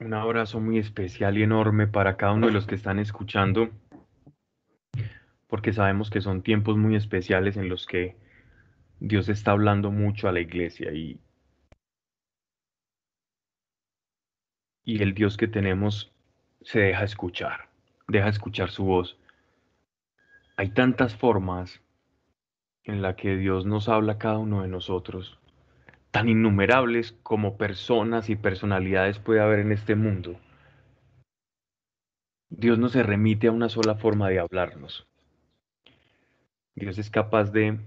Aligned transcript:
un 0.00 0.14
abrazo 0.14 0.60
muy 0.60 0.78
especial 0.78 1.36
y 1.38 1.42
enorme 1.42 1.86
para 1.86 2.16
cada 2.16 2.32
uno 2.32 2.46
de 2.46 2.52
los 2.52 2.66
que 2.66 2.74
están 2.74 2.98
escuchando, 2.98 3.70
porque 5.48 5.72
sabemos 5.72 6.10
que 6.10 6.20
son 6.20 6.42
tiempos 6.42 6.76
muy 6.76 6.94
especiales 6.94 7.56
en 7.56 7.68
los 7.68 7.86
que 7.86 8.16
Dios 9.00 9.28
está 9.28 9.52
hablando 9.52 9.90
mucho 9.90 10.28
a 10.28 10.32
la 10.32 10.40
iglesia 10.40 10.92
y, 10.92 11.20
y 14.84 15.02
el 15.02 15.14
Dios 15.14 15.36
que 15.36 15.48
tenemos 15.48 16.12
se 16.62 16.80
deja 16.80 17.04
escuchar, 17.04 17.68
deja 18.06 18.28
escuchar 18.28 18.70
su 18.70 18.84
voz. 18.84 19.18
Hay 20.56 20.70
tantas 20.70 21.16
formas 21.16 21.80
en 22.84 23.02
la 23.02 23.16
que 23.16 23.36
Dios 23.36 23.66
nos 23.66 23.88
habla 23.88 24.14
a 24.14 24.18
cada 24.18 24.38
uno 24.38 24.62
de 24.62 24.68
nosotros 24.68 25.38
tan 26.10 26.28
innumerables 26.28 27.12
como 27.22 27.56
personas 27.56 28.30
y 28.30 28.36
personalidades 28.36 29.18
puede 29.18 29.40
haber 29.40 29.60
en 29.60 29.72
este 29.72 29.94
mundo. 29.94 30.38
Dios 32.50 32.78
no 32.78 32.88
se 32.88 33.02
remite 33.02 33.48
a 33.48 33.52
una 33.52 33.68
sola 33.68 33.94
forma 33.94 34.28
de 34.28 34.38
hablarnos. 34.38 35.06
Dios 36.74 36.98
es 36.98 37.10
capaz 37.10 37.52
de, 37.52 37.78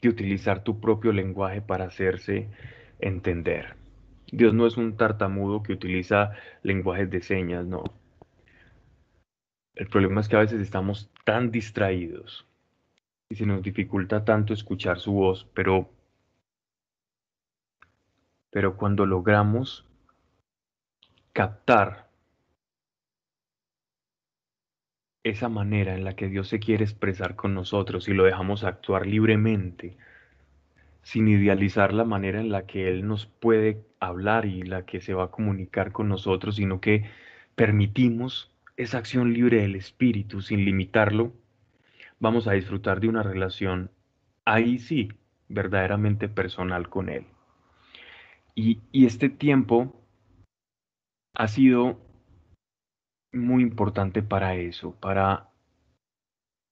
de 0.00 0.08
utilizar 0.08 0.62
tu 0.62 0.80
propio 0.80 1.12
lenguaje 1.12 1.60
para 1.60 1.86
hacerse 1.86 2.48
entender. 3.00 3.74
Dios 4.30 4.54
no 4.54 4.66
es 4.66 4.76
un 4.76 4.96
tartamudo 4.96 5.62
que 5.62 5.72
utiliza 5.72 6.32
lenguajes 6.62 7.10
de 7.10 7.22
señas, 7.22 7.66
no. 7.66 7.82
El 9.74 9.88
problema 9.88 10.20
es 10.20 10.28
que 10.28 10.36
a 10.36 10.40
veces 10.40 10.60
estamos 10.60 11.10
tan 11.24 11.50
distraídos 11.50 12.46
y 13.28 13.36
se 13.36 13.46
nos 13.46 13.62
dificulta 13.62 14.24
tanto 14.24 14.52
escuchar 14.52 15.00
su 15.00 15.12
voz, 15.12 15.48
pero 15.54 15.90
pero 18.50 18.76
cuando 18.76 19.06
logramos 19.06 19.86
captar 21.32 22.10
esa 25.22 25.48
manera 25.48 25.94
en 25.94 26.04
la 26.04 26.16
que 26.16 26.28
Dios 26.28 26.48
se 26.48 26.60
quiere 26.60 26.84
expresar 26.84 27.36
con 27.36 27.54
nosotros 27.54 28.08
y 28.08 28.14
lo 28.14 28.24
dejamos 28.24 28.64
actuar 28.64 29.06
libremente, 29.06 29.96
sin 31.02 31.28
idealizar 31.28 31.92
la 31.92 32.04
manera 32.04 32.40
en 32.40 32.50
la 32.50 32.66
que 32.66 32.88
Él 32.88 33.06
nos 33.06 33.26
puede 33.26 33.84
hablar 34.00 34.46
y 34.46 34.62
la 34.62 34.84
que 34.86 35.00
se 35.00 35.14
va 35.14 35.24
a 35.24 35.30
comunicar 35.30 35.92
con 35.92 36.08
nosotros, 36.08 36.56
sino 36.56 36.80
que 36.80 37.04
permitimos 37.54 38.50
esa 38.76 38.98
acción 38.98 39.32
libre 39.32 39.60
del 39.60 39.76
Espíritu 39.76 40.40
sin 40.40 40.64
limitarlo, 40.64 41.32
vamos 42.18 42.48
a 42.48 42.52
disfrutar 42.52 43.00
de 43.00 43.08
una 43.08 43.22
relación 43.22 43.90
ahí 44.44 44.78
sí, 44.78 45.12
verdaderamente 45.48 46.28
personal 46.28 46.88
con 46.88 47.08
Él. 47.08 47.26
Y, 48.54 48.80
este 48.92 49.28
tiempo 49.28 49.94
ha 51.34 51.48
sido 51.48 51.98
muy 53.32 53.62
importante 53.62 54.22
para 54.22 54.54
eso, 54.56 54.94
para 55.00 55.50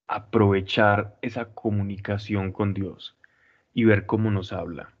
aprovechar 0.07 1.17
esa 1.21 1.53
comunicación 1.53 2.51
con 2.51 2.73
Dios 2.73 3.17
y 3.73 3.85
ver 3.85 4.05
cómo 4.05 4.31
nos 4.31 4.51
habla. 4.51 4.93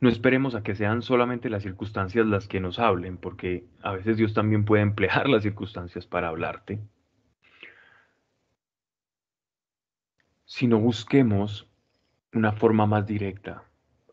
No 0.00 0.08
esperemos 0.08 0.54
a 0.54 0.62
que 0.62 0.74
sean 0.74 1.02
solamente 1.02 1.50
las 1.50 1.62
circunstancias 1.62 2.26
las 2.26 2.48
que 2.48 2.60
nos 2.60 2.78
hablen, 2.78 3.16
porque 3.18 3.66
a 3.82 3.92
veces 3.92 4.16
Dios 4.16 4.32
también 4.34 4.64
puede 4.64 4.82
emplear 4.82 5.28
las 5.28 5.42
circunstancias 5.42 6.06
para 6.06 6.28
hablarte. 6.28 6.80
Sino 10.44 10.78
busquemos 10.78 11.68
una 12.32 12.52
forma 12.52 12.86
más 12.86 13.06
directa, 13.06 13.69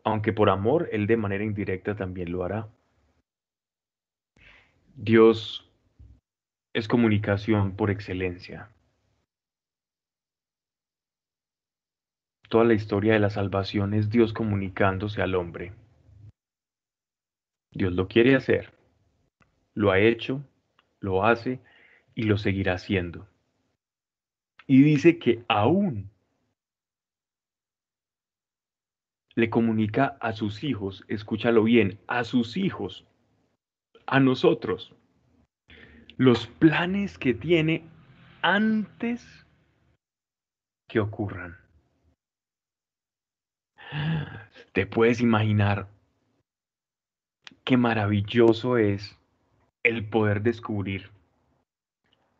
aunque 0.08 0.32
por 0.32 0.50
amor, 0.50 0.88
Él 0.92 1.06
de 1.06 1.16
manera 1.16 1.44
indirecta 1.44 1.94
también 1.94 2.32
lo 2.32 2.44
hará. 2.44 2.68
Dios 4.96 5.70
es 6.74 6.88
comunicación 6.88 7.76
por 7.76 7.90
excelencia. 7.90 8.70
Toda 12.48 12.64
la 12.64 12.74
historia 12.74 13.12
de 13.12 13.18
la 13.18 13.30
salvación 13.30 13.94
es 13.94 14.08
Dios 14.08 14.32
comunicándose 14.32 15.20
al 15.20 15.34
hombre. 15.34 15.72
Dios 17.72 17.92
lo 17.92 18.08
quiere 18.08 18.34
hacer, 18.34 18.72
lo 19.74 19.90
ha 19.90 19.98
hecho, 19.98 20.42
lo 21.00 21.24
hace 21.24 21.60
y 22.14 22.22
lo 22.22 22.38
seguirá 22.38 22.74
haciendo. 22.74 23.28
Y 24.66 24.82
dice 24.82 25.18
que 25.18 25.44
aún 25.48 26.10
le 29.38 29.50
comunica 29.50 30.16
a 30.20 30.32
sus 30.32 30.64
hijos, 30.64 31.04
escúchalo 31.06 31.62
bien, 31.62 32.00
a 32.08 32.24
sus 32.24 32.56
hijos, 32.56 33.06
a 34.04 34.18
nosotros, 34.18 34.92
los 36.16 36.48
planes 36.48 37.18
que 37.18 37.34
tiene 37.34 37.84
antes 38.42 39.46
que 40.88 40.98
ocurran. 40.98 41.56
Te 44.72 44.86
puedes 44.86 45.20
imaginar 45.20 45.86
qué 47.62 47.76
maravilloso 47.76 48.76
es 48.76 49.16
el 49.84 50.04
poder 50.04 50.42
descubrir 50.42 51.10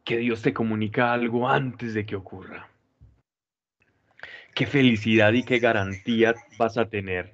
que 0.03 0.17
Dios 0.17 0.43
te 0.43 0.53
comunica 0.53 1.13
algo 1.13 1.49
antes 1.49 1.95
de 1.95 2.05
que 2.05 2.17
ocurra 2.17 2.69
qué 4.59 4.67
felicidad 4.67 5.35
y 5.35 5.45
qué 5.45 5.61
garantía 5.61 6.35
vas 6.59 6.79
a 6.79 6.91
tener 6.91 7.33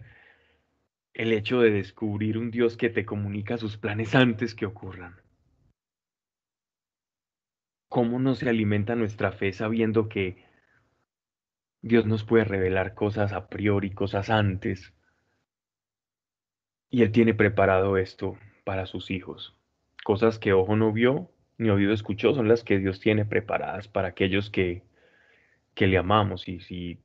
el 1.15 1.33
hecho 1.33 1.59
de 1.62 1.71
descubrir 1.71 2.37
un 2.37 2.51
Dios 2.51 2.77
que 2.77 2.91
te 2.91 3.07
comunica 3.07 3.57
sus 3.57 3.79
planes 3.79 4.15
antes 4.15 4.55
que 4.55 4.67
ocurran. 4.67 5.17
¿Cómo 7.89 8.19
no 8.19 8.35
se 8.35 8.51
alimenta 8.51 8.95
nuestra 8.95 9.33
fe 9.33 9.55
sabiendo 9.55 10.11
que 10.11 10.45
Dios 11.81 12.05
nos 12.05 12.25
puede 12.25 12.45
revelar 12.45 12.93
cosas 12.93 13.33
a 13.33 13.49
priori, 13.49 13.93
cosas 13.93 14.29
antes? 14.29 14.93
Y 16.91 17.05
Él 17.05 17.11
tiene 17.11 17.33
preparado 17.33 17.97
esto 17.97 18.37
para 18.65 18.85
sus 18.85 19.11
hijos. 19.11 19.56
Cosas 20.05 20.39
que 20.39 20.53
ojo 20.53 20.77
no 20.77 20.93
vio, 20.93 21.31
ni 21.56 21.71
oído 21.71 21.95
escuchó, 21.95 22.35
son 22.35 22.49
las 22.49 22.65
que 22.65 22.79
Dios 22.79 23.01
tiene 23.01 23.25
preparadas 23.25 23.89
para 23.89 24.09
aquellos 24.09 24.51
que, 24.51 24.83
que 25.75 25.87
le 25.87 25.97
amamos. 25.97 26.49
Y 26.49 26.61
si 26.61 27.04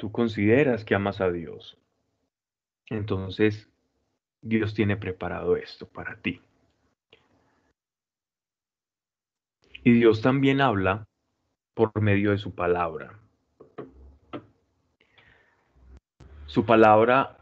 tú 0.00 0.10
consideras 0.10 0.86
que 0.86 0.94
amas 0.94 1.20
a 1.20 1.30
Dios, 1.30 1.76
entonces 2.86 3.68
Dios 4.40 4.72
tiene 4.72 4.96
preparado 4.96 5.56
esto 5.56 5.86
para 5.86 6.16
ti. 6.16 6.40
Y 9.84 9.92
Dios 9.92 10.22
también 10.22 10.62
habla 10.62 11.06
por 11.74 12.00
medio 12.00 12.30
de 12.30 12.38
su 12.38 12.54
palabra. 12.54 13.18
Su 16.46 16.64
palabra, 16.64 17.36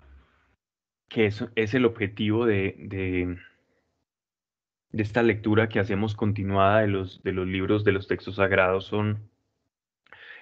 que 1.08 1.26
es, 1.26 1.75
el 1.75 1.84
objetivo 1.84 2.44
de, 2.44 2.75
de, 2.76 3.38
de, 4.90 5.02
esta 5.04 5.22
lectura 5.22 5.69
que 5.69 5.78
hacemos 5.78 6.16
continuada 6.16 6.80
de 6.80 6.88
los, 6.88 7.22
de 7.22 7.30
los 7.30 7.46
libros 7.46 7.84
de 7.84 7.92
los 7.92 8.08
textos 8.08 8.34
sagrados, 8.34 8.84
son 8.84 9.30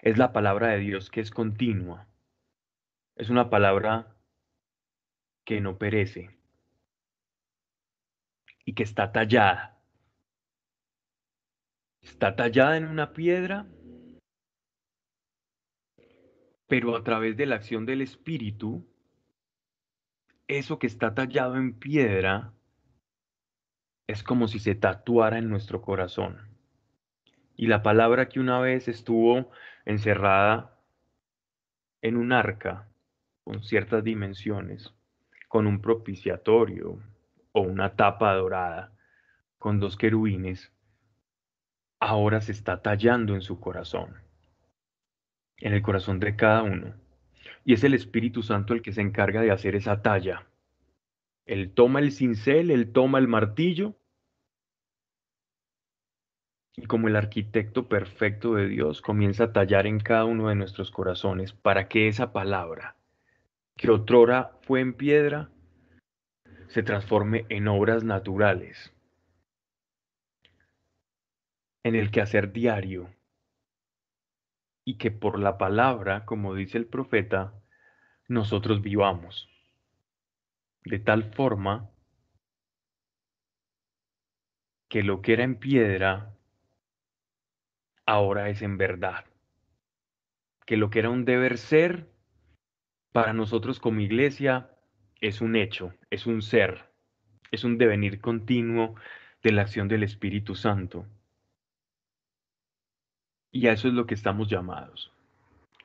es 0.07 0.19
la 0.19 0.33
palabra 0.33 0.69
de 0.69 0.79
Dios 0.79 1.11
que 1.11 1.21
es 1.21 1.33
continua. 1.33 2.07
Es 3.17 3.29
una 3.29 3.51
palabra 3.51 4.17
que 5.45 5.61
no 5.61 5.79
perece 5.79 6.39
y 8.65 8.75
que 8.75 8.85
está 8.85 9.11
tallada. 9.11 9.83
Está 12.03 12.37
tallada 12.37 12.77
en 12.77 12.85
una 12.85 13.15
piedra, 13.15 13.67
pero 16.69 16.95
a 16.95 17.03
través 17.03 17.37
de 17.37 17.47
la 17.47 17.57
acción 17.57 17.85
del 17.85 18.01
Espíritu, 18.01 18.87
eso 20.47 20.79
que 20.79 20.87
está 20.87 21.17
tallado 21.17 21.57
en 21.57 21.81
piedra 21.81 22.53
es 24.07 24.23
como 24.23 24.47
si 24.47 24.61
se 24.61 24.77
tatuara 24.77 25.39
en 25.39 25.51
nuestro 25.51 25.83
corazón. 25.83 26.57
Y 27.57 27.67
la 27.67 27.83
palabra 27.83 28.29
que 28.29 28.39
una 28.39 28.61
vez 28.61 28.87
estuvo 28.87 29.51
encerrada 29.87 30.77
en 32.03 32.17
un 32.17 32.33
arca 32.33 32.89
con 33.45 33.63
ciertas 33.63 34.05
dimensiones, 34.05 34.93
con 35.49 35.67
un 35.67 35.81
propiciatorio 35.81 37.01
o 37.53 37.61
una 37.61 37.97
tapa 37.97 38.35
dorada, 38.35 38.93
con 39.59 39.81
dos 39.81 39.97
querubines, 39.97 40.73
ahora 42.01 42.41
se 42.41 42.53
está 42.53 42.83
tallando 42.83 43.35
en 43.35 43.41
su 43.41 43.59
corazón, 43.59 44.17
en 45.59 45.73
el 45.73 45.83
corazón 45.83 46.21
de 46.21 46.37
cada 46.37 46.63
uno. 46.63 46.95
Y 47.65 47.73
es 47.73 47.85
el 47.85 47.95
Espíritu 47.95 48.43
Santo 48.43 48.75
el 48.75 48.83
que 48.83 48.93
se 48.93 49.01
encarga 49.01 49.41
de 49.41 49.53
hacer 49.53 49.77
esa 49.77 50.03
talla. 50.03 50.47
Él 51.47 51.73
toma 51.73 52.01
el 52.01 52.13
cincel, 52.13 52.71
él 52.71 52.93
toma 52.93 53.19
el 53.19 53.29
martillo 53.29 53.97
y 56.77 56.87
como 56.87 57.09
el 57.09 57.17
arquitecto 57.17 57.89
perfecto 57.89 58.55
de 58.55 58.69
Dios 58.69 59.01
comienza 59.01 59.45
a 59.45 59.53
tallar 59.53 59.87
en 59.87 59.99
cada 59.99 60.27
uno 60.27 60.49
de 60.51 60.55
nuestros 60.55 60.91
corazones 60.91 61.55
para 61.55 61.89
que 61.89 62.07
esa 62.07 62.33
palabra, 62.33 62.97
que 63.77 63.91
otrora 63.91 64.59
fue 64.63 64.81
en 64.81 64.93
piedra, 64.93 65.51
se 66.69 66.83
transforme 66.83 67.47
en 67.49 67.69
obras 67.69 68.05
naturales, 68.05 68.93
en 71.83 71.95
el 71.95 72.11
quehacer 72.11 72.53
diario, 72.53 73.09
y 74.85 74.99
que 74.99 75.11
por 75.11 75.39
la 75.39 75.57
palabra, 75.57 76.27
como 76.27 76.55
dice 76.55 76.77
el 76.77 76.87
profeta, 76.87 77.55
nosotros 78.29 78.83
vivamos. 78.83 79.49
De 80.85 80.99
tal 80.99 81.33
forma 81.33 81.91
que 84.89 85.03
lo 85.03 85.23
que 85.23 85.33
era 85.33 85.43
en 85.43 85.59
piedra, 85.59 86.36
ahora 88.07 88.49
es 88.49 88.63
en 88.63 88.79
verdad. 88.79 89.25
Que 90.65 90.77
lo 90.77 90.91
que 90.91 91.01
era 91.01 91.11
un 91.11 91.25
deber 91.25 91.59
ser, 91.59 92.09
para 93.13 93.33
nosotros 93.33 93.81
como 93.81 94.01
iglesia, 94.01 94.71
es 95.21 95.41
un 95.41 95.57
hecho, 95.57 95.93
es 96.11 96.27
un 96.27 96.43
ser, 96.43 96.91
es 97.51 97.65
un 97.65 97.79
devenir 97.79 98.21
continuo 98.21 98.95
de 99.43 99.53
la 99.53 99.63
acción 99.63 99.89
del 99.89 100.03
Espíritu 100.03 100.55
Santo. 100.55 101.07
Y 103.53 103.69
a 103.69 103.73
eso 103.73 103.89
es 103.89 103.95
lo 103.95 104.07
que 104.07 104.15
estamos 104.15 104.49
llamados, 104.49 105.13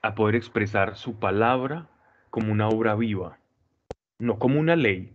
a 0.01 0.15
poder 0.15 0.35
expresar 0.35 0.95
su 0.95 1.19
palabra 1.19 1.89
como 2.29 2.51
una 2.51 2.67
obra 2.67 2.95
viva, 2.95 3.39
no 4.19 4.39
como 4.39 4.59
una 4.59 4.75
ley, 4.75 5.13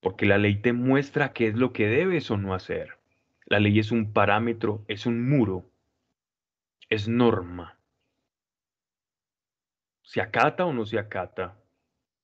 porque 0.00 0.26
la 0.26 0.38
ley 0.38 0.56
te 0.56 0.72
muestra 0.72 1.32
qué 1.32 1.48
es 1.48 1.54
lo 1.54 1.72
que 1.72 1.86
debes 1.86 2.30
o 2.30 2.36
no 2.36 2.54
hacer. 2.54 2.99
La 3.50 3.58
ley 3.58 3.80
es 3.80 3.90
un 3.90 4.12
parámetro, 4.12 4.84
es 4.86 5.06
un 5.06 5.28
muro, 5.28 5.72
es 6.88 7.08
norma. 7.08 7.80
¿Se 10.02 10.20
acata 10.20 10.64
o 10.64 10.72
no 10.72 10.86
se 10.86 11.00
acata? 11.00 11.60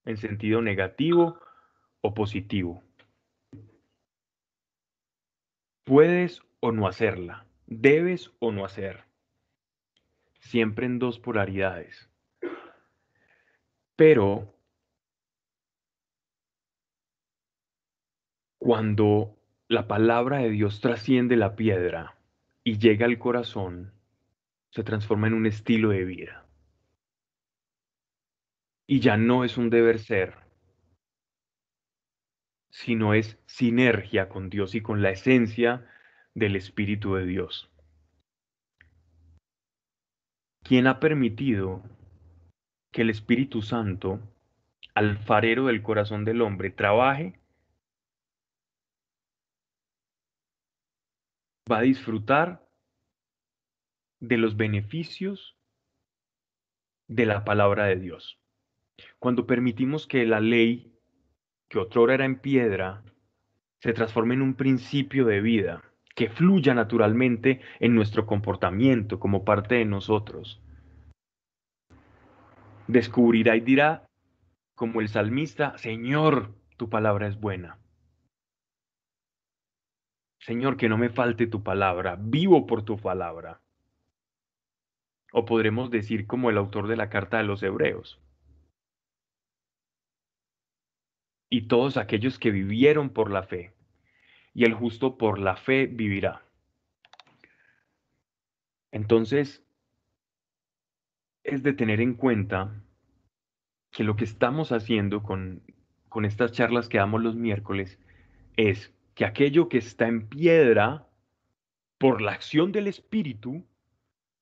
En 0.04 0.18
sentido 0.18 0.62
negativo 0.62 1.40
o 2.00 2.14
positivo. 2.14 2.84
Puedes 5.82 6.42
o 6.60 6.70
no 6.70 6.86
hacerla, 6.86 7.44
debes 7.66 8.32
o 8.38 8.52
no 8.52 8.64
hacer. 8.64 9.02
Siempre 10.38 10.86
en 10.86 11.00
dos 11.00 11.18
polaridades. 11.18 12.08
Pero 13.96 14.54
cuando 18.58 19.35
la 19.68 19.88
palabra 19.88 20.38
de 20.38 20.50
Dios 20.50 20.80
trasciende 20.80 21.36
la 21.36 21.56
piedra 21.56 22.16
y 22.62 22.78
llega 22.78 23.06
al 23.06 23.18
corazón, 23.18 23.92
se 24.70 24.84
transforma 24.84 25.26
en 25.26 25.34
un 25.34 25.46
estilo 25.46 25.90
de 25.90 26.04
vida. 26.04 26.46
Y 28.86 29.00
ya 29.00 29.16
no 29.16 29.44
es 29.44 29.56
un 29.56 29.68
deber 29.70 29.98
ser, 29.98 30.34
sino 32.70 33.14
es 33.14 33.38
sinergia 33.46 34.28
con 34.28 34.50
Dios 34.50 34.74
y 34.76 34.82
con 34.82 35.02
la 35.02 35.10
esencia 35.10 35.88
del 36.34 36.54
Espíritu 36.54 37.14
de 37.14 37.26
Dios. 37.26 37.68
¿Quién 40.62 40.86
ha 40.86 41.00
permitido 41.00 41.82
que 42.92 43.02
el 43.02 43.10
Espíritu 43.10 43.62
Santo, 43.62 44.20
alfarero 44.94 45.66
del 45.66 45.82
corazón 45.82 46.24
del 46.24 46.42
hombre, 46.42 46.70
trabaje 46.70 47.40
va 51.70 51.78
a 51.78 51.82
disfrutar 51.82 52.64
de 54.20 54.36
los 54.36 54.56
beneficios 54.56 55.56
de 57.08 57.26
la 57.26 57.44
palabra 57.44 57.86
de 57.86 57.96
Dios. 57.96 58.38
Cuando 59.18 59.46
permitimos 59.46 60.06
que 60.06 60.24
la 60.26 60.40
ley, 60.40 60.92
que 61.68 61.78
otrora 61.78 62.14
era 62.14 62.24
en 62.24 62.40
piedra, 62.40 63.02
se 63.80 63.92
transforme 63.92 64.34
en 64.34 64.42
un 64.42 64.54
principio 64.54 65.26
de 65.26 65.40
vida, 65.40 65.82
que 66.14 66.30
fluya 66.30 66.72
naturalmente 66.74 67.60
en 67.78 67.94
nuestro 67.94 68.26
comportamiento 68.26 69.20
como 69.20 69.44
parte 69.44 69.76
de 69.76 69.84
nosotros. 69.84 70.62
Descubrirá 72.86 73.56
y 73.56 73.60
dirá, 73.60 74.06
como 74.74 75.00
el 75.00 75.08
salmista, 75.08 75.76
Señor, 75.78 76.54
tu 76.76 76.88
palabra 76.88 77.26
es 77.26 77.38
buena. 77.38 77.78
Señor, 80.46 80.76
que 80.76 80.88
no 80.88 80.96
me 80.96 81.08
falte 81.08 81.48
tu 81.48 81.64
palabra, 81.64 82.16
vivo 82.20 82.68
por 82.68 82.84
tu 82.84 82.96
palabra. 82.96 83.60
O 85.32 85.44
podremos 85.44 85.90
decir 85.90 86.28
como 86.28 86.50
el 86.50 86.56
autor 86.56 86.86
de 86.86 86.94
la 86.94 87.08
carta 87.08 87.38
de 87.38 87.42
los 87.42 87.64
Hebreos. 87.64 88.20
Y 91.50 91.62
todos 91.62 91.96
aquellos 91.96 92.38
que 92.38 92.52
vivieron 92.52 93.10
por 93.10 93.32
la 93.32 93.42
fe, 93.42 93.74
y 94.54 94.64
el 94.64 94.74
justo 94.74 95.18
por 95.18 95.40
la 95.40 95.56
fe 95.56 95.86
vivirá. 95.86 96.44
Entonces, 98.92 99.64
es 101.42 101.64
de 101.64 101.72
tener 101.72 102.00
en 102.00 102.14
cuenta 102.14 102.84
que 103.90 104.04
lo 104.04 104.14
que 104.14 104.24
estamos 104.24 104.70
haciendo 104.70 105.24
con, 105.24 105.64
con 106.08 106.24
estas 106.24 106.52
charlas 106.52 106.88
que 106.88 106.98
damos 106.98 107.20
los 107.20 107.34
miércoles 107.34 107.98
es 108.56 108.95
que 109.16 109.24
aquello 109.24 109.70
que 109.70 109.78
está 109.78 110.06
en 110.06 110.28
piedra, 110.28 111.08
por 111.98 112.20
la 112.20 112.32
acción 112.32 112.70
del 112.70 112.86
Espíritu, 112.86 113.66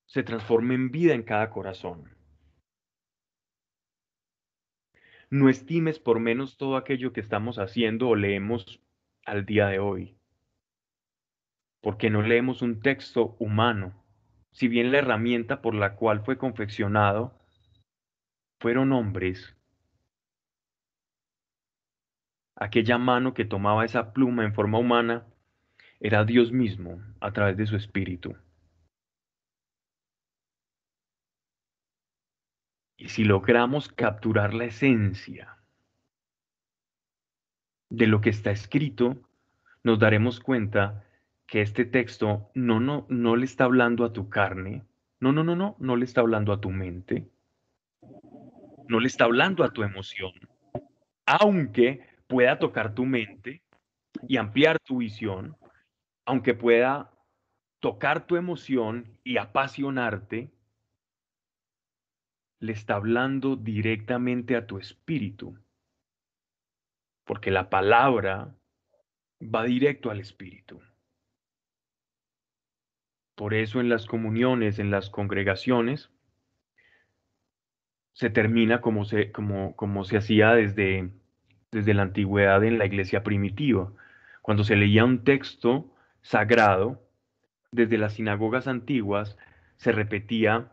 se 0.05 0.25
transforme 0.25 0.75
en 0.75 0.91
vida 0.91 1.15
en 1.15 1.23
cada 1.23 1.49
corazón. 1.49 2.12
No 5.31 5.49
estimes 5.49 6.00
por 6.00 6.19
menos 6.19 6.56
todo 6.56 6.76
aquello 6.76 7.12
que 7.12 7.21
estamos 7.21 7.61
haciendo 7.61 8.09
o 8.09 8.17
leemos 8.17 8.81
al 9.25 9.47
día 9.47 9.69
de 9.69 9.79
hoy, 9.79 10.19
porque 11.81 12.11
no 12.11 12.23
leemos 12.23 12.61
un 12.61 12.81
texto 12.81 13.37
humano, 13.38 14.05
si 14.50 14.67
bien 14.67 14.91
la 14.91 14.99
herramienta 14.99 15.62
por 15.62 15.77
la 15.77 15.94
cual 15.94 16.25
fue 16.25 16.37
confeccionado 16.37 17.38
fueron 18.61 18.93
hombres 18.93 19.56
Aquella 22.56 22.99
mano 22.99 23.35
que 23.35 23.45
tomaba 23.45 23.85
esa 23.85 24.12
pluma 24.12 24.45
en 24.45 24.55
forma 24.55 24.79
humana 24.79 25.27
era 26.01 26.25
Dios 26.25 26.53
mismo 26.53 27.03
a 27.21 27.33
través 27.33 27.56
de 27.56 27.67
su 27.67 27.77
espíritu. 27.77 28.37
Y 32.97 33.09
si 33.09 33.25
logramos 33.25 33.89
capturar 33.89 34.55
la 34.55 34.67
esencia 34.67 35.58
de 37.91 38.06
lo 38.06 38.20
que 38.20 38.31
está 38.31 38.51
escrito, 38.51 39.19
nos 39.82 39.99
daremos 39.99 40.41
cuenta 40.41 41.05
que 41.46 41.61
este 41.61 41.84
texto 41.84 42.51
no, 42.55 42.81
no, 42.81 43.06
no 43.08 43.37
le 43.37 43.44
está 43.44 43.65
hablando 43.65 44.05
a 44.05 44.13
tu 44.13 44.29
carne, 44.29 44.84
no, 45.20 45.32
no, 45.32 45.44
no, 45.44 45.56
no, 45.56 45.77
no 45.79 45.96
le 45.96 46.05
está 46.05 46.20
hablando 46.20 46.53
a 46.53 46.61
tu 46.61 46.70
mente, 46.70 47.29
no 48.89 49.01
le 49.01 49.06
está 49.06 49.25
hablando 49.25 49.65
a 49.65 49.70
tu 49.70 49.82
emoción, 49.82 50.32
aunque 51.27 52.14
pueda 52.27 52.59
tocar 52.59 52.95
tu 52.95 53.05
mente 53.05 53.63
y 54.29 54.37
ampliar 54.37 54.79
tu 54.81 54.99
visión, 54.99 55.57
aunque 56.25 56.55
pueda 56.55 57.11
tocar 57.81 58.27
tu 58.27 58.37
emoción 58.37 59.19
y 59.25 59.37
apasionarte, 59.37 60.51
le 62.61 62.73
está 62.73 62.95
hablando 62.95 63.57
directamente 63.57 64.57
a 64.57 64.67
tu 64.67 64.79
espíritu, 64.79 65.59
porque 67.25 67.51
la 67.51 67.69
palabra 67.69 68.55
va 69.43 69.65
directo 69.65 70.11
al 70.11 70.21
espíritu. 70.21 70.81
Por 73.35 73.53
eso 73.53 73.81
en 73.81 73.89
las 73.89 74.07
comuniones, 74.07 74.79
en 74.79 74.91
las 74.91 75.11
congregaciones, 75.11 76.11
se 78.15 78.31
termina 78.31 78.81
como 78.81 79.05
se, 79.05 79.33
como, 79.33 79.75
como 79.77 80.05
se 80.05 80.17
hacía 80.17 80.53
desde 80.53 81.11
desde 81.75 81.93
la 81.93 82.03
antigüedad 82.03 82.63
en 82.63 82.79
la 82.79 82.87
iglesia 82.87 83.25
primitiva. 83.25 83.93
Cuando 84.43 84.63
se 84.63 84.77
leía 84.77 85.05
un 85.05 85.25
texto 85.25 85.93
sagrado, 86.23 87.03
desde 87.73 87.99
las 87.99 88.15
sinagogas 88.15 88.69
antiguas 88.69 89.37
se 89.77 89.91
repetía 89.91 90.71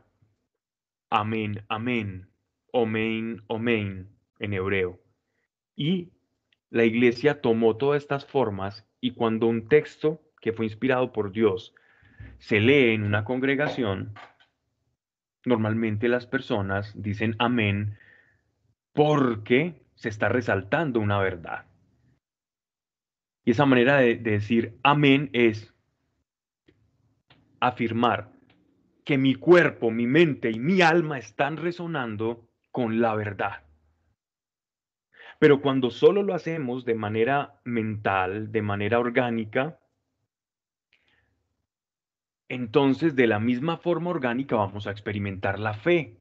amén, 1.10 1.65
amén, 1.70 2.29
omein, 2.72 3.41
omein 3.48 4.10
en 4.38 4.53
hebreo. 4.53 5.00
Y 5.75 6.12
la 6.70 6.86
iglesia 6.86 7.41
tomó 7.41 7.77
todas 7.77 8.03
estas 8.03 8.25
formas 8.25 8.88
y 9.01 9.12
cuando 9.12 9.48
un 9.48 9.67
texto 9.67 10.22
que 10.39 10.53
fue 10.53 10.65
inspirado 10.65 11.12
por 11.12 11.31
Dios 11.31 11.74
se 12.38 12.60
lee 12.60 12.93
en 12.93 13.03
una 13.03 13.25
congregación, 13.25 14.13
normalmente 15.46 16.08
las 16.08 16.27
personas 16.27 16.93
dicen 16.96 17.36
amén 17.39 17.98
porque 18.93 19.80
se 20.01 20.10
está 20.10 20.29
resaltando 20.29 21.00
una 21.00 21.20
verdad. 21.20 21.65
Y 23.46 23.51
esa 23.51 23.67
manera 23.67 23.98
de, 23.98 24.15
decir 24.15 24.79
amén 24.81 25.29
es 25.31 25.75
afirmar 27.60 28.31
que 29.05 29.20
mi 29.20 29.36
cuerpo, 29.36 29.91
mi 29.91 30.08
mente 30.08 30.50
y 30.50 30.58
mi 30.58 30.81
alma 30.81 31.20
están 31.20 31.55
resonando 31.55 32.50
con 32.72 33.00
la 33.00 33.13
verdad. 33.13 33.63
Pero 35.38 35.62
cuando 35.62 35.91
solo 35.91 36.24
lo 36.24 36.34
hacemos 36.34 36.84
de 36.84 36.96
manera 36.96 37.62
mental, 37.63 38.51
de 38.51 38.62
manera 38.63 38.98
orgánica, 38.98 39.79
entonces 42.50 43.15
de 43.15 43.27
la 43.27 43.39
misma 43.39 43.77
forma 43.77 44.10
orgánica 44.10 44.55
vamos 44.55 44.88
a 44.88 44.91
experimentar 44.91 45.60
la 45.60 45.75
fe. 45.75 46.17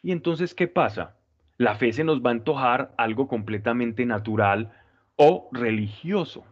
Y 0.00 0.12
entonces, 0.12 0.54
¿qué 0.54 0.66
pasa? 0.66 1.18
La 1.56 1.76
fe 1.76 1.92
se 1.92 2.04
nos 2.04 2.20
va 2.20 2.30
a 2.30 2.32
antojar 2.32 2.94
algo 2.96 3.28
completamente 3.28 4.04
natural 4.06 4.72
o 5.16 5.48
religioso. 5.52 6.44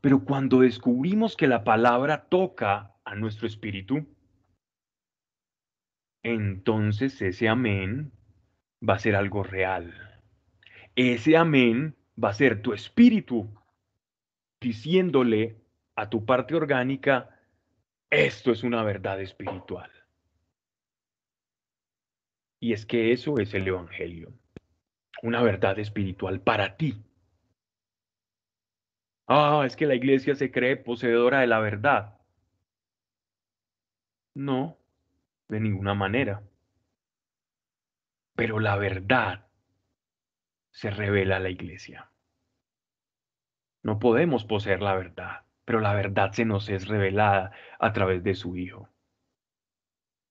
Pero 0.00 0.24
cuando 0.24 0.60
descubrimos 0.60 1.36
que 1.36 1.46
la 1.46 1.64
palabra 1.64 2.26
toca 2.28 2.94
a 3.04 3.14
nuestro 3.14 3.46
espíritu, 3.46 4.06
entonces 6.22 7.20
ese 7.22 7.48
amén 7.48 8.12
va 8.86 8.94
a 8.94 8.98
ser 8.98 9.16
algo 9.16 9.42
real. 9.42 9.92
Ese 10.94 11.36
amén 11.36 11.96
va 12.22 12.30
a 12.30 12.34
ser 12.34 12.62
tu 12.62 12.72
espíritu 12.72 13.50
diciéndole 14.60 15.60
a 15.96 16.08
tu 16.08 16.24
parte 16.24 16.54
orgánica, 16.54 17.30
esto 18.10 18.52
es 18.52 18.62
una 18.62 18.82
verdad 18.82 19.20
espiritual. 19.20 19.90
Y 22.64 22.72
es 22.72 22.86
que 22.86 23.12
eso 23.12 23.36
es 23.40 23.52
el 23.52 23.68
Evangelio, 23.68 24.32
una 25.22 25.42
verdad 25.42 25.78
espiritual 25.78 26.40
para 26.40 26.78
ti. 26.78 27.04
Ah, 29.26 29.64
es 29.66 29.76
que 29.76 29.84
la 29.84 29.94
iglesia 29.94 30.34
se 30.34 30.50
cree 30.50 30.78
poseedora 30.78 31.40
de 31.40 31.46
la 31.46 31.58
verdad. 31.58 32.18
No, 34.34 34.78
de 35.48 35.60
ninguna 35.60 35.92
manera. 35.92 36.42
Pero 38.34 38.58
la 38.60 38.76
verdad 38.76 39.46
se 40.70 40.88
revela 40.88 41.36
a 41.36 41.40
la 41.40 41.50
iglesia. 41.50 42.10
No 43.82 43.98
podemos 43.98 44.46
poseer 44.46 44.80
la 44.80 44.96
verdad 44.96 45.44
pero 45.66 45.80
la 45.80 45.94
verdad 45.94 46.32
se 46.32 46.44
nos 46.44 46.68
es 46.68 46.88
revelada 46.88 47.52
a 47.78 47.94
través 47.94 48.22
de 48.22 48.34
su 48.34 48.54
Hijo. 48.54 48.90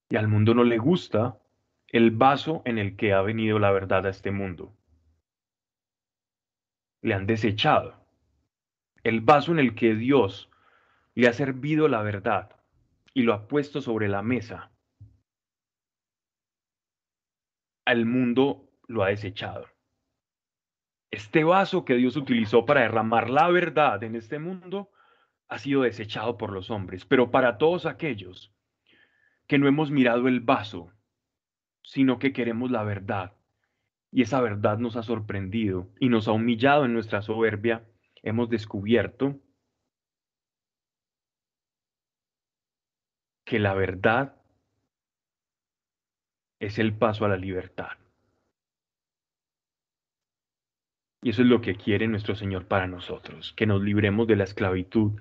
Y 0.09 0.15
al 0.15 0.27
mundo 0.27 0.53
no 0.53 0.63
le 0.63 0.77
gusta 0.77 1.39
el 1.93 2.09
vaso 2.09 2.63
en 2.65 2.79
el 2.79 2.95
que 2.95 3.13
ha 3.13 3.21
venido 3.21 3.59
la 3.59 3.71
verdad 3.71 4.07
a 4.07 4.09
este 4.09 4.31
mundo. 4.31 4.75
Le 7.01 7.13
han 7.13 7.27
desechado. 7.27 8.03
El 9.03 9.21
vaso 9.21 9.51
en 9.51 9.59
el 9.59 9.75
que 9.75 9.93
Dios 9.93 10.49
le 11.13 11.27
ha 11.27 11.33
servido 11.33 11.87
la 11.87 12.01
verdad 12.01 12.49
y 13.13 13.21
lo 13.21 13.33
ha 13.33 13.47
puesto 13.47 13.79
sobre 13.79 14.07
la 14.07 14.23
mesa. 14.23 14.71
Al 17.85 18.07
mundo 18.07 18.71
lo 18.87 19.03
ha 19.03 19.09
desechado. 19.09 19.67
Este 21.11 21.43
vaso 21.43 21.85
que 21.85 21.93
Dios 21.93 22.15
utilizó 22.15 22.65
para 22.65 22.81
derramar 22.81 23.29
la 23.29 23.49
verdad 23.49 24.01
en 24.01 24.15
este 24.15 24.39
mundo 24.39 24.89
ha 25.47 25.59
sido 25.59 25.83
desechado 25.83 26.39
por 26.39 26.51
los 26.51 26.71
hombres, 26.71 27.05
pero 27.05 27.29
para 27.29 27.59
todos 27.59 27.85
aquellos 27.85 28.51
que 29.45 29.59
no 29.59 29.67
hemos 29.67 29.91
mirado 29.91 30.27
el 30.27 30.39
vaso, 30.39 30.91
sino 31.83 32.19
que 32.19 32.33
queremos 32.33 32.71
la 32.71 32.83
verdad, 32.83 33.33
y 34.11 34.21
esa 34.21 34.41
verdad 34.41 34.77
nos 34.77 34.95
ha 34.95 35.03
sorprendido 35.03 35.89
y 35.99 36.09
nos 36.09 36.27
ha 36.27 36.31
humillado 36.31 36.85
en 36.85 36.93
nuestra 36.93 37.21
soberbia, 37.21 37.83
hemos 38.21 38.49
descubierto 38.49 39.39
que 43.43 43.59
la 43.59 43.73
verdad 43.73 44.35
es 46.59 46.79
el 46.79 46.93
paso 46.93 47.25
a 47.25 47.29
la 47.29 47.37
libertad. 47.37 47.91
Y 51.21 51.29
eso 51.29 51.41
es 51.41 51.47
lo 51.47 51.61
que 51.61 51.75
quiere 51.75 52.07
nuestro 52.07 52.35
Señor 52.35 52.67
para 52.67 52.85
nosotros, 52.85 53.53
que 53.53 53.65
nos 53.65 53.81
libremos 53.81 54.27
de 54.27 54.35
la 54.35 54.43
esclavitud 54.43 55.13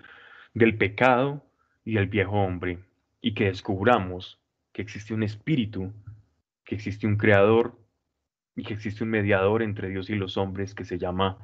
del 0.53 0.77
pecado 0.77 1.45
y 1.85 1.95
del 1.95 2.09
viejo 2.09 2.33
hombre, 2.33 2.79
y 3.21 3.35
que 3.35 3.45
descubramos 3.45 4.41
que 4.73 4.83
existe 4.83 5.15
un 5.15 5.23
espíritu, 5.23 5.93
que 6.73 6.77
existe 6.77 7.07
un 7.07 7.19
creador 7.19 7.79
y 8.57 8.63
que 8.63 8.73
existe 8.73 9.05
un 9.05 9.11
mediador 9.11 9.63
entre 9.63 9.91
Dios 9.91 10.09
y 10.09 10.15
los 10.15 10.39
hombres 10.39 10.75
que 10.75 10.87
se 10.87 10.97
llama 10.97 11.37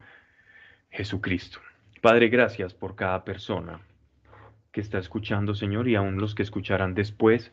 Jesucristo. 0.88 1.58
Padre, 2.00 2.30
gracias 2.30 2.73
por 2.73 2.97
cada 2.97 3.26
persona 3.26 3.82
que 4.73 4.80
está 4.80 4.97
escuchando, 4.97 5.54
Señor, 5.54 5.87
y 5.87 5.97
aún 5.97 6.18
los 6.18 6.35
que 6.35 6.42
escucharán 6.42 6.94
después, 6.94 7.52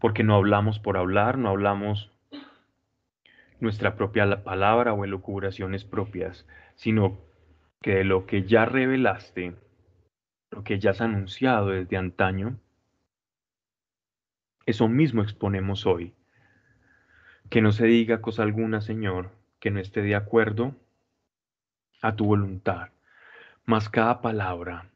porque 0.00 0.24
no 0.24 0.34
hablamos 0.34 0.80
por 0.80 0.96
hablar, 0.96 1.38
no 1.38 1.50
hablamos 1.50 2.10
nuestra 3.60 3.94
propia 3.94 4.42
palabra 4.42 4.92
o 4.92 5.04
elucubraciones 5.04 5.84
propias, 5.84 6.48
sino 6.74 7.20
que 7.80 7.94
de 7.94 8.04
lo 8.04 8.26
que 8.26 8.42
ya 8.42 8.64
revelaste, 8.64 9.54
lo 10.50 10.64
que 10.64 10.80
ya 10.80 10.90
has 10.90 11.00
anunciado 11.00 11.68
desde 11.68 11.96
antaño, 11.96 12.58
eso 14.66 14.88
mismo 14.88 15.22
exponemos 15.22 15.86
hoy. 15.86 16.12
Que 17.54 17.62
no 17.62 17.70
se 17.70 17.86
diga 17.86 18.20
cosa 18.20 18.42
alguna, 18.42 18.80
Señor, 18.80 19.30
que 19.60 19.70
no 19.70 19.78
esté 19.78 20.02
de 20.02 20.16
acuerdo 20.16 20.74
a 22.02 22.16
tu 22.16 22.24
voluntad, 22.24 22.88
mas 23.64 23.88
cada 23.88 24.20
palabra 24.20 24.90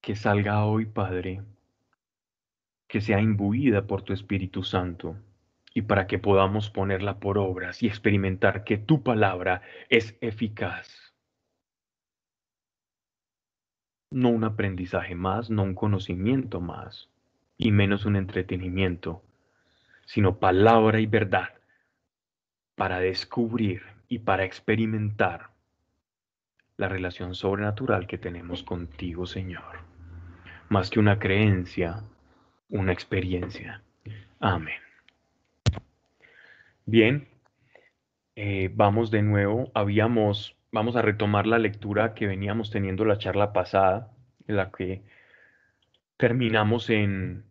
que 0.00 0.16
salga 0.16 0.64
hoy, 0.64 0.86
Padre, 0.86 1.42
que 2.88 3.02
sea 3.02 3.20
imbuida 3.20 3.86
por 3.86 4.00
tu 4.00 4.14
Espíritu 4.14 4.62
Santo 4.62 5.14
y 5.74 5.82
para 5.82 6.06
que 6.06 6.18
podamos 6.18 6.70
ponerla 6.70 7.18
por 7.18 7.36
obras 7.36 7.82
y 7.82 7.88
experimentar 7.88 8.64
que 8.64 8.78
tu 8.78 9.02
palabra 9.02 9.60
es 9.90 10.16
eficaz. 10.22 11.12
No 14.10 14.30
un 14.30 14.44
aprendizaje 14.44 15.14
más, 15.14 15.50
no 15.50 15.64
un 15.64 15.74
conocimiento 15.74 16.62
más, 16.62 17.10
y 17.58 17.72
menos 17.72 18.06
un 18.06 18.16
entretenimiento, 18.16 19.22
sino 20.06 20.38
palabra 20.38 20.98
y 20.98 21.04
verdad 21.04 21.59
para 22.80 22.98
descubrir 22.98 23.82
y 24.08 24.20
para 24.20 24.46
experimentar 24.46 25.50
la 26.78 26.88
relación 26.88 27.34
sobrenatural 27.34 28.06
que 28.06 28.16
tenemos 28.16 28.62
contigo, 28.62 29.26
Señor. 29.26 29.80
Más 30.70 30.88
que 30.88 30.98
una 30.98 31.18
creencia, 31.18 32.04
una 32.70 32.94
experiencia. 32.94 33.82
Amén. 34.38 34.80
Bien, 36.86 37.28
eh, 38.34 38.70
vamos 38.72 39.10
de 39.10 39.20
nuevo. 39.20 39.70
Habíamos 39.74 40.56
vamos 40.72 40.96
a 40.96 41.02
retomar 41.02 41.46
la 41.46 41.58
lectura 41.58 42.14
que 42.14 42.26
veníamos 42.26 42.70
teniendo 42.70 43.04
la 43.04 43.18
charla 43.18 43.52
pasada, 43.52 44.10
en 44.48 44.56
la 44.56 44.70
que 44.70 45.02
terminamos 46.16 46.88
en 46.88 47.44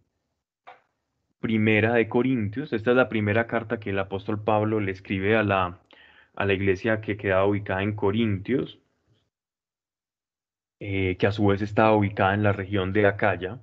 Primera 1.39 1.93
de 1.93 2.07
Corintios. 2.09 2.73
Esta 2.73 2.91
es 2.91 2.97
la 2.97 3.09
primera 3.09 3.47
carta 3.47 3.79
que 3.79 3.91
el 3.91 3.99
apóstol 3.99 4.43
Pablo 4.43 4.79
le 4.79 4.91
escribe 4.91 5.35
a 5.35 5.43
la, 5.43 5.79
a 6.35 6.45
la 6.45 6.53
iglesia 6.53 7.01
que 7.01 7.17
queda 7.17 7.45
ubicada 7.45 7.83
en 7.83 7.95
Corintios, 7.95 8.79
eh, 10.79 11.17
que 11.17 11.27
a 11.27 11.31
su 11.31 11.45
vez 11.47 11.61
estaba 11.61 11.95
ubicada 11.95 12.33
en 12.33 12.43
la 12.43 12.53
región 12.53 12.93
de 12.93 13.07
Acaya. 13.07 13.59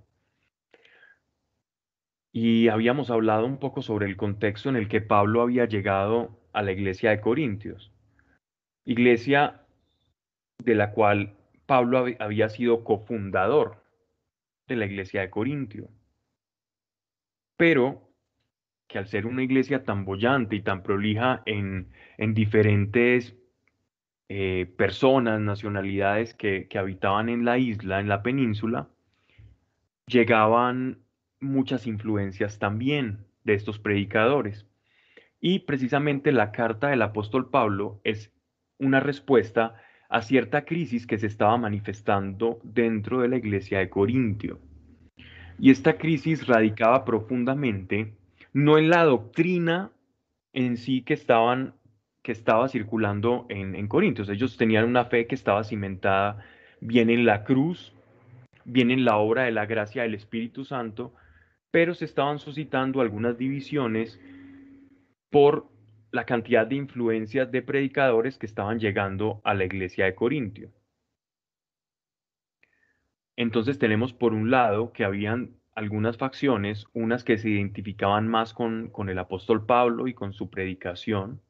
Y 2.32 2.68
habíamos 2.68 3.10
hablado 3.10 3.46
un 3.46 3.58
poco 3.58 3.82
sobre 3.82 4.06
el 4.06 4.16
contexto 4.16 4.68
en 4.68 4.76
el 4.76 4.88
que 4.88 5.00
Pablo 5.00 5.42
había 5.42 5.66
llegado 5.66 6.38
a 6.52 6.62
la 6.62 6.72
iglesia 6.72 7.10
de 7.10 7.20
Corintios 7.20 7.92
iglesia 8.86 9.66
de 10.58 10.74
la 10.74 10.92
cual 10.92 11.36
Pablo 11.66 12.06
había 12.18 12.48
sido 12.48 12.84
cofundador 12.84 13.84
de 14.68 14.76
la 14.76 14.86
iglesia 14.86 15.20
de 15.20 15.30
Corintio, 15.30 15.88
pero 17.56 18.06
que 18.86 18.98
al 18.98 19.06
ser 19.06 19.26
una 19.26 19.42
iglesia 19.42 19.84
tan 19.84 20.04
bollante 20.04 20.56
y 20.56 20.62
tan 20.62 20.82
prolija 20.82 21.42
en, 21.46 21.90
en 22.18 22.34
diferentes 22.34 23.36
eh, 24.28 24.72
personas, 24.76 25.40
nacionalidades 25.40 26.34
que, 26.34 26.68
que 26.68 26.78
habitaban 26.78 27.28
en 27.28 27.44
la 27.44 27.58
isla, 27.58 28.00
en 28.00 28.08
la 28.08 28.22
península, 28.22 28.88
llegaban 30.06 30.98
muchas 31.40 31.86
influencias 31.86 32.58
también 32.58 33.26
de 33.44 33.54
estos 33.54 33.78
predicadores. 33.78 34.66
Y 35.40 35.60
precisamente 35.60 36.32
la 36.32 36.52
carta 36.52 36.88
del 36.88 37.02
apóstol 37.02 37.50
Pablo 37.50 38.00
es 38.04 38.32
una 38.78 39.00
respuesta 39.00 39.76
a 40.08 40.22
cierta 40.22 40.64
crisis 40.64 41.06
que 41.06 41.18
se 41.18 41.26
estaba 41.26 41.56
manifestando 41.56 42.60
dentro 42.62 43.20
de 43.20 43.28
la 43.28 43.36
iglesia 43.36 43.80
de 43.80 43.90
Corintio. 43.90 44.60
Y 45.58 45.70
esta 45.70 45.96
crisis 45.96 46.46
radicaba 46.46 47.04
profundamente 47.04 48.14
no 48.52 48.78
en 48.78 48.88
la 48.88 49.04
doctrina 49.04 49.90
en 50.52 50.76
sí 50.76 51.02
que, 51.02 51.14
estaban, 51.14 51.74
que 52.22 52.32
estaba 52.32 52.68
circulando 52.68 53.46
en, 53.48 53.74
en 53.74 53.88
Corintios. 53.88 54.28
Ellos 54.28 54.56
tenían 54.56 54.84
una 54.84 55.04
fe 55.04 55.26
que 55.26 55.34
estaba 55.34 55.64
cimentada 55.64 56.44
bien 56.80 57.10
en 57.10 57.26
la 57.26 57.44
cruz, 57.44 57.94
bien 58.64 58.90
en 58.90 59.04
la 59.04 59.16
obra 59.16 59.44
de 59.44 59.52
la 59.52 59.66
gracia 59.66 60.02
del 60.02 60.14
Espíritu 60.14 60.64
Santo, 60.64 61.14
pero 61.70 61.94
se 61.94 62.06
estaban 62.06 62.38
suscitando 62.38 63.00
algunas 63.00 63.36
divisiones 63.36 64.18
por 65.30 65.66
la 66.10 66.24
cantidad 66.24 66.66
de 66.66 66.76
influencias 66.76 67.50
de 67.50 67.62
predicadores 67.62 68.38
que 68.38 68.46
estaban 68.46 68.78
llegando 68.78 69.40
a 69.44 69.54
la 69.54 69.64
iglesia 69.64 70.06
de 70.06 70.14
Corintio. 70.14 70.70
Entonces 73.36 73.78
tenemos 73.78 74.12
por 74.12 74.32
un 74.32 74.50
lado 74.50 74.92
que 74.92 75.04
habían 75.04 75.56
algunas 75.74 76.16
facciones, 76.16 76.86
unas 76.94 77.22
que 77.22 77.38
se 77.38 77.50
identificaban 77.50 78.28
más 78.28 78.54
con, 78.54 78.88
con 78.88 79.10
el 79.10 79.18
apóstol 79.18 79.66
Pablo 79.66 80.08
y 80.08 80.14
con 80.14 80.32
su 80.32 80.48
predicación, 80.50 81.42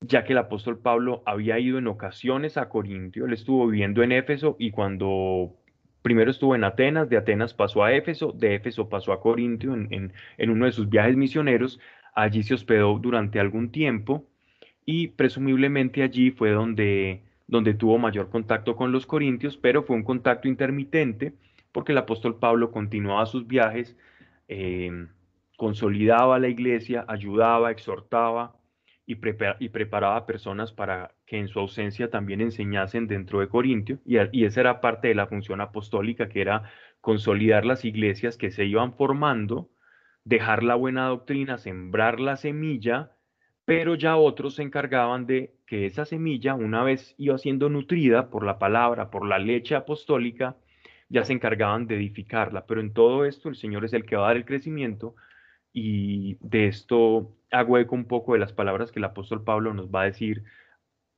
ya 0.00 0.24
que 0.24 0.32
el 0.32 0.38
apóstol 0.38 0.78
Pablo 0.78 1.22
había 1.26 1.58
ido 1.58 1.78
en 1.78 1.86
ocasiones 1.86 2.56
a 2.56 2.68
Corintio, 2.68 3.24
él 3.24 3.32
estuvo 3.32 3.66
viviendo 3.66 4.02
en 4.02 4.12
Éfeso 4.12 4.56
y 4.58 4.70
cuando 4.70 5.56
primero 6.02 6.30
estuvo 6.30 6.54
en 6.54 6.64
Atenas, 6.64 7.08
de 7.08 7.16
Atenas 7.16 7.54
pasó 7.54 7.82
a 7.82 7.92
Éfeso, 7.92 8.32
de 8.32 8.54
Éfeso 8.54 8.88
pasó 8.88 9.12
a 9.12 9.20
Corintio 9.20 9.74
en, 9.74 10.12
en, 10.38 10.50
uno 10.50 10.66
de 10.66 10.72
sus 10.72 10.88
viajes 10.88 11.16
misioneros, 11.16 11.80
allí 12.14 12.42
se 12.42 12.54
hospedó 12.54 12.98
durante 12.98 13.40
algún 13.40 13.72
tiempo 13.72 14.28
y 14.84 15.08
presumiblemente 15.08 16.02
allí 16.02 16.30
fue 16.30 16.50
donde, 16.50 17.24
donde 17.46 17.74
tuvo 17.74 17.98
mayor 17.98 18.28
contacto 18.28 18.76
con 18.76 18.92
los 18.92 19.06
corintios, 19.06 19.56
pero 19.56 19.82
fue 19.82 19.96
un 19.96 20.02
contacto 20.02 20.48
intermitente 20.48 21.34
porque 21.76 21.92
el 21.92 21.98
apóstol 21.98 22.38
Pablo 22.38 22.70
continuaba 22.70 23.26
sus 23.26 23.46
viajes, 23.46 23.96
eh, 24.48 25.08
consolidaba 25.58 26.38
la 26.38 26.48
iglesia, 26.48 27.04
ayudaba, 27.06 27.70
exhortaba 27.70 28.56
y, 29.04 29.18
y, 29.60 29.68
preparaba 29.68 30.24
personas 30.24 30.72
para 30.72 31.14
que 31.26 31.38
en 31.38 31.48
su 31.48 31.60
ausencia 31.60 32.08
también 32.08 32.40
enseñasen 32.40 33.06
dentro 33.06 33.40
de 33.40 33.48
Corintio. 33.48 33.98
Y, 34.06 34.16
y 34.32 34.46
esa 34.46 34.60
era 34.60 34.80
parte 34.80 35.08
de 35.08 35.14
la 35.14 35.26
función 35.26 35.60
apostólica, 35.60 36.30
que 36.30 36.40
era 36.40 36.62
consolidar 37.02 37.66
las 37.66 37.84
iglesias 37.84 38.38
que 38.38 38.50
se 38.50 38.64
iban 38.64 38.94
formando, 38.94 39.68
dejar 40.24 40.62
la 40.62 40.76
buena 40.76 41.08
doctrina, 41.08 41.58
sembrar 41.58 42.20
la 42.20 42.36
semilla, 42.36 43.12
pero 43.66 43.96
ya 43.96 44.16
otros 44.16 44.54
se 44.54 44.62
encargaban 44.62 45.26
de 45.26 45.55
que 45.66 45.86
esa 45.86 46.04
semilla, 46.04 46.54
una 46.54 46.82
vez 46.84 47.14
iba 47.18 47.38
siendo 47.38 47.68
nutrida 47.68 48.30
por 48.30 48.44
la 48.44 48.58
palabra, 48.58 49.10
por 49.10 49.26
la 49.26 49.38
leche 49.38 49.74
apostólica, 49.74 50.56
ya 51.08 51.24
se 51.24 51.32
encargaban 51.32 51.86
de 51.86 51.96
edificarla, 51.96 52.66
pero 52.66 52.80
en 52.80 52.92
todo 52.92 53.24
esto 53.24 53.48
el 53.48 53.56
Señor 53.56 53.84
es 53.84 53.92
el 53.92 54.04
que 54.04 54.16
va 54.16 54.24
a 54.24 54.28
dar 54.28 54.36
el 54.36 54.44
crecimiento 54.44 55.14
y 55.72 56.36
de 56.40 56.66
esto 56.68 57.32
hago 57.50 57.78
eco 57.78 57.94
un 57.94 58.06
poco 58.06 58.32
de 58.32 58.38
las 58.38 58.52
palabras 58.52 58.90
que 58.90 58.98
el 58.98 59.04
apóstol 59.04 59.44
Pablo 59.44 59.74
nos 59.74 59.88
va 59.88 60.02
a 60.02 60.06
decir 60.06 60.44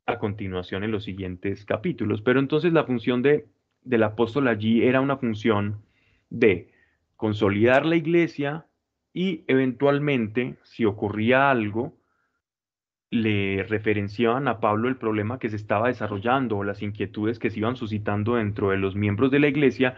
a 0.07 0.19
continuación 0.19 0.85
en 0.85 0.91
los 0.91 1.05
siguientes 1.05 1.65
capítulos. 1.65 2.23
Pero 2.23 2.41
entonces 2.41 2.73
la 2.73 2.85
función 2.85 3.23
de, 3.23 3.47
del 3.83 4.03
apóstol 4.03 4.49
allí 4.49 4.83
era 4.83 5.01
una 5.01 5.17
función 5.19 5.83
de 6.31 6.73
consolidar 7.17 7.87
la 7.87 7.97
iglesia 7.97 8.67
y 9.13 9.45
eventualmente, 9.49 10.57
si 10.63 10.85
ocurría 10.85 11.51
algo, 11.51 11.98
le 13.11 13.63
referenciaban 13.63 14.49
a 14.49 14.61
Pablo 14.61 14.89
el 14.89 14.97
problema 14.97 15.39
que 15.39 15.49
se 15.49 15.57
estaba 15.57 15.89
desarrollando 15.89 16.59
o 16.59 16.65
las 16.65 16.83
inquietudes 16.83 17.39
que 17.39 17.51
se 17.51 17.59
iban 17.59 17.77
suscitando 17.77 18.35
dentro 18.35 18.71
de 18.71 18.77
los 18.77 18.97
miembros 18.97 19.31
de 19.31 19.41
la 19.41 19.49
iglesia 19.49 19.97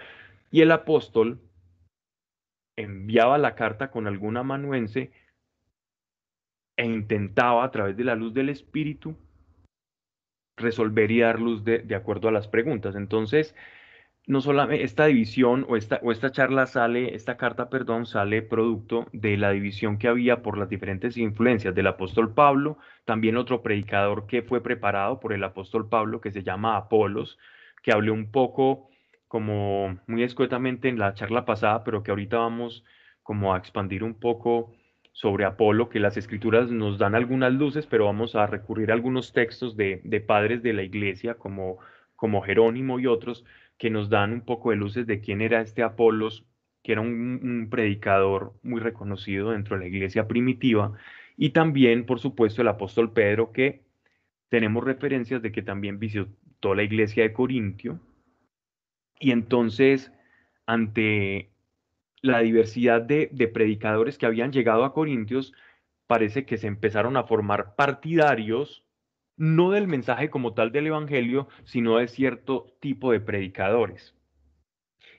y 0.51 0.61
el 0.61 0.71
apóstol 0.71 1.41
enviaba 2.77 3.37
la 3.39 3.55
carta 3.57 3.91
con 3.91 4.07
algún 4.07 4.37
amanuense 4.37 5.13
e 6.77 6.87
intentaba 6.87 7.65
a 7.65 7.71
través 7.71 7.97
de 7.97 8.05
la 8.05 8.15
luz 8.15 8.33
del 8.33 8.49
Espíritu 8.49 9.17
resolver 10.57 11.11
y 11.11 11.21
dar 11.21 11.41
luz 11.41 11.65
de, 11.65 11.81
de 11.81 11.95
acuerdo 11.95 12.29
a 12.29 12.33
las 12.33 12.49
preguntas. 12.49 12.95
Entonces, 12.95 13.55
no 14.31 14.41
solamente 14.41 14.85
esta 14.85 15.07
división 15.07 15.67
o 15.69 15.77
esta, 15.77 15.99
o 16.05 16.13
esta 16.13 16.31
charla 16.31 16.67
sale, 16.67 17.17
esta 17.17 17.37
carta, 17.37 17.69
perdón, 17.69 18.07
sale 18.07 18.43
producto 18.43 19.09
de 19.13 19.37
la 19.37 19.51
división 19.51 19.99
que 19.99 20.07
había 20.07 20.41
por 20.41 20.57
las 20.57 20.69
diferentes 20.69 21.17
influencias 21.17 21.75
del 21.75 21.89
apóstol 21.89 22.33
Pablo, 22.33 22.79
también 23.05 23.37
otro 23.37 23.61
predicador 23.61 24.29
que 24.29 24.43
fue 24.43 24.63
preparado 24.63 25.19
por 25.19 25.33
el 25.33 25.43
apóstol 25.43 25.89
Pablo 25.89 26.21
que 26.21 26.31
se 26.31 26.45
llama 26.45 26.77
Apolos, 26.77 27.39
que 27.83 27.91
hablé 27.91 28.13
un 28.13 28.31
poco 28.31 28.89
como 29.27 29.99
muy 30.07 30.23
escuetamente 30.23 30.89
en 30.89 31.01
la 31.01 31.13
charla 31.15 31.45
pasada, 31.45 31.83
pero 31.83 32.05
que 32.05 32.13
ahorita 32.13 32.39
vamos 32.39 32.85
como 33.25 33.53
a 33.53 33.59
expandir 33.59 34.05
un 34.05 34.15
poco 34.15 34.73
sobre 35.11 35.45
Apolo, 35.45 35.89
que 35.89 35.99
las 35.99 36.17
escrituras 36.17 36.71
nos 36.71 36.99
dan 36.99 37.17
algunas 37.17 37.53
luces, 37.53 37.85
pero 37.85 38.05
vamos 38.05 38.37
a 38.37 38.47
recurrir 38.47 38.93
a 38.93 38.95
algunos 38.95 39.33
textos 39.33 39.77
de, 39.77 40.01
de 40.05 40.21
padres 40.21 40.63
de 40.63 40.73
la 40.73 40.85
iglesia 40.85 41.35
como, 41.35 41.79
como 42.15 42.43
Jerónimo 42.43 43.01
y 43.01 43.09
otros, 43.09 43.45
que 43.81 43.89
nos 43.89 44.11
dan 44.11 44.35
un 44.35 44.41
poco 44.43 44.71
de 44.71 44.77
luces 44.77 45.07
de 45.07 45.23
quién 45.23 45.41
era 45.41 45.63
este 45.63 45.83
Apolos, 45.83 46.45
que 46.83 46.93
era 46.93 47.01
un, 47.01 47.67
predicador 47.71 48.53
muy 48.63 48.79
reconocido 48.79 49.53
dentro 49.53 49.75
de 49.75 49.81
la 49.81 49.89
iglesia 49.89 50.29
primitiva, 50.29 50.93
y 51.39 51.51
también, 51.51 52.05
por 52.05 52.21
supuesto, 52.21 52.61
el 52.61 52.69
apóstol 52.69 53.15
Pedro, 53.15 53.53
que 53.53 53.83
tenemos 54.51 54.85
referencias 54.85 55.41
de 55.41 55.51
que 55.51 55.63
también 55.63 55.99
visitó 55.99 56.75
la 56.75 56.83
iglesia 56.83 57.23
de 57.23 57.33
Corintio, 57.33 57.99
y 59.19 59.31
entonces, 59.31 60.13
ante 60.67 61.49
la 62.21 62.41
diversidad 62.41 63.01
de, 63.01 63.31
de 63.33 63.49
predicadores 63.49 64.19
que 64.19 64.27
habían 64.27 64.53
llegado 64.53 64.85
a 64.85 64.93
Corintios, 64.93 65.55
parece 66.07 66.45
que 66.45 66.59
se 66.59 66.67
empezaron 66.67 67.17
a 67.17 67.25
formar 67.25 67.77
partidarios 67.77 68.85
no 69.41 69.71
del 69.71 69.89
mensaje 69.89 70.29
como 70.29 70.53
tal 70.53 70.71
del 70.71 70.89
Evangelio, 70.89 71.49
sino 71.65 71.97
de 71.97 72.09
cierto 72.09 72.77
tipo 72.79 73.11
de 73.11 73.21
predicadores. 73.21 74.15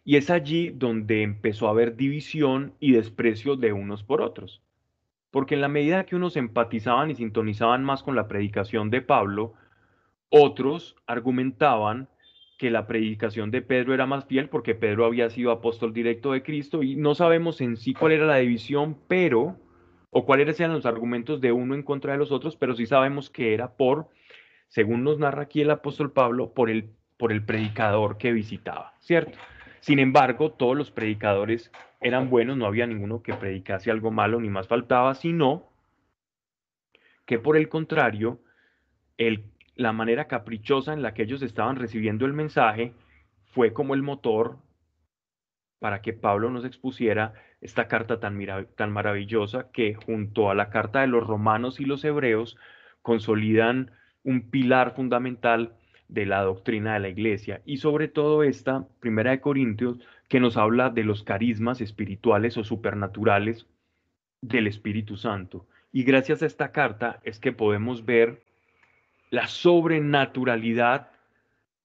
Y 0.06 0.18
es 0.18 0.30
allí 0.30 0.70
donde 0.70 1.24
empezó 1.24 1.68
a 1.68 1.72
haber 1.72 1.96
división 1.96 2.76
y 2.80 2.92
desprecio 2.92 3.56
de 3.56 3.74
unos 3.74 4.04
por 4.04 4.22
otros. 4.22 4.62
Porque 5.32 5.56
en 5.56 5.62
la 5.62 5.70
medida 5.70 6.06
que 6.06 6.16
unos 6.16 6.38
empatizaban 6.38 7.10
y 7.10 7.16
sintonizaban 7.16 7.84
más 7.84 8.04
con 8.04 8.16
la 8.16 8.28
predicación 8.28 8.92
de 8.92 9.02
Pablo, 9.02 9.54
otros 10.30 10.96
argumentaban 11.08 12.08
que 12.60 12.70
la 12.70 12.86
predicación 12.86 13.50
de 13.50 13.64
Pedro 13.64 13.96
era 13.96 14.06
más 14.06 14.26
fiel 14.26 14.50
porque 14.50 14.76
Pedro 14.76 15.06
había 15.06 15.32
sido 15.32 15.50
apóstol 15.50 15.94
directo 15.94 16.34
de 16.34 16.44
Cristo 16.44 16.84
y 16.84 16.96
no 16.96 17.16
sabemos 17.16 17.60
en 17.60 17.76
sí 17.76 17.96
cuál 17.96 18.12
era 18.12 18.28
la 18.28 18.38
división, 18.38 19.00
pero 19.08 19.58
o 20.12 20.26
cuáles 20.26 20.60
eran 20.60 20.74
los 20.74 20.86
argumentos 20.86 21.42
de 21.42 21.52
uno 21.52 21.74
en 21.74 21.84
contra 21.84 22.12
de 22.12 22.20
los 22.20 22.32
otros, 22.32 22.56
pero 22.56 22.76
sí 22.76 22.86
sabemos 22.86 23.30
que 23.30 23.54
era 23.54 23.72
por, 23.72 24.10
según 24.68 25.04
nos 25.04 25.18
narra 25.18 25.44
aquí 25.44 25.62
el 25.62 25.72
apóstol 25.72 26.12
Pablo, 26.12 26.54
por 26.54 26.70
el, 26.70 26.92
por 27.18 27.32
el 27.32 27.44
predicador 27.44 28.18
que 28.18 28.34
visitaba, 28.34 28.94
¿cierto? 29.00 29.40
Sin 29.80 30.00
embargo, 30.00 30.52
todos 30.52 30.78
los 30.78 30.92
predicadores 30.92 31.72
eran 32.02 32.30
buenos, 32.30 32.58
no 32.58 32.66
había 32.66 32.86
ninguno 32.86 33.24
que 33.24 33.34
predicase 33.34 33.90
algo 33.90 34.12
malo, 34.12 34.40
ni 34.40 34.50
más 34.50 34.68
faltaba, 34.68 35.16
sino 35.16 35.70
que 37.26 37.40
por 37.40 37.56
el 37.56 37.70
contrario, 37.70 38.40
el, 39.18 39.46
la 39.76 39.94
manera 39.94 40.28
caprichosa 40.28 40.94
en 40.94 41.02
la 41.02 41.14
que 41.14 41.24
ellos 41.24 41.42
estaban 41.42 41.78
recibiendo 41.78 42.26
el 42.26 42.34
mensaje 42.34 42.94
fue 43.46 43.72
como 43.72 43.94
el 43.94 44.02
motor 44.02 44.58
para 45.80 46.02
que 46.02 46.14
Pablo 46.14 46.50
nos 46.50 46.66
expusiera 46.66 47.34
esta 47.62 47.88
carta 47.88 48.20
tan, 48.20 48.40
tan 48.76 48.92
maravillosa 48.92 49.72
que 49.72 49.94
junto 49.94 50.50
a 50.50 50.56
la 50.56 50.70
carta 50.70 51.02
de 51.02 51.08
los 51.08 51.26
romanos 51.26 51.80
y 51.80 51.86
los 51.86 52.04
hebreos 52.04 52.58
consolidan 53.04 53.92
un 54.24 54.50
pilar 54.50 54.96
fundamental 54.96 55.76
de 56.08 56.26
la 56.26 56.42
doctrina 56.42 56.94
de 56.94 57.00
la 57.00 57.10
iglesia 57.10 57.62
y 57.66 57.78
sobre 57.78 58.08
todo 58.08 58.44
esta 58.44 58.88
primera 59.00 59.32
de 59.32 59.40
Corintios 59.40 60.00
que 60.28 60.40
nos 60.40 60.58
habla 60.58 60.90
de 60.90 61.04
los 61.04 61.24
carismas 61.24 61.82
espirituales 61.82 62.58
o 62.58 62.64
supernaturales 62.64 63.68
del 64.42 64.68
Espíritu 64.68 65.16
Santo. 65.16 65.68
Y 65.92 66.04
gracias 66.04 66.42
a 66.42 66.48
esta 66.48 66.72
carta 66.72 67.20
es 67.24 67.40
que 67.40 67.52
podemos 67.52 68.06
ver 68.06 68.44
la 69.30 69.48
sobrenaturalidad 69.48 71.12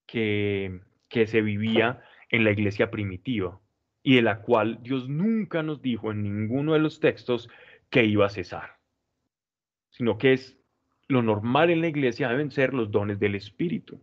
que, 0.07 0.81
que 1.09 1.27
se 1.27 1.43
vivía 1.43 2.03
en 2.31 2.45
la 2.45 2.51
iglesia 2.51 2.91
primitiva 2.91 3.61
y 4.07 4.15
de 4.15 4.23
la 4.23 4.41
cual 4.41 4.79
Dios 4.85 5.09
nunca 5.09 5.65
nos 5.65 5.83
dijo 5.83 6.13
en 6.13 6.23
ninguno 6.23 6.75
de 6.75 6.79
los 6.79 7.01
textos 7.01 7.51
que 7.91 8.05
iba 8.05 8.25
a 8.25 8.29
cesar, 8.29 8.77
sino 9.91 10.17
que 10.17 10.33
es 10.33 10.57
lo 11.09 11.23
normal 11.23 11.71
en 11.71 11.81
la 11.81 11.89
iglesia 11.89 12.29
deben 12.29 12.53
ser 12.53 12.73
los 12.73 12.93
dones 12.93 13.19
del 13.19 13.35
Espíritu. 13.35 14.01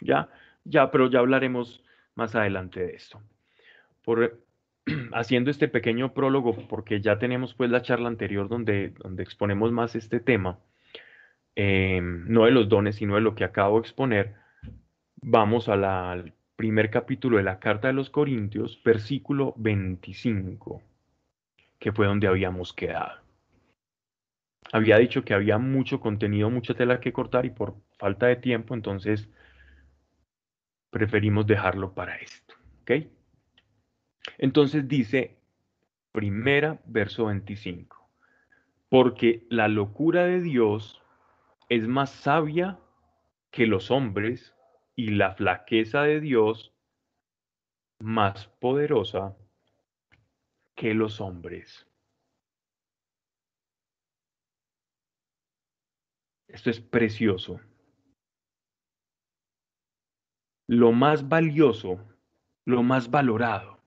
Ya, 0.00 0.28
ya, 0.64 0.90
pero 0.90 1.08
ya 1.08 1.20
hablaremos 1.20 1.82
más 2.14 2.34
adelante 2.34 2.80
de 2.80 2.94
esto. 2.94 3.22
Por, 4.04 4.38
haciendo 5.14 5.50
este 5.50 5.66
pequeño 5.66 6.12
prólogo, 6.12 6.68
porque 6.68 7.00
ya 7.00 7.18
tenemos 7.18 7.54
pues 7.54 7.70
la 7.70 7.80
charla 7.80 8.08
anterior 8.08 8.50
donde, 8.50 8.90
donde 8.90 9.22
exponemos 9.22 9.72
más 9.72 9.96
este 9.96 10.20
tema, 10.20 10.58
em, 11.54 12.28
no 12.28 12.44
de 12.44 12.50
los 12.50 12.68
dones, 12.68 12.96
sino 12.96 13.14
de 13.14 13.22
lo 13.22 13.34
que 13.34 13.44
acabo 13.44 13.76
de 13.76 13.80
exponer, 13.80 14.34
vamos 15.22 15.70
a 15.70 15.76
la, 15.76 16.22
primer 16.62 16.90
capítulo 16.90 17.38
de 17.38 17.42
la 17.42 17.58
carta 17.58 17.88
de 17.88 17.92
los 17.92 18.08
Corintios, 18.08 18.80
versículo 18.84 19.52
25, 19.56 20.80
que 21.80 21.90
fue 21.90 22.06
donde 22.06 22.28
habíamos 22.28 22.72
quedado. 22.72 23.20
Había 24.70 24.96
dicho 24.98 25.24
que 25.24 25.34
había 25.34 25.58
mucho 25.58 25.98
contenido, 25.98 26.50
mucha 26.50 26.72
tela 26.74 27.00
que 27.00 27.12
cortar 27.12 27.46
y 27.46 27.50
por 27.50 27.74
falta 27.98 28.26
de 28.28 28.36
tiempo, 28.36 28.74
entonces 28.74 29.28
preferimos 30.90 31.48
dejarlo 31.48 31.94
para 31.94 32.14
esto. 32.18 32.54
¿Ok? 32.82 33.08
Entonces 34.38 34.86
dice, 34.86 35.36
primera, 36.12 36.78
verso 36.84 37.26
25. 37.26 38.08
porque 38.88 39.44
la 39.50 39.66
locura 39.66 40.26
de 40.26 40.40
Dios 40.40 41.02
es 41.68 41.88
más 41.88 42.10
sabia 42.10 42.78
que 43.50 43.66
los 43.66 43.90
hombres 43.90 44.54
y 44.94 45.10
la 45.10 45.34
flaqueza 45.34 46.02
de 46.02 46.20
Dios 46.20 46.72
más 48.00 48.48
poderosa 48.60 49.36
que 50.74 50.94
los 50.94 51.20
hombres. 51.20 51.86
Esto 56.48 56.70
es 56.70 56.80
precioso. 56.80 57.60
Lo 60.68 60.92
más 60.92 61.28
valioso, 61.28 61.98
lo 62.64 62.82
más 62.82 63.10
valorado, 63.10 63.80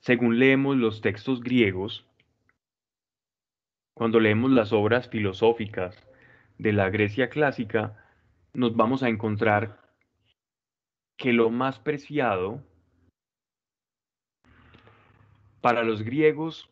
según 0.00 0.38
leemos 0.38 0.76
los 0.76 1.00
textos 1.00 1.40
griegos, 1.40 2.06
cuando 3.94 4.20
leemos 4.20 4.50
las 4.50 4.72
obras 4.72 5.08
filosóficas 5.08 5.96
de 6.58 6.72
la 6.72 6.90
Grecia 6.90 7.28
clásica, 7.28 8.04
nos 8.52 8.76
vamos 8.76 9.02
a 9.02 9.08
encontrar 9.08 9.83
que 11.16 11.32
lo 11.32 11.50
más 11.50 11.78
preciado 11.78 12.62
para 15.60 15.82
los 15.82 16.02
griegos 16.02 16.70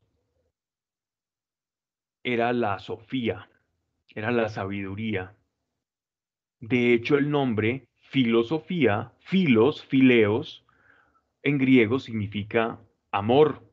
era 2.24 2.52
la 2.52 2.78
sofía, 2.78 3.48
era 4.14 4.30
la 4.30 4.48
sabiduría. 4.48 5.34
De 6.60 6.92
hecho, 6.92 7.16
el 7.16 7.30
nombre 7.30 7.88
filosofía, 8.12 9.12
filos, 9.20 9.84
fileos, 9.86 10.64
en 11.42 11.58
griego 11.58 11.98
significa 11.98 12.78
amor. 13.10 13.66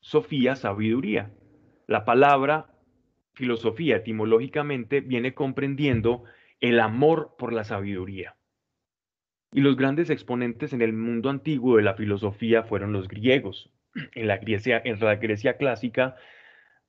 Sofía, 0.00 0.54
sabiduría. 0.54 1.32
La 1.86 2.04
palabra 2.04 2.72
filosofía 3.32 3.96
etimológicamente 3.96 5.00
viene 5.00 5.34
comprendiendo 5.34 6.24
el 6.60 6.78
amor 6.78 7.34
por 7.38 7.52
la 7.52 7.64
sabiduría. 7.64 8.35
Y 9.56 9.62
los 9.62 9.74
grandes 9.74 10.10
exponentes 10.10 10.74
en 10.74 10.82
el 10.82 10.92
mundo 10.92 11.30
antiguo 11.30 11.78
de 11.78 11.82
la 11.82 11.94
filosofía 11.94 12.64
fueron 12.64 12.92
los 12.92 13.08
griegos. 13.08 13.70
En 14.14 14.26
la 14.26 14.36
Grecia, 14.36 14.82
en 14.84 15.00
la 15.00 15.16
Grecia 15.16 15.56
clásica, 15.56 16.14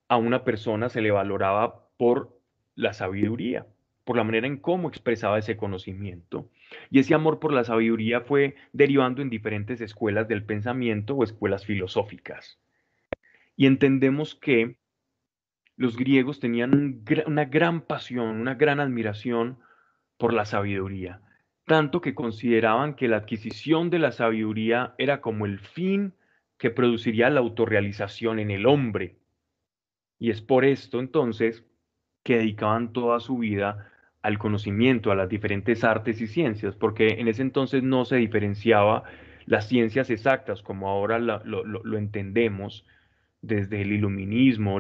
a 0.10 0.18
una 0.18 0.44
persona 0.44 0.90
se 0.90 1.00
le 1.00 1.12
valoraba 1.12 1.88
por 1.96 2.38
la 2.76 2.92
sabiduría, 2.92 3.66
por 4.04 4.18
la 4.18 4.26
manera 4.26 4.48
en 4.48 4.58
cómo 4.58 4.90
expresaba 4.90 5.40
ese 5.40 5.56
conocimiento. 5.56 6.50
Y 6.90 7.00
ese 7.00 7.14
amor 7.14 7.40
por 7.40 7.54
la 7.54 7.64
sabiduría 7.64 8.20
fue 8.20 8.56
derivando 8.74 9.22
en 9.22 9.30
diferentes 9.30 9.80
escuelas 9.80 10.28
del 10.28 10.44
pensamiento 10.44 11.16
o 11.16 11.24
escuelas 11.24 11.66
filosóficas. 11.66 12.60
Y 13.56 13.68
entendemos 13.68 14.36
que 14.36 14.76
los 15.78 15.96
griegos 15.96 16.42
tenían 16.42 17.02
una 17.28 17.46
gran 17.46 17.80
pasión, 17.80 18.42
una 18.42 18.56
gran 18.56 18.82
admiración 18.82 19.58
por 20.18 20.34
la 20.34 20.44
sabiduría, 20.44 21.22
tanto 21.68 22.00
que 22.00 22.16
consideraban 22.16 22.96
que 22.96 23.10
la 23.10 23.18
adquisición 23.18 23.90
de 23.90 24.00
la 24.00 24.14
sabiduría 24.14 24.96
era 24.98 25.20
como 25.20 25.46
el 25.46 25.60
fin 25.60 26.14
que 26.58 26.72
produciría 26.72 27.30
la 27.30 27.42
autorrealización 27.42 28.40
en 28.40 28.52
el 28.52 28.66
hombre. 28.66 29.18
Y 30.18 30.32
es 30.32 30.42
por 30.42 30.64
esto 30.64 31.02
entonces 31.02 31.66
que 32.24 32.38
dedicaban 32.38 32.94
toda 32.94 33.20
su 33.20 33.38
vida 33.38 33.92
al 34.22 34.40
conocimiento, 34.40 35.12
a 35.12 35.16
las 35.16 35.28
diferentes 35.28 35.84
artes 35.84 36.22
y 36.22 36.28
ciencias, 36.28 36.74
porque 36.76 37.20
en 37.20 37.28
ese 37.28 37.42
entonces 37.42 37.84
no 37.84 38.06
se 38.06 38.16
diferenciaba 38.16 39.04
las 39.46 39.68
ciencias 39.68 40.10
exactas 40.10 40.62
como 40.62 40.88
ahora 40.90 41.20
lo, 41.20 41.98
entendemos 41.98 42.86
desde 43.42 43.82
el 43.82 43.92
iluminismo, 43.92 44.80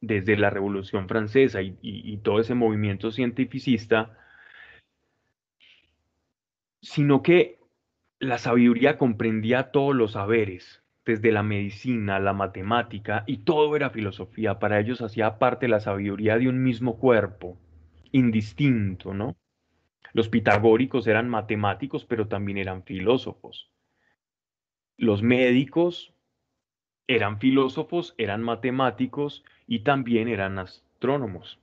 desde 0.00 0.36
la 0.36 0.50
Revolución 0.50 1.08
Francesa 1.08 1.60
y, 1.60 2.16
todo 2.18 2.38
ese 2.38 2.54
movimiento 2.54 3.10
cientificista, 3.10 4.16
sino 6.82 7.22
que 7.22 7.58
la 8.18 8.38
sabiduría 8.38 8.98
comprendía 8.98 9.70
todos 9.70 9.94
los 9.94 10.12
saberes, 10.12 10.82
desde 11.04 11.32
la 11.32 11.42
medicina, 11.42 12.20
la 12.20 12.32
matemática, 12.32 13.24
y 13.26 13.38
todo 13.38 13.76
era 13.76 13.90
filosofía. 13.90 14.58
Para 14.58 14.78
ellos 14.78 15.00
hacía 15.00 15.38
parte 15.38 15.68
la 15.68 15.80
sabiduría 15.80 16.38
de 16.38 16.48
un 16.48 16.62
mismo 16.62 16.98
cuerpo, 16.98 17.56
indistinto, 18.12 19.14
¿no? 19.14 19.36
Los 20.12 20.28
pitagóricos 20.28 21.06
eran 21.06 21.28
matemáticos, 21.28 22.04
pero 22.04 22.28
también 22.28 22.58
eran 22.58 22.82
filósofos. 22.82 23.70
Los 24.96 25.22
médicos 25.22 26.12
eran 27.06 27.38
filósofos, 27.38 28.14
eran 28.18 28.42
matemáticos 28.42 29.44
y 29.66 29.80
también 29.80 30.28
eran 30.28 30.58
astrónomos. 30.58 31.59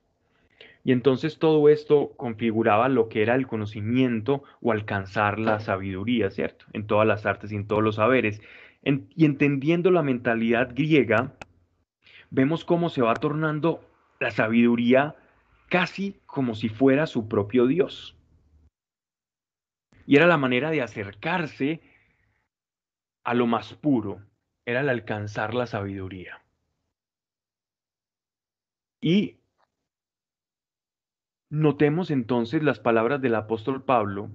Y 0.84 0.92
entonces 0.92 1.38
todo 1.38 1.68
esto 1.68 2.12
configuraba 2.16 2.88
lo 2.88 3.08
que 3.08 3.22
era 3.22 3.34
el 3.34 3.46
conocimiento 3.46 4.44
o 4.60 4.72
alcanzar 4.72 5.38
la 5.38 5.60
sabiduría, 5.60 6.30
¿cierto? 6.30 6.66
En 6.72 6.86
todas 6.86 7.06
las 7.06 7.26
artes 7.26 7.52
y 7.52 7.56
en 7.56 7.66
todos 7.66 7.82
los 7.82 7.96
saberes. 7.96 8.40
y 8.82 9.24
entendiendo 9.24 9.90
la 9.90 10.02
mentalidad 10.02 10.70
griega, 10.74 11.34
vemos 12.30 12.64
cómo 12.64 12.88
se 12.88 13.02
va 13.02 13.14
tornando 13.14 13.84
la 14.20 14.30
sabiduría 14.30 15.16
casi 15.68 16.16
como 16.26 16.54
si 16.54 16.68
fuera 16.68 17.06
su 17.06 17.28
propio 17.28 17.66
Dios. 17.66 18.16
Y 20.06 20.16
era 20.16 20.26
la 20.26 20.38
manera 20.38 20.70
de 20.70 20.80
acercarse 20.80 21.82
a 23.24 23.34
lo 23.34 23.46
más 23.46 23.74
puro, 23.74 24.22
era 24.64 24.80
el 24.80 24.88
alcanzar 24.88 25.52
la 25.52 25.66
sabiduría. 25.66 26.42
Y 29.00 29.36
notemos 31.50 32.10
entonces 32.10 32.62
las 32.62 32.80
palabras 32.80 33.20
del 33.20 33.34
apóstol 33.34 33.84
Pablo, 33.84 34.30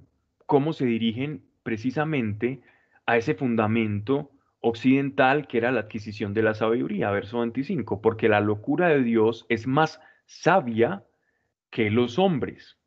cómo 0.46 0.72
se 0.72 0.86
dirigen 0.86 1.44
precisamente 1.62 2.62
a 3.06 3.16
ese 3.16 3.34
fundamento 3.34 4.30
occidental 4.60 5.46
que 5.46 5.58
era 5.58 5.72
la 5.72 5.80
adquisición 5.80 6.32
de 6.32 6.42
la 6.42 6.54
sabiduría, 6.54 7.10
verso 7.10 7.40
25, 7.40 8.00
porque 8.00 8.28
la 8.28 8.40
locura 8.40 8.88
de 8.88 9.02
Dios 9.02 9.46
es 9.48 9.66
más 9.66 10.00
sabia 10.26 11.04
que 11.70 11.90
los 11.90 12.18
hombres. 12.18 12.78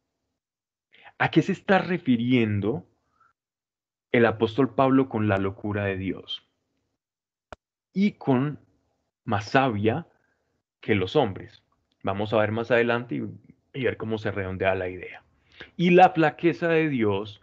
¿A 1.19 1.29
qué 1.29 1.41
se 1.41 1.51
está 1.51 1.77
refiriendo 1.79 2.87
el 4.11 4.25
apóstol 4.25 4.73
Pablo 4.73 5.09
con 5.09 5.27
la 5.27 5.37
locura 5.37 5.85
de 5.85 5.97
Dios? 5.97 6.47
Y 7.93 8.13
con 8.13 8.59
más 9.23 9.49
sabia 9.49 10.07
que 10.79 10.95
los 10.95 11.15
hombres. 11.15 11.63
Vamos 12.03 12.33
a 12.33 12.37
ver 12.37 12.51
más 12.51 12.71
adelante 12.71 13.23
ver 13.83 13.97
cómo 13.97 14.17
se 14.17 14.31
redondea 14.31 14.75
la 14.75 14.89
idea. 14.89 15.23
Y 15.75 15.91
la 15.91 16.09
flaqueza 16.09 16.67
de 16.67 16.89
Dios 16.89 17.41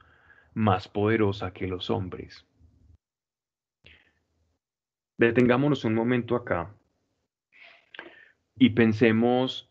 más 0.55 0.89
poderosa 0.89 1.53
que 1.53 1.67
los 1.67 1.91
hombres. 1.91 2.47
Detengámonos 5.19 5.85
un 5.85 5.95
momento 5.95 6.37
acá 6.37 6.75
y 8.57 8.71
pensemos 8.71 9.71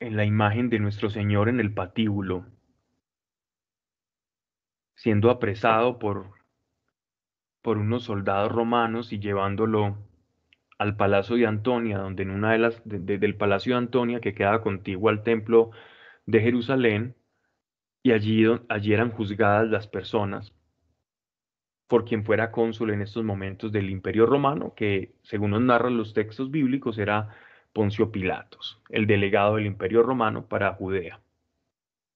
en 0.00 0.16
la 0.16 0.24
imagen 0.24 0.70
de 0.70 0.78
nuestro 0.78 1.10
Señor 1.10 1.48
en 1.48 1.60
el 1.60 1.74
patíbulo, 1.74 2.46
siendo 4.94 5.30
apresado 5.30 5.98
por, 5.98 6.30
por 7.62 7.78
unos 7.78 8.04
soldados 8.04 8.50
romanos 8.50 9.12
y 9.12 9.18
llevándolo 9.18 9.98
al 10.80 10.96
Palacio 10.96 11.36
de 11.36 11.46
Antonia, 11.46 11.98
donde 11.98 12.22
en 12.22 12.30
una 12.30 12.52
de 12.52 12.58
las, 12.58 12.80
del 12.86 13.36
Palacio 13.36 13.74
de 13.74 13.78
Antonia, 13.78 14.20
que 14.20 14.32
queda 14.34 14.62
contiguo 14.62 15.10
al 15.10 15.22
Templo 15.22 15.72
de 16.24 16.40
Jerusalén, 16.40 17.14
y 18.02 18.12
allí, 18.12 18.46
allí 18.70 18.94
eran 18.94 19.10
juzgadas 19.10 19.68
las 19.68 19.86
personas 19.86 20.54
por 21.86 22.06
quien 22.06 22.24
fuera 22.24 22.50
cónsul 22.50 22.92
en 22.92 23.02
estos 23.02 23.22
momentos 23.24 23.72
del 23.72 23.90
Imperio 23.90 24.24
Romano, 24.24 24.72
que 24.74 25.12
según 25.22 25.50
nos 25.50 25.60
narran 25.60 25.98
los 25.98 26.14
textos 26.14 26.50
bíblicos 26.50 26.96
era 26.96 27.28
Poncio 27.74 28.10
Pilatos, 28.10 28.80
el 28.88 29.06
delegado 29.06 29.56
del 29.56 29.66
Imperio 29.66 30.02
Romano 30.02 30.46
para 30.46 30.72
Judea, 30.72 31.20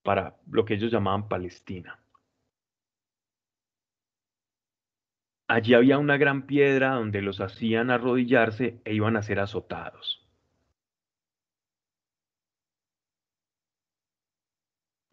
para 0.02 0.36
lo 0.50 0.64
que 0.64 0.74
ellos 0.74 0.90
llamaban 0.90 1.28
Palestina. 1.28 1.98
Allí 5.46 5.74
había 5.74 5.98
una 5.98 6.16
gran 6.16 6.46
piedra 6.46 6.94
donde 6.94 7.20
los 7.20 7.40
hacían 7.40 7.90
arrodillarse 7.90 8.80
e 8.84 8.94
iban 8.94 9.16
a 9.16 9.22
ser 9.22 9.40
azotados. 9.40 10.26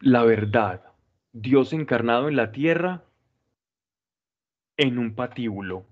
La 0.00 0.24
verdad, 0.24 0.82
Dios 1.32 1.72
encarnado 1.72 2.28
en 2.28 2.36
la 2.36 2.50
tierra 2.50 3.04
en 4.76 4.98
un 4.98 5.14
patíbulo. 5.14 5.86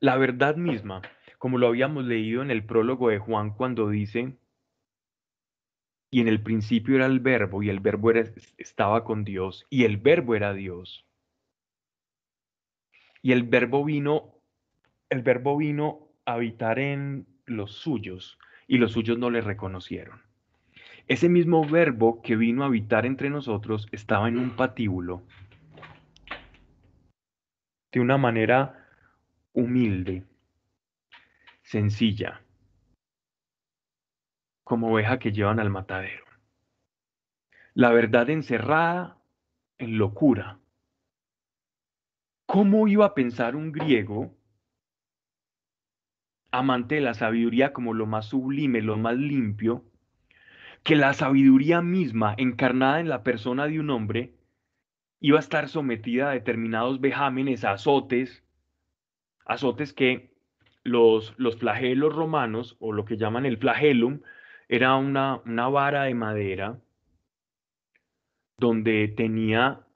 La 0.00 0.16
verdad 0.16 0.56
misma, 0.56 1.02
como 1.38 1.58
lo 1.58 1.66
habíamos 1.66 2.04
leído 2.04 2.42
en 2.42 2.50
el 2.50 2.64
prólogo 2.64 3.08
de 3.08 3.18
Juan 3.18 3.50
cuando 3.54 3.88
dice, 3.88 4.36
y 6.10 6.20
en 6.20 6.28
el 6.28 6.42
principio 6.42 6.96
era 6.96 7.06
el 7.06 7.20
verbo, 7.20 7.62
y 7.62 7.70
el 7.70 7.80
verbo 7.80 8.12
estaba 8.58 9.04
con 9.04 9.24
Dios, 9.24 9.66
y 9.70 9.84
el 9.84 9.96
verbo 9.96 10.34
era 10.34 10.52
Dios. 10.52 11.09
Y 13.22 13.32
el 13.32 13.42
verbo 13.42 13.84
vino, 13.84 14.34
el 15.10 15.22
verbo 15.22 15.56
vino 15.56 16.08
a 16.24 16.34
habitar 16.34 16.78
en 16.78 17.26
los 17.46 17.72
suyos 17.72 18.38
y 18.66 18.78
los 18.78 18.92
suyos 18.92 19.18
no 19.18 19.30
le 19.30 19.40
reconocieron. 19.40 20.22
Ese 21.08 21.28
mismo 21.28 21.68
verbo 21.68 22.22
que 22.22 22.36
vino 22.36 22.62
a 22.62 22.66
habitar 22.66 23.04
entre 23.04 23.30
nosotros 23.30 23.88
estaba 23.90 24.28
en 24.28 24.38
un 24.38 24.50
patíbulo 24.54 25.22
de 27.90 28.00
una 28.00 28.16
manera 28.16 28.88
humilde, 29.52 30.24
sencilla, 31.62 32.42
como 34.62 34.92
oveja 34.92 35.18
que 35.18 35.32
llevan 35.32 35.58
al 35.58 35.68
matadero. 35.68 36.24
La 37.74 37.90
verdad 37.90 38.30
encerrada 38.30 39.18
en 39.78 39.98
locura. 39.98 40.59
¿Cómo 42.52 42.88
iba 42.88 43.04
a 43.04 43.14
pensar 43.14 43.54
un 43.54 43.70
griego, 43.70 44.34
amante 46.50 46.96
de 46.96 47.00
la 47.00 47.14
sabiduría 47.14 47.72
como 47.72 47.94
lo 47.94 48.06
más 48.06 48.26
sublime, 48.26 48.82
lo 48.82 48.96
más 48.96 49.14
limpio, 49.16 49.84
que 50.82 50.96
la 50.96 51.14
sabiduría 51.14 51.80
misma, 51.80 52.34
encarnada 52.36 52.98
en 52.98 53.08
la 53.08 53.22
persona 53.22 53.68
de 53.68 53.78
un 53.78 53.90
hombre, 53.90 54.34
iba 55.20 55.36
a 55.36 55.40
estar 55.40 55.68
sometida 55.68 56.28
a 56.28 56.32
determinados 56.32 57.00
vejámenes, 57.00 57.64
azotes, 57.64 58.42
azotes 59.44 59.92
que 59.92 60.34
los, 60.82 61.34
los 61.38 61.56
flagelos 61.56 62.12
romanos, 62.12 62.76
o 62.80 62.92
lo 62.92 63.04
que 63.04 63.16
llaman 63.16 63.46
el 63.46 63.58
flagelum, 63.58 64.22
era 64.68 64.96
una, 64.96 65.40
una 65.46 65.68
vara 65.68 66.02
de 66.02 66.14
madera 66.14 66.80
donde 68.58 69.06
tenía 69.06 69.86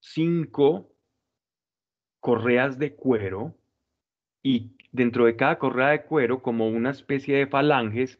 cinco 0.00 0.87
correas 2.20 2.78
de 2.78 2.94
cuero 2.94 3.54
y 4.42 4.72
dentro 4.92 5.26
de 5.26 5.36
cada 5.36 5.58
correa 5.58 5.88
de 5.90 6.02
cuero 6.02 6.42
como 6.42 6.68
una 6.68 6.90
especie 6.90 7.36
de 7.36 7.46
falanges 7.46 8.18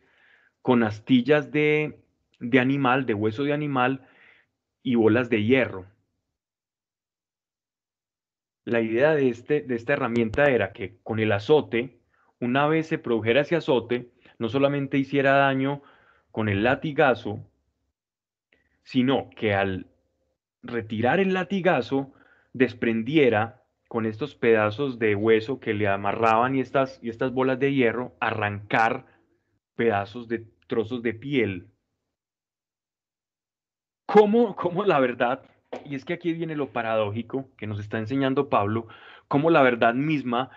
con 0.62 0.82
astillas 0.82 1.50
de, 1.50 2.00
de 2.40 2.61
animal, 2.61 3.06
de 3.06 3.14
hueso 3.14 3.44
de 3.44 3.52
animal 3.52 4.06
y 4.82 4.94
bolas 4.94 5.30
de 5.30 5.44
hierro. 5.44 5.87
La 8.64 8.80
idea 8.80 9.14
de, 9.14 9.30
este, 9.30 9.62
de 9.62 9.74
esta 9.76 9.94
herramienta 9.94 10.50
era 10.50 10.72
que 10.72 10.98
con 11.02 11.20
el 11.20 11.32
azote, 11.32 11.98
una 12.38 12.66
vez 12.68 12.87
se 12.87 12.98
produjera 12.98 13.40
ese 13.40 13.56
azote, 13.56 14.11
no 14.38 14.48
solamente 14.48 14.98
hiciera 14.98 15.32
daño 15.32 15.82
con 16.30 16.48
el 16.48 16.62
latigazo, 16.62 17.40
sino 18.82 19.30
que 19.30 19.54
al 19.54 19.87
retirar 20.62 21.18
el 21.18 21.34
latigazo 21.34 22.12
desprendiera 22.52 23.58
con 23.88 24.05
estos 24.05 24.35
pedazos 24.35 24.98
de 24.98 25.14
hueso 25.14 25.61
que 25.61 25.74
le 25.74 25.88
amarraban 25.88 26.55
y 26.55 26.61
estas, 26.61 26.98
y 27.03 27.09
estas 27.09 27.33
bolas 27.33 27.59
de 27.59 27.72
hierro, 27.72 28.14
arrancar 28.20 29.07
pedazos 29.74 30.29
de 30.29 30.46
trozos 30.66 31.03
de 31.03 31.14
piel. 31.14 31.70
¿Cómo, 34.07 34.55
cómo 34.57 34.85
la 34.85 35.01
verdad, 35.01 35.42
y 35.85 35.94
es 35.94 36.05
que 36.05 36.14
aquí 36.14 36.33
viene 36.33 36.55
lo 36.55 36.72
paradójico 36.72 37.51
que 37.57 37.66
nos 37.66 37.81
está 37.81 37.98
enseñando 37.98 38.48
Pablo, 38.48 38.88
cómo 39.27 39.51
la 39.51 39.62
verdad 39.62 39.94
misma 39.94 40.51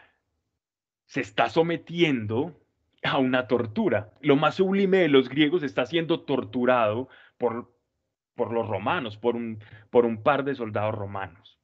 se 1.05 1.21
está 1.21 1.49
sometiendo 1.49 2.57
a 3.03 3.17
una 3.17 3.47
tortura. 3.47 4.13
Lo 4.21 4.35
más 4.35 4.55
sublime 4.55 4.99
de 4.99 5.07
los 5.07 5.29
griegos 5.29 5.63
está 5.63 5.85
siendo 5.85 6.21
torturado 6.21 7.09
por, 7.37 7.73
por 8.35 8.51
los 8.53 8.67
romanos, 8.67 9.17
por 9.17 9.35
un, 9.35 9.59
por 9.89 10.05
un 10.05 10.21
par 10.23 10.43
de 10.43 10.55
soldados 10.55 10.95
romanos. 10.95 11.60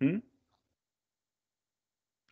¿Mm? 0.00 0.18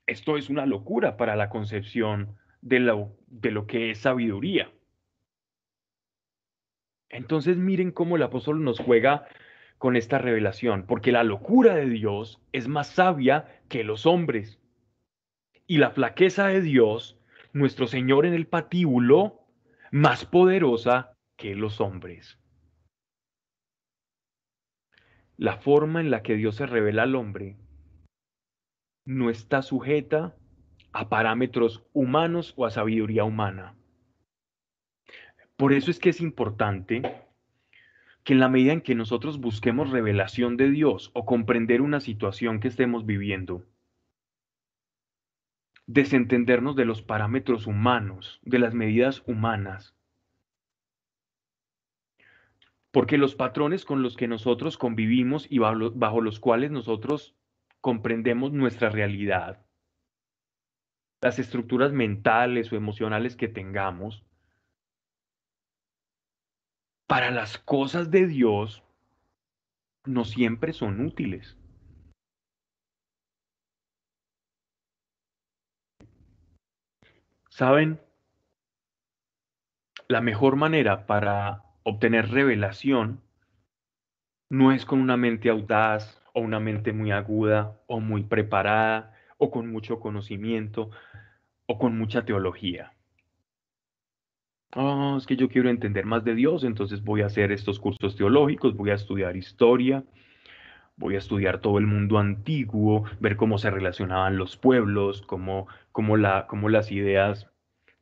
Esto 0.07 0.37
es 0.37 0.51
una 0.51 0.67
locura 0.67 1.17
para 1.17 1.37
la 1.37 1.49
concepción 1.49 2.37
de 2.61 2.81
lo, 2.81 3.17
de 3.29 3.51
lo 3.51 3.67
que 3.67 3.91
es 3.91 3.99
sabiduría. 3.99 4.71
Entonces 7.09 7.57
miren 7.59 7.93
cómo 7.93 8.17
el 8.17 8.23
apóstol 8.23 8.65
nos 8.65 8.79
juega 8.81 9.27
con 9.79 9.97
esta 9.97 10.19
revelación, 10.19 10.87
porque 10.87 11.13
la 11.13 11.25
locura 11.25 11.75
de 11.75 11.87
Dios 11.87 12.41
es 12.53 12.69
más 12.69 12.89
sabia 12.89 13.63
que 13.69 13.85
los 13.85 14.07
hombres. 14.07 14.61
Y 15.67 15.79
la 15.79 15.91
flaqueza 15.91 16.49
de 16.49 16.61
Dios, 16.61 17.19
nuestro 17.53 17.87
Señor 17.87 18.27
en 18.27 18.35
el 18.35 18.47
patíbulo, 18.47 19.41
más 19.91 20.25
poderosa 20.25 21.13
que 21.37 21.55
los 21.55 21.81
hombres. 21.81 22.39
La 25.43 25.57
forma 25.57 26.01
en 26.01 26.13
la 26.13 26.23
que 26.23 26.37
Dios 26.37 26.55
se 26.55 26.67
revela 26.67 27.03
al 27.03 27.17
hombre 27.17 27.57
no 29.05 29.29
está 29.29 29.61
sujeta 29.63 30.37
a 30.93 31.09
parámetros 31.09 31.85
humanos 31.93 32.55
o 32.57 32.65
a 32.65 32.71
sabiduría 32.71 33.25
humana. 33.25 33.75
Por 35.57 35.73
eso 35.73 35.91
es 35.91 35.99
que 35.99 36.11
es 36.11 36.21
importante 36.21 37.03
que 38.23 38.35
en 38.35 38.39
la 38.39 38.49
medida 38.49 38.73
en 38.73 38.83
que 38.83 38.95
nosotros 38.95 39.41
busquemos 39.41 39.91
revelación 39.91 40.57
de 40.57 40.71
Dios 40.71 41.11
o 41.13 41.27
comprender 41.27 41.83
una 41.83 41.99
situación 41.99 42.61
que 42.61 42.69
estemos 42.69 43.05
viviendo, 43.05 43.67
desentendernos 45.89 46.77
de 46.77 46.85
los 46.85 47.03
parámetros 47.03 47.67
humanos, 47.67 48.39
de 48.45 48.61
las 48.61 48.75
medidas 48.75 49.25
humanas. 49.27 49.97
Porque 52.93 53.17
los 53.17 53.35
patrones 53.35 53.87
con 53.87 54.03
los 54.03 54.17
que 54.17 54.29
nosotros 54.29 54.77
convivimos 54.77 55.47
y 55.51 55.59
bajo, 55.59 56.21
los 56.21 56.39
cuales 56.39 56.71
nosotros 56.71 57.35
comprendemos 57.81 58.53
nuestra 58.53 58.91
realidad, 58.91 59.65
las 61.23 61.39
estructuras 61.39 61.93
mentales 61.93 62.71
o 62.71 62.77
emocionales 62.77 63.35
que 63.35 63.49
tengamos, 63.49 64.25
para 67.07 67.31
las 67.31 67.59
cosas 67.59 68.11
de 68.11 68.27
Dios 68.27 68.83
no 70.05 70.25
siempre 70.25 70.75
son 70.75 71.01
útiles. 71.01 71.57
¿Saben? 77.49 78.01
La 80.09 80.21
mejor 80.21 80.57
manera 80.57 81.07
para 81.07 81.72
obtener 81.85 82.31
revelación 82.31 83.21
no 84.51 84.73
es 84.73 84.85
con 84.85 85.01
una 85.01 85.17
mente 85.17 85.49
audaz 85.49 86.21
o 86.35 86.41
una 86.41 86.61
mente 86.61 86.93
muy 86.93 87.11
aguda 87.11 87.81
o 87.87 88.01
muy 88.01 88.23
preparada 88.23 89.15
o 89.39 89.51
con 89.51 89.71
mucho 89.71 89.99
conocimiento 89.99 90.91
o 91.67 91.79
con 91.79 91.97
mucha 91.97 92.25
teología. 92.25 92.93
Oh, 94.75 95.17
es 95.19 95.27
que 95.27 95.37
yo 95.37 95.49
quiero 95.49 95.69
entender 95.69 96.07
más 96.07 96.25
de 96.25 96.35
Dios, 96.35 96.65
entonces 96.65 97.05
voy 97.05 97.21
a 97.21 97.27
hacer 97.27 97.53
estos 97.53 97.79
cursos 97.79 98.17
teológicos, 98.17 98.75
voy 98.75 98.91
a 98.91 98.95
estudiar 98.95 99.37
historia, 99.37 100.03
voy 100.97 101.15
a 101.17 101.19
estudiar 101.19 101.61
todo 101.61 101.79
el 101.79 101.87
mundo 101.87 102.19
antiguo, 102.19 103.05
ver 103.21 103.37
cómo 103.37 103.59
se 103.59 103.71
relacionaban 103.71 104.39
los 104.39 104.57
pueblos, 104.57 105.23
cómo, 105.23 105.67
cómo, 105.93 106.17
la, 106.17 106.47
cómo 106.47 106.71
las 106.71 106.91
ideas 106.91 107.52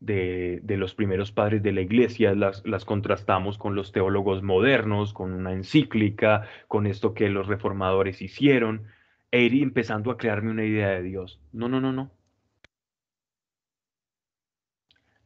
de, 0.00 0.60
de, 0.62 0.76
los 0.76 0.94
primeros 0.94 1.30
padres 1.30 1.62
de 1.62 1.72
la 1.72 1.82
iglesia 1.82 2.34
las, 2.34 2.66
las 2.66 2.84
contrastamos 2.84 3.58
con 3.58 3.74
los 3.74 3.92
teólogos 3.92 4.42
modernos, 4.42 5.12
con 5.12 5.32
una 5.32 5.52
encíclica, 5.52 6.48
con 6.68 6.86
esto 6.86 7.14
que 7.14 7.28
los 7.28 7.46
reformadores 7.46 8.22
hicieron, 8.22 8.86
e 9.30 9.42
ir 9.42 9.62
empezando 9.62 10.10
a 10.10 10.16
crearme 10.16 10.50
una 10.50 10.64
idea 10.64 10.88
de 10.88 11.02
Dios. 11.02 11.40
No, 11.52 11.68
no, 11.68 11.80
no, 11.80 11.92
no. 11.92 12.10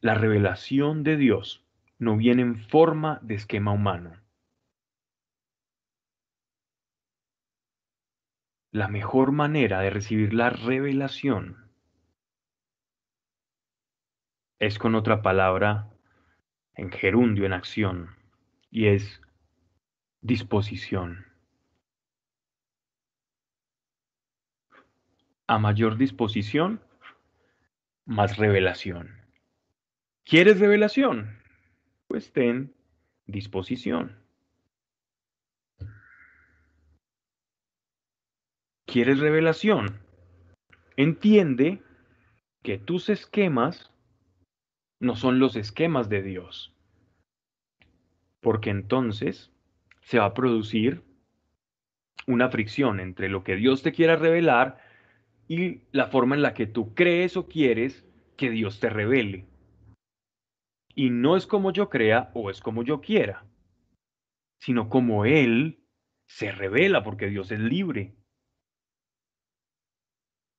La 0.01 0.13
revelación 0.13 1.03
de 1.03 1.17
Dios 1.17 1.65
no 1.97 2.17
viene 2.17 2.43
en 2.43 2.57
forma 2.57 3.19
de 3.23 3.35
esquema 3.35 3.71
humano. 3.71 4.21
La 8.71 8.89
mejor 8.89 9.31
manera 9.31 9.79
de 9.79 9.89
recibir 9.89 10.33
la 10.33 10.49
revelación 10.49 11.64
es 14.59 14.79
con 14.79 14.95
otra 14.95 15.21
palabra 15.21 15.89
en 16.75 16.91
gerundio, 16.91 17.45
en 17.45 17.53
acción, 17.53 18.15
y 18.69 18.87
es 18.87 19.21
disposición. 20.21 21.25
A 25.47 25.59
mayor 25.59 25.97
disposición, 25.97 26.81
más 28.05 28.37
revelación. 28.37 29.21
¿Quieres 30.23 30.59
revelación? 30.59 31.39
Pues 32.07 32.33
ten 32.33 32.73
disposición. 33.27 34.17
¿Quieres 38.85 39.19
revelación? 39.19 39.99
Entiende 40.95 41.83
que 42.63 42.77
tus 42.77 43.09
esquemas 43.09 43.94
no 44.99 45.15
son 45.15 45.39
los 45.39 45.55
esquemas 45.55 46.09
de 46.09 46.21
Dios. 46.21 46.73
Porque 48.41 48.69
entonces 48.69 49.51
se 50.01 50.19
va 50.19 50.25
a 50.25 50.33
producir 50.33 51.03
una 52.27 52.49
fricción 52.49 52.99
entre 52.99 53.29
lo 53.29 53.43
que 53.43 53.55
Dios 53.55 53.83
te 53.83 53.91
quiera 53.91 54.15
revelar 54.15 54.77
y 55.47 55.81
la 55.91 56.07
forma 56.07 56.35
en 56.35 56.41
la 56.41 56.53
que 56.53 56.67
tú 56.67 56.93
crees 56.93 57.37
o 57.37 57.47
quieres 57.47 58.05
que 58.37 58.49
Dios 58.49 58.79
te 58.79 58.89
revele. 58.89 59.45
Y 60.95 61.09
no 61.09 61.35
es 61.35 61.45
como 61.45 61.71
yo 61.71 61.89
crea 61.89 62.31
o 62.33 62.49
es 62.49 62.61
como 62.61 62.83
yo 62.83 63.01
quiera, 63.01 63.45
sino 64.59 64.89
como 64.89 65.25
Él 65.25 65.83
se 66.27 66.51
revela 66.51 67.03
porque 67.03 67.27
Dios 67.27 67.51
es 67.51 67.59
libre. 67.59 68.15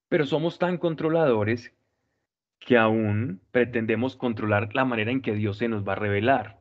Pero 0.09 0.27
somos 0.27 0.59
tan 0.59 0.79
controladores 0.79 1.75
que 2.59 2.77
aún 2.77 3.41
pretendemos 3.51 4.17
controlar 4.17 4.75
la 4.75 4.85
manera 4.85 5.11
en 5.11 5.23
que 5.23 5.35
Dios 5.35 5.59
se 5.59 5.69
nos 5.69 5.87
va 5.87 5.93
a 5.93 5.97
revelar. 5.97 6.61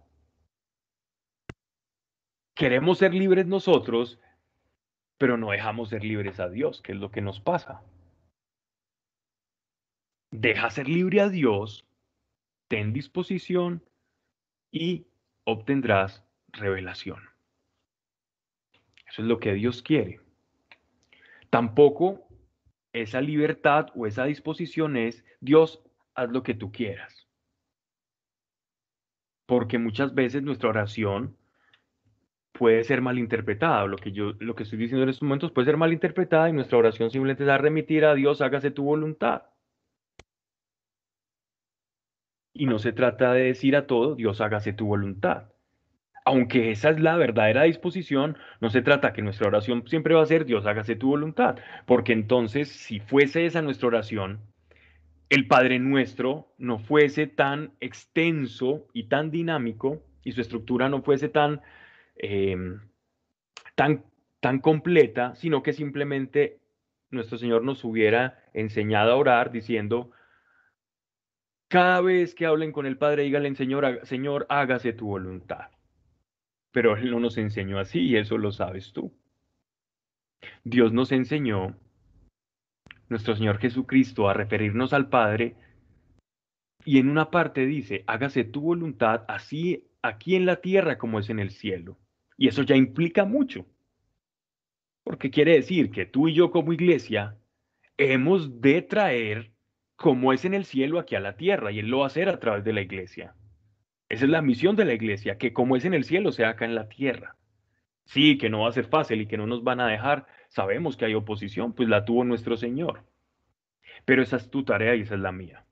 Queremos 2.55 2.99
ser 2.99 3.13
libres 3.13 3.47
nosotros, 3.47 4.19
pero 5.17 5.37
no 5.37 5.51
dejamos 5.51 5.89
ser 5.89 6.03
libres 6.03 6.39
a 6.39 6.49
Dios, 6.49 6.81
que 6.81 6.93
es 6.93 6.97
lo 6.97 7.11
que 7.11 7.21
nos 7.21 7.39
pasa. 7.39 7.81
Deja 10.31 10.69
ser 10.69 10.87
libre 10.87 11.21
a 11.21 11.29
Dios, 11.29 11.87
ten 12.67 12.93
disposición 12.93 13.83
y 14.71 15.07
obtendrás 15.45 16.23
revelación. 16.47 17.29
Eso 19.07 19.21
es 19.21 19.27
lo 19.27 19.39
que 19.39 19.53
Dios 19.53 19.81
quiere. 19.81 20.19
Tampoco 21.49 22.27
esa 22.91 23.21
libertad 23.21 23.87
o 23.95 24.07
esa 24.07 24.25
disposición 24.25 24.97
es, 24.97 25.23
Dios, 25.39 25.81
haz 26.15 26.29
lo 26.29 26.43
que 26.43 26.55
tú 26.55 26.71
quieras. 26.71 27.27
Porque 29.45 29.77
muchas 29.77 30.15
veces 30.15 30.41
nuestra 30.41 30.69
oración 30.69 31.37
puede 32.57 32.83
ser 32.83 33.01
malinterpretada. 33.01 33.85
Lo 33.85 33.97
que 33.97 34.11
yo 34.11 34.33
lo 34.39 34.55
que 34.55 34.63
estoy 34.63 34.79
diciendo 34.79 35.03
en 35.03 35.09
estos 35.09 35.23
momentos 35.23 35.51
puede 35.51 35.65
ser 35.65 35.77
malinterpretada 35.77 36.49
y 36.49 36.53
nuestra 36.53 36.77
oración 36.77 37.11
simplemente 37.11 37.43
es 37.43 37.49
a 37.49 37.57
remitir 37.57 38.05
a 38.05 38.15
Dios, 38.15 38.41
hágase 38.41 38.71
tu 38.71 38.83
voluntad. 38.83 39.43
Y 42.53 42.65
no 42.67 42.79
se 42.79 42.93
trata 42.93 43.33
de 43.33 43.43
decir 43.43 43.75
a 43.75 43.85
todo, 43.85 44.15
Dios 44.15 44.39
hágase 44.41 44.73
tu 44.73 44.87
voluntad. 44.87 45.49
Aunque 46.25 46.71
esa 46.71 46.89
es 46.89 46.99
la 46.99 47.17
verdadera 47.17 47.63
disposición, 47.63 48.37
no 48.61 48.69
se 48.69 48.81
trata 48.81 49.13
que 49.13 49.21
nuestra 49.21 49.47
oración 49.47 49.87
siempre 49.87 50.15
va 50.15 50.23
a 50.23 50.25
ser 50.25 50.45
Dios 50.45 50.65
hágase 50.65 50.95
tu 50.95 51.09
voluntad, 51.09 51.57
porque 51.85 52.13
entonces 52.13 52.69
si 52.69 52.99
fuese 52.99 53.45
esa 53.45 53.61
nuestra 53.61 53.89
oración, 53.89 54.39
el 55.29 55.47
Padre 55.47 55.79
nuestro 55.79 56.53
no 56.57 56.79
fuese 56.79 57.27
tan 57.27 57.73
extenso 57.79 58.87
y 58.93 59.07
tan 59.07 59.31
dinámico 59.31 60.03
y 60.23 60.31
su 60.31 60.41
estructura 60.41 60.89
no 60.89 61.01
fuese 61.01 61.29
tan, 61.29 61.61
em, 62.15 62.79
tan, 63.75 64.05
tan 64.39 64.59
completa, 64.59 65.35
sino 65.35 65.63
que 65.63 65.73
simplemente 65.73 66.59
nuestro 67.11 67.37
Señor 67.37 67.63
nos 67.63 67.83
hubiera 67.83 68.43
enseñado 68.53 69.11
a 69.11 69.15
orar 69.15 69.51
diciendo, 69.51 70.11
cada 71.67 72.01
vez 72.01 72.35
que 72.35 72.45
hablen 72.45 72.71
con 72.71 72.85
el 72.85 72.97
Padre, 72.97 73.23
díganle, 73.23 73.53
Señor, 73.55 74.01
Señor, 74.03 74.45
hágase 74.49 74.93
tu 74.93 75.07
voluntad. 75.07 75.71
Pero 76.71 76.95
Él 76.95 77.11
no 77.11 77.19
nos 77.19 77.37
enseñó 77.37 77.79
así 77.79 78.01
y 78.01 78.17
eso 78.17 78.37
lo 78.37 78.51
sabes 78.51 78.93
tú. 78.93 79.11
Dios 80.63 80.93
nos 80.93 81.11
enseñó 81.11 81.75
nuestro 83.09 83.35
Señor 83.35 83.59
Jesucristo 83.59 84.29
a 84.29 84.33
referirnos 84.33 84.93
al 84.93 85.09
Padre 85.09 85.55
y 86.85 86.99
en 86.99 87.09
una 87.09 87.31
parte 87.31 87.65
dice, 87.65 88.03
hágase 88.07 88.43
tu 88.43 88.61
voluntad 88.61 89.23
así 89.27 89.87
aquí 90.01 90.35
en 90.35 90.45
la 90.45 90.57
tierra 90.57 90.97
como 90.97 91.19
es 91.19 91.29
en 91.29 91.39
el 91.39 91.49
cielo. 91.49 91.97
Y 92.37 92.47
eso 92.47 92.63
ya 92.63 92.75
implica 92.75 93.25
mucho. 93.25 93.65
Porque 95.03 95.31
quiere 95.31 95.53
decir 95.53 95.89
que 95.91 96.05
tú 96.05 96.27
y 96.27 96.33
yo 96.33 96.51
como 96.51 96.73
iglesia 96.73 97.37
hemos 97.97 98.61
de 98.61 98.81
traer 98.81 99.51
como 99.95 100.33
es 100.33 100.45
en 100.45 100.53
el 100.53 100.65
cielo 100.65 100.99
aquí 100.99 101.15
a 101.15 101.19
la 101.19 101.37
tierra 101.37 101.71
y 101.71 101.79
Él 101.79 101.87
lo 101.87 101.99
va 101.99 102.05
a 102.05 102.07
hacer 102.07 102.29
a 102.29 102.39
través 102.39 102.63
de 102.63 102.73
la 102.73 102.81
iglesia. 102.81 103.33
Esa 104.09 104.25
es 104.25 104.31
la 104.31 104.41
misión 104.41 104.75
de 104.75 104.85
la 104.85 104.93
iglesia, 104.93 105.37
que 105.37 105.53
como 105.53 105.75
es 105.75 105.85
en 105.85 105.93
el 105.93 106.03
cielo 106.03 106.31
sea 106.31 106.49
acá 106.49 106.65
en 106.65 106.75
la 106.75 106.87
tierra. 106.87 107.37
Sí, 108.05 108.37
que 108.37 108.49
no 108.49 108.61
va 108.61 108.69
a 108.69 108.73
ser 108.73 108.85
fácil 108.85 109.21
y 109.21 109.27
que 109.27 109.37
no 109.37 109.47
nos 109.47 109.63
van 109.63 109.79
a 109.79 109.87
dejar 109.87 110.27
Sabemos 110.55 110.95
que 110.95 111.03
hay 111.03 111.13
oposición, 111.15 111.73
pues 111.73 111.89
la 111.89 112.05
tuvo 112.05 112.23
nuestro 112.23 112.55
Señor. 112.55 113.03
Pero 114.05 114.23
esa 114.23 114.37
es 114.37 114.49
tu 114.49 114.63
tarea 114.63 114.95
y 114.95 115.01
esa 115.01 115.15
es 115.15 115.19
la 115.19 115.33
mía. 115.33 115.65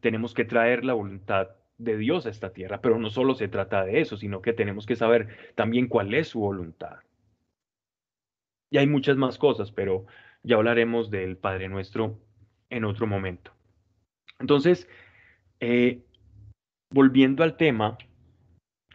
Tenemos 0.00 0.34
que 0.34 0.44
traer 0.44 0.84
la 0.84 0.92
voluntad 0.92 1.48
de 1.78 1.96
Dios 1.96 2.26
a 2.26 2.28
esta 2.28 2.52
tierra, 2.52 2.82
pero 2.82 2.98
no 2.98 3.08
solo 3.08 3.34
se 3.34 3.48
trata 3.48 3.82
de 3.82 4.02
eso, 4.02 4.18
sino 4.18 4.42
que 4.42 4.52
tenemos 4.52 4.84
que 4.84 4.94
saber 4.94 5.54
también 5.54 5.88
cuál 5.88 6.12
es 6.12 6.28
su 6.28 6.40
voluntad. 6.40 6.98
Y 8.68 8.76
hay 8.76 8.86
muchas 8.86 9.16
más 9.16 9.38
cosas, 9.38 9.72
pero 9.72 10.04
ya 10.42 10.56
hablaremos 10.56 11.10
del 11.10 11.38
Padre 11.38 11.70
Nuestro 11.70 12.20
en 12.68 12.84
otro 12.84 13.06
momento. 13.06 13.52
Entonces, 14.38 14.86
eh, 15.60 16.02
volviendo 16.90 17.42
al 17.42 17.56
tema, 17.56 17.96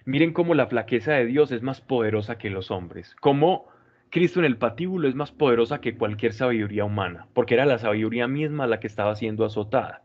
miren 0.06 0.34
cómo 0.34 0.54
la 0.54 0.68
flaqueza 0.68 1.14
de 1.14 1.26
Dios 1.26 1.52
es 1.52 1.64
más 1.64 1.82
poderosa 1.82 2.38
que 2.38 2.52
los 2.52 2.70
hombres, 2.70 3.16
cómo 3.16 3.70
Cristo 4.10 4.40
en 4.40 4.46
el 4.46 4.58
patíbulo 4.58 5.08
es 5.08 5.14
más 5.14 5.32
poderosa 5.32 5.82
que 5.82 5.96
cualquier 5.96 6.34
sabiduría 6.34 6.84
humana, 6.84 7.28
porque 7.34 7.54
era 7.54 7.66
la 7.66 7.78
sabiduría 7.78 8.28
misma 8.28 8.66
la 8.66 8.80
que 8.80 8.88
estaba 8.88 9.16
siendo 9.16 9.46
azotada. 9.46 10.04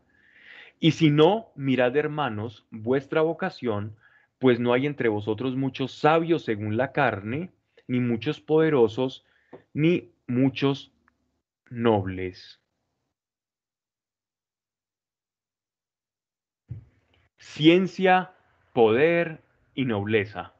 Y 0.79 0.91
si 0.91 1.09
no, 1.09 1.51
mirad 1.55 1.95
hermanos, 1.95 2.67
vuestra 2.69 3.21
vocación, 3.21 3.95
pues 4.37 4.59
no 4.59 4.73
hay 4.73 4.85
entre 4.85 5.09
vosotros 5.09 5.55
muchos 5.55 5.91
sabios 5.93 6.43
según 6.43 6.77
la 6.77 6.91
carne, 6.91 7.51
ni 7.87 7.99
muchos 7.99 8.39
poderosos, 8.39 9.25
ni 9.73 10.11
muchos 10.27 10.91
nobles. 11.69 12.59
Ciencia, 17.37 18.33
poder 18.73 19.41
y 19.73 19.85
nobleza 19.85 20.54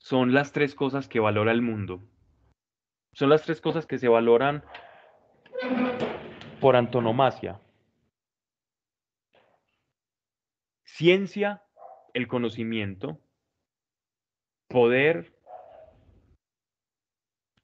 son 0.00 0.32
las 0.32 0.52
tres 0.52 0.74
cosas 0.74 1.08
que 1.08 1.20
valora 1.20 1.52
el 1.52 1.60
mundo. 1.62 2.02
Son 3.12 3.28
las 3.28 3.42
tres 3.42 3.60
cosas 3.60 3.86
que 3.86 3.98
se 3.98 4.08
valoran 4.08 4.64
por 6.60 6.74
antonomasia. 6.74 7.60
Ciencia, 10.84 11.62
el 12.14 12.28
conocimiento, 12.28 13.20
poder, 14.68 15.34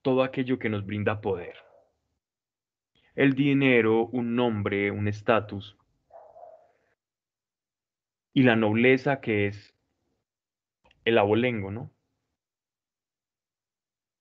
todo 0.03 0.23
aquello 0.23 0.59
que 0.59 0.69
nos 0.69 0.85
brinda 0.85 1.21
poder. 1.23 1.57
El 3.15 3.33
dinero, 3.33 4.07
un 4.09 4.37
nombre, 4.37 4.91
un 4.91 5.09
estatus. 5.09 5.77
Y 8.35 8.43
la 8.43 8.57
nobleza 8.57 9.23
que 9.23 9.47
es 9.47 9.75
el 11.07 11.17
abolengo, 11.17 11.71
¿no? 11.71 11.96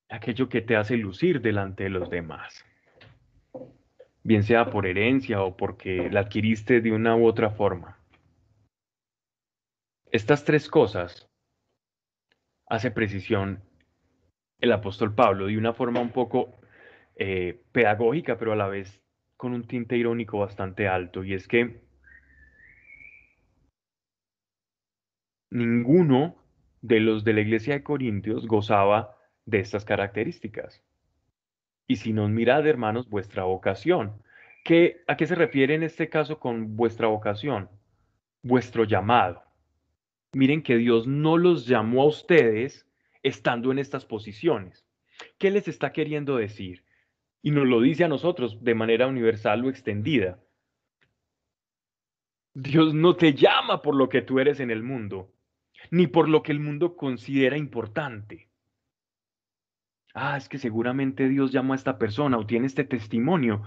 Aquello 0.08 0.48
que 0.48 0.62
te 0.62 0.76
hace 0.76 0.96
lucir 0.96 1.40
delante 1.40 1.84
de 1.84 1.90
los 1.90 2.10
demás, 2.10 2.64
bien 4.22 4.42
sea 4.42 4.70
por 4.70 4.86
herencia 4.86 5.42
o 5.42 5.56
porque 5.56 6.10
la 6.10 6.20
adquiriste 6.20 6.80
de 6.80 6.92
una 6.92 7.16
u 7.16 7.26
otra 7.26 7.50
forma. 7.50 7.98
Estas 10.10 10.44
tres 10.44 10.68
cosas 10.68 11.28
hace 12.68 12.90
precisión 12.90 13.62
el 14.58 14.72
apóstol 14.72 15.14
Pablo 15.14 15.46
de 15.46 15.58
una 15.58 15.74
forma 15.74 16.00
un 16.00 16.10
poco 16.10 16.58
eh, 17.16 17.62
pedagógica, 17.72 18.38
pero 18.38 18.52
a 18.52 18.56
la 18.56 18.68
vez 18.68 19.02
con 19.36 19.52
un 19.52 19.66
tinte 19.66 19.96
irónico 19.96 20.38
bastante 20.38 20.88
alto, 20.88 21.22
y 21.24 21.34
es 21.34 21.46
que 21.46 21.82
ninguno 25.50 26.36
de 26.80 27.00
los 27.00 27.24
de 27.24 27.32
la 27.34 27.40
iglesia 27.40 27.74
de 27.74 27.82
Corintios 27.82 28.46
gozaba 28.46 29.15
de 29.46 29.60
estas 29.60 29.84
características. 29.84 30.82
Y 31.86 31.96
si 31.96 32.12
nos 32.12 32.30
mirad, 32.30 32.66
hermanos, 32.66 33.08
vuestra 33.08 33.44
vocación. 33.44 34.22
¿Qué, 34.64 35.04
¿A 35.06 35.16
qué 35.16 35.26
se 35.26 35.36
refiere 35.36 35.74
en 35.74 35.84
este 35.84 36.08
caso 36.08 36.40
con 36.40 36.76
vuestra 36.76 37.06
vocación? 37.06 37.70
Vuestro 38.42 38.84
llamado. 38.84 39.42
Miren 40.32 40.62
que 40.62 40.76
Dios 40.76 41.06
no 41.06 41.38
los 41.38 41.66
llamó 41.66 42.02
a 42.02 42.06
ustedes 42.06 42.86
estando 43.22 43.70
en 43.70 43.78
estas 43.78 44.04
posiciones. 44.04 44.84
¿Qué 45.38 45.50
les 45.50 45.68
está 45.68 45.92
queriendo 45.92 46.36
decir? 46.36 46.84
Y 47.40 47.52
nos 47.52 47.66
lo 47.66 47.80
dice 47.80 48.04
a 48.04 48.08
nosotros 48.08 48.62
de 48.62 48.74
manera 48.74 49.06
universal 49.06 49.64
o 49.64 49.70
extendida. 49.70 50.40
Dios 52.52 52.94
no 52.94 53.14
te 53.14 53.34
llama 53.34 53.82
por 53.82 53.94
lo 53.94 54.08
que 54.08 54.22
tú 54.22 54.40
eres 54.40 54.58
en 54.58 54.70
el 54.70 54.82
mundo, 54.82 55.32
ni 55.90 56.08
por 56.08 56.28
lo 56.28 56.42
que 56.42 56.52
el 56.52 56.58
mundo 56.58 56.96
considera 56.96 57.56
importante 57.56 58.48
ah, 60.16 60.36
es 60.36 60.48
que 60.48 60.58
seguramente 60.58 61.28
Dios 61.28 61.52
llamó 61.52 61.74
a 61.74 61.76
esta 61.76 61.98
persona 61.98 62.38
o 62.38 62.46
tiene 62.46 62.66
este 62.66 62.84
testimonio, 62.84 63.62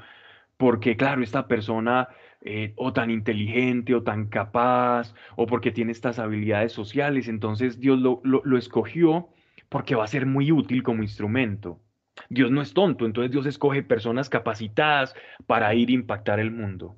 porque 0.57 0.97
claro, 0.97 1.23
esta 1.23 1.47
persona 1.47 2.09
eh, 2.41 2.73
o 2.77 2.93
tan 2.93 3.11
inteligente 3.11 3.95
o 3.95 4.03
tan 4.03 4.27
capaz 4.27 5.13
o 5.37 5.45
porque 5.47 5.71
tiene 5.71 5.91
estas 5.93 6.19
habilidades 6.19 6.73
sociales, 6.73 7.27
entonces 7.27 7.79
Dios 7.79 7.99
lo, 7.99 8.21
lo, 8.23 8.41
lo 8.43 8.57
escogió 8.57 9.29
porque 9.69 9.95
va 9.95 10.03
a 10.05 10.07
ser 10.07 10.25
muy 10.25 10.51
útil 10.51 10.83
como 10.83 11.03
instrumento. 11.03 11.79
Dios 12.29 12.51
no 12.51 12.61
es 12.61 12.73
tonto, 12.73 13.05
entonces 13.05 13.31
Dios 13.31 13.45
escoge 13.45 13.83
personas 13.83 14.29
capacitadas 14.29 15.15
para 15.47 15.73
ir 15.75 15.89
a 15.89 15.93
impactar 15.93 16.39
el 16.39 16.51
mundo. 16.51 16.97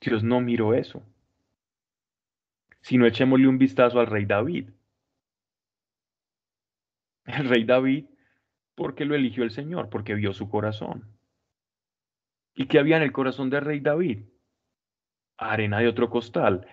Dios 0.00 0.22
no 0.22 0.40
miró 0.40 0.74
eso. 0.74 1.02
Si 2.80 2.98
no 2.98 3.06
echémosle 3.06 3.48
un 3.48 3.58
vistazo 3.58 4.00
al 4.00 4.06
rey 4.08 4.24
David, 4.24 4.70
el 7.24 7.48
rey 7.48 7.64
David, 7.64 8.06
porque 8.74 9.04
lo 9.04 9.14
eligió 9.14 9.44
el 9.44 9.50
Señor, 9.50 9.88
porque 9.90 10.14
vio 10.14 10.32
su 10.32 10.48
corazón. 10.48 11.06
¿Y 12.54 12.66
qué 12.66 12.78
había 12.78 12.96
en 12.96 13.02
el 13.02 13.12
corazón 13.12 13.50
del 13.50 13.64
rey 13.64 13.80
David? 13.80 14.24
Arena 15.36 15.78
de 15.78 15.88
otro 15.88 16.10
costal. 16.10 16.66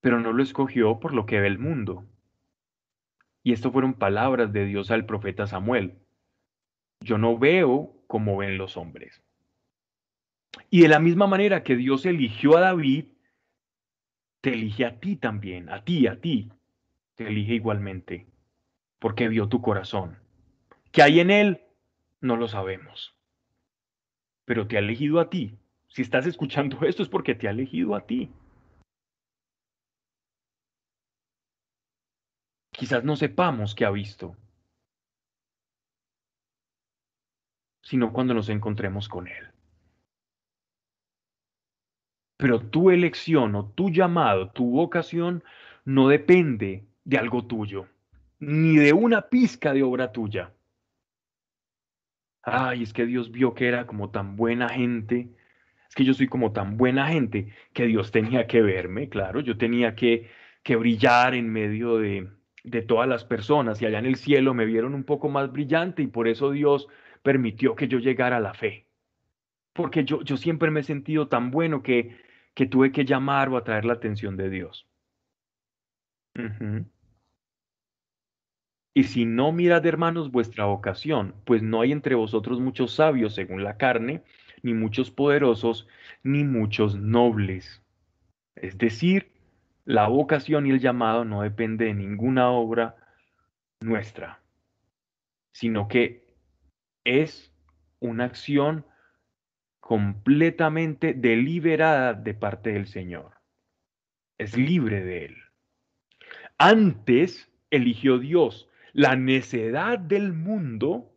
Pero 0.00 0.20
no 0.20 0.32
lo 0.32 0.42
escogió 0.42 0.98
por 1.00 1.12
lo 1.12 1.26
que 1.26 1.40
ve 1.40 1.46
el 1.46 1.58
mundo. 1.58 2.04
Y 3.42 3.52
esto 3.52 3.70
fueron 3.70 3.94
palabras 3.94 4.52
de 4.52 4.64
Dios 4.64 4.90
al 4.90 5.06
profeta 5.06 5.46
Samuel. 5.46 5.98
Yo 7.00 7.18
no 7.18 7.38
veo 7.38 8.02
como 8.06 8.36
ven 8.36 8.58
los 8.58 8.76
hombres. 8.76 9.22
Y 10.70 10.80
de 10.80 10.88
la 10.88 10.98
misma 10.98 11.26
manera 11.26 11.62
que 11.62 11.76
Dios 11.76 12.06
eligió 12.06 12.56
a 12.56 12.60
David, 12.60 13.06
te 14.40 14.52
elige 14.52 14.84
a 14.84 14.98
ti 14.98 15.16
también, 15.16 15.68
a 15.68 15.84
ti, 15.84 16.06
a 16.06 16.20
ti, 16.20 16.50
te 17.14 17.28
elige 17.28 17.54
igualmente, 17.54 18.26
porque 18.98 19.28
vio 19.28 19.48
tu 19.48 19.60
corazón. 19.60 20.18
¿Qué 20.92 21.02
hay 21.02 21.20
en 21.20 21.30
él? 21.30 21.62
No 22.20 22.36
lo 22.36 22.48
sabemos. 22.48 23.14
Pero 24.44 24.66
te 24.66 24.76
ha 24.76 24.80
elegido 24.80 25.20
a 25.20 25.28
ti. 25.30 25.58
Si 25.88 26.02
estás 26.02 26.26
escuchando 26.26 26.80
esto 26.86 27.02
es 27.02 27.08
porque 27.08 27.34
te 27.34 27.48
ha 27.48 27.50
elegido 27.50 27.94
a 27.94 28.06
ti. 28.06 28.30
Quizás 32.72 33.04
no 33.04 33.16
sepamos 33.16 33.74
qué 33.74 33.86
ha 33.86 33.90
visto, 33.90 34.36
sino 37.82 38.12
cuando 38.12 38.34
nos 38.34 38.50
encontremos 38.50 39.08
con 39.08 39.28
Él. 39.28 39.50
Pero 42.36 42.60
tu 42.60 42.90
elección 42.90 43.54
o 43.54 43.70
tu 43.70 43.88
llamado, 43.88 44.50
tu 44.50 44.70
vocación, 44.70 45.42
no 45.86 46.08
depende 46.08 46.86
de 47.04 47.16
algo 47.16 47.46
tuyo, 47.46 47.88
ni 48.38 48.76
de 48.76 48.92
una 48.92 49.28
pizca 49.28 49.72
de 49.72 49.82
obra 49.82 50.12
tuya. 50.12 50.52
Ay, 52.42 52.82
es 52.82 52.92
que 52.92 53.06
Dios 53.06 53.30
vio 53.32 53.54
que 53.54 53.66
era 53.66 53.86
como 53.86 54.10
tan 54.10 54.36
buena 54.36 54.68
gente, 54.68 55.30
es 55.88 55.94
que 55.94 56.04
yo 56.04 56.14
soy 56.14 56.28
como 56.28 56.52
tan 56.52 56.76
buena 56.76 57.08
gente 57.08 57.52
que 57.72 57.86
Dios 57.86 58.12
tenía 58.12 58.46
que 58.46 58.62
verme, 58.62 59.08
claro, 59.08 59.40
yo 59.40 59.58
tenía 59.58 59.94
que, 59.96 60.30
que 60.62 60.76
brillar 60.76 61.34
en 61.34 61.50
medio 61.50 61.98
de, 61.98 62.28
de 62.62 62.82
todas 62.82 63.08
las 63.08 63.24
personas 63.24 63.80
y 63.80 63.86
allá 63.86 63.98
en 63.98 64.06
el 64.06 64.16
cielo 64.16 64.54
me 64.54 64.64
vieron 64.64 64.94
un 64.94 65.04
poco 65.04 65.28
más 65.28 65.52
brillante 65.52 66.02
y 66.02 66.08
por 66.08 66.28
eso 66.28 66.50
Dios 66.50 66.88
permitió 67.22 67.74
que 67.76 67.88
yo 67.88 67.98
llegara 67.98 68.36
a 68.36 68.40
la 68.40 68.54
fe. 68.54 68.86
Porque 69.72 70.04
yo, 70.04 70.22
yo 70.22 70.36
siempre 70.36 70.70
me 70.70 70.80
he 70.80 70.84
sentido 70.84 71.28
tan 71.28 71.50
bueno 71.50 71.82
que, 71.82 72.16
que 72.54 72.66
tuve 72.66 72.92
que 72.92 73.04
llamar 73.04 73.48
o 73.48 73.56
atraer 73.56 73.84
la 73.84 73.94
atención 73.94 74.36
de 74.36 74.50
Dios. 74.50 74.88
Y 78.96 79.04
si 79.04 79.26
no 79.26 79.52
mirad, 79.52 79.84
hermanos, 79.84 80.32
vuestra 80.32 80.64
vocación, 80.64 81.34
pues 81.44 81.62
no 81.62 81.82
hay 81.82 81.92
entre 81.92 82.14
vosotros 82.14 82.60
muchos 82.60 82.94
sabios 82.94 83.34
según 83.34 83.62
la 83.62 83.76
carne, 83.76 84.22
ni 84.62 84.72
muchos 84.72 85.10
poderosos, 85.10 85.86
ni 86.22 86.44
muchos 86.44 86.96
nobles. 86.96 87.82
Es 88.54 88.78
decir, 88.78 89.32
la 89.84 90.08
vocación 90.08 90.66
y 90.66 90.70
el 90.70 90.80
llamado 90.80 91.26
no 91.26 91.42
depende 91.42 91.84
de 91.84 91.92
ninguna 91.92 92.48
obra 92.48 92.96
nuestra, 93.82 94.40
sino 95.52 95.88
que 95.88 96.34
es 97.04 97.52
una 98.00 98.24
acción 98.24 98.86
completamente 99.78 101.12
deliberada 101.12 102.14
de 102.14 102.32
parte 102.32 102.72
del 102.72 102.86
Señor. 102.86 103.32
Es 104.38 104.56
libre 104.56 105.04
de 105.04 105.26
Él. 105.26 105.36
Antes 106.56 107.52
eligió 107.68 108.18
Dios 108.18 108.70
la 108.96 109.14
necedad 109.14 109.98
del 109.98 110.32
mundo 110.32 111.12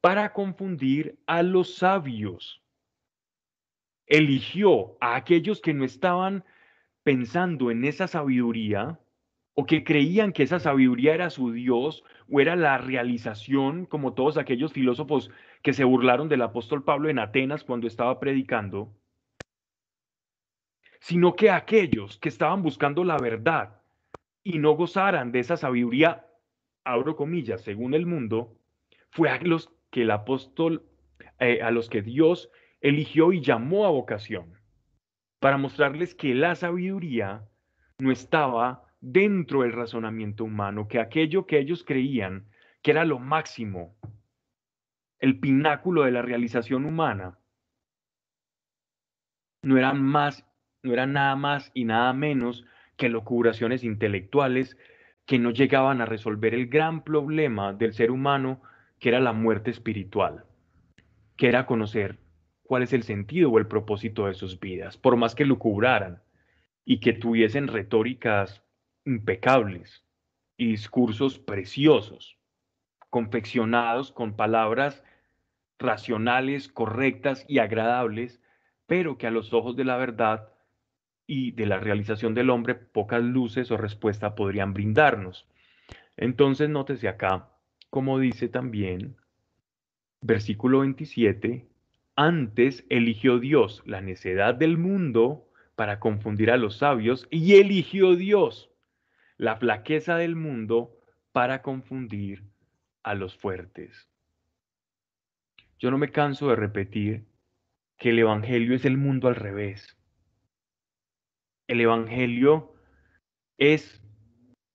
para 0.00 0.32
confundir 0.32 1.16
a 1.28 1.44
los 1.44 1.76
sabios. 1.76 2.64
Eligió 4.08 4.96
a 5.00 5.14
aquellos 5.14 5.60
que 5.60 5.72
no 5.72 5.84
estaban 5.84 6.44
pensando 7.04 7.70
en 7.70 7.84
esa 7.84 8.08
sabiduría 8.08 8.98
o 9.54 9.66
que 9.66 9.84
creían 9.84 10.32
que 10.32 10.42
esa 10.42 10.58
sabiduría 10.58 11.14
era 11.14 11.30
su 11.30 11.52
Dios 11.52 12.02
o 12.28 12.40
era 12.40 12.56
la 12.56 12.76
realización, 12.76 13.86
como 13.86 14.14
todos 14.14 14.36
aquellos 14.36 14.72
filósofos 14.72 15.30
que 15.62 15.74
se 15.74 15.84
burlaron 15.84 16.28
del 16.28 16.42
apóstol 16.42 16.82
Pablo 16.82 17.08
en 17.08 17.20
Atenas 17.20 17.62
cuando 17.62 17.86
estaba 17.86 18.18
predicando, 18.18 18.92
sino 20.98 21.36
que 21.36 21.50
aquellos 21.52 22.18
que 22.18 22.30
estaban 22.30 22.64
buscando 22.64 23.04
la 23.04 23.16
verdad 23.16 23.80
y 24.42 24.58
no 24.58 24.72
gozaran 24.72 25.30
de 25.30 25.38
esa 25.38 25.56
sabiduría, 25.56 26.25
abro 26.86 27.16
comillas, 27.16 27.62
según 27.62 27.94
el 27.94 28.06
mundo, 28.06 28.56
fue 29.10 29.28
a 29.28 29.38
los 29.42 29.70
que 29.90 30.02
el 30.02 30.10
apóstol, 30.10 30.86
eh, 31.40 31.60
a 31.60 31.70
los 31.70 31.90
que 31.90 32.00
Dios 32.00 32.50
eligió 32.80 33.32
y 33.32 33.40
llamó 33.40 33.84
a 33.84 33.90
vocación, 33.90 34.54
para 35.40 35.58
mostrarles 35.58 36.14
que 36.14 36.34
la 36.34 36.54
sabiduría 36.54 37.44
no 37.98 38.12
estaba 38.12 38.84
dentro 39.00 39.62
del 39.62 39.72
razonamiento 39.72 40.44
humano, 40.44 40.86
que 40.88 41.00
aquello 41.00 41.46
que 41.46 41.58
ellos 41.58 41.84
creían 41.84 42.46
que 42.82 42.92
era 42.92 43.04
lo 43.04 43.18
máximo, 43.18 43.96
el 45.18 45.40
pináculo 45.40 46.04
de 46.04 46.12
la 46.12 46.22
realización 46.22 46.84
humana, 46.84 47.38
no 49.62 49.76
eran 49.76 50.00
más, 50.00 50.46
no 50.84 50.92
eran 50.92 51.12
nada 51.14 51.34
más 51.34 51.72
y 51.74 51.84
nada 51.84 52.12
menos 52.12 52.64
que 52.96 53.08
locuraciones 53.08 53.82
intelectuales 53.82 54.76
que 55.26 55.38
no 55.38 55.50
llegaban 55.50 56.00
a 56.00 56.06
resolver 56.06 56.54
el 56.54 56.68
gran 56.68 57.02
problema 57.02 57.72
del 57.72 57.92
ser 57.92 58.10
humano, 58.10 58.62
que 58.98 59.08
era 59.10 59.20
la 59.20 59.32
muerte 59.32 59.70
espiritual, 59.70 60.44
que 61.36 61.48
era 61.48 61.66
conocer 61.66 62.18
cuál 62.62 62.84
es 62.84 62.92
el 62.92 63.02
sentido 63.02 63.50
o 63.50 63.58
el 63.58 63.66
propósito 63.66 64.26
de 64.26 64.34
sus 64.34 64.58
vidas, 64.58 64.96
por 64.96 65.16
más 65.16 65.34
que 65.34 65.44
lucubraran 65.44 66.22
y 66.84 67.00
que 67.00 67.12
tuviesen 67.12 67.66
retóricas 67.66 68.62
impecables 69.04 70.04
y 70.56 70.68
discursos 70.68 71.38
preciosos, 71.38 72.38
confeccionados 73.10 74.12
con 74.12 74.36
palabras 74.36 75.04
racionales, 75.78 76.68
correctas 76.68 77.44
y 77.48 77.58
agradables, 77.58 78.40
pero 78.86 79.18
que 79.18 79.26
a 79.26 79.30
los 79.30 79.52
ojos 79.52 79.76
de 79.76 79.84
la 79.84 79.96
verdad 79.96 80.48
y 81.26 81.52
de 81.52 81.66
la 81.66 81.78
realización 81.78 82.34
del 82.34 82.50
hombre 82.50 82.74
pocas 82.74 83.22
luces 83.22 83.70
o 83.70 83.76
respuesta 83.76 84.34
podrían 84.34 84.72
brindarnos. 84.72 85.46
Entonces, 86.16 86.68
nótese 86.68 87.08
acá, 87.08 87.48
como 87.90 88.18
dice 88.18 88.48
también, 88.48 89.16
versículo 90.20 90.80
27, 90.80 91.68
antes 92.14 92.84
eligió 92.88 93.38
Dios 93.38 93.82
la 93.86 94.00
necedad 94.00 94.54
del 94.54 94.78
mundo 94.78 95.48
para 95.74 96.00
confundir 96.00 96.50
a 96.50 96.56
los 96.56 96.78
sabios 96.78 97.28
y 97.30 97.54
eligió 97.56 98.16
Dios 98.16 98.70
la 99.36 99.56
flaqueza 99.56 100.16
del 100.16 100.34
mundo 100.34 100.96
para 101.32 101.60
confundir 101.60 102.42
a 103.02 103.14
los 103.14 103.36
fuertes. 103.36 104.08
Yo 105.78 105.90
no 105.90 105.98
me 105.98 106.10
canso 106.10 106.48
de 106.48 106.56
repetir 106.56 107.26
que 107.98 108.10
el 108.10 108.18
Evangelio 108.18 108.74
es 108.74 108.84
el 108.86 108.96
mundo 108.96 109.28
al 109.28 109.34
revés. 109.34 109.95
El 111.68 111.80
Evangelio 111.80 112.74
es 113.58 114.02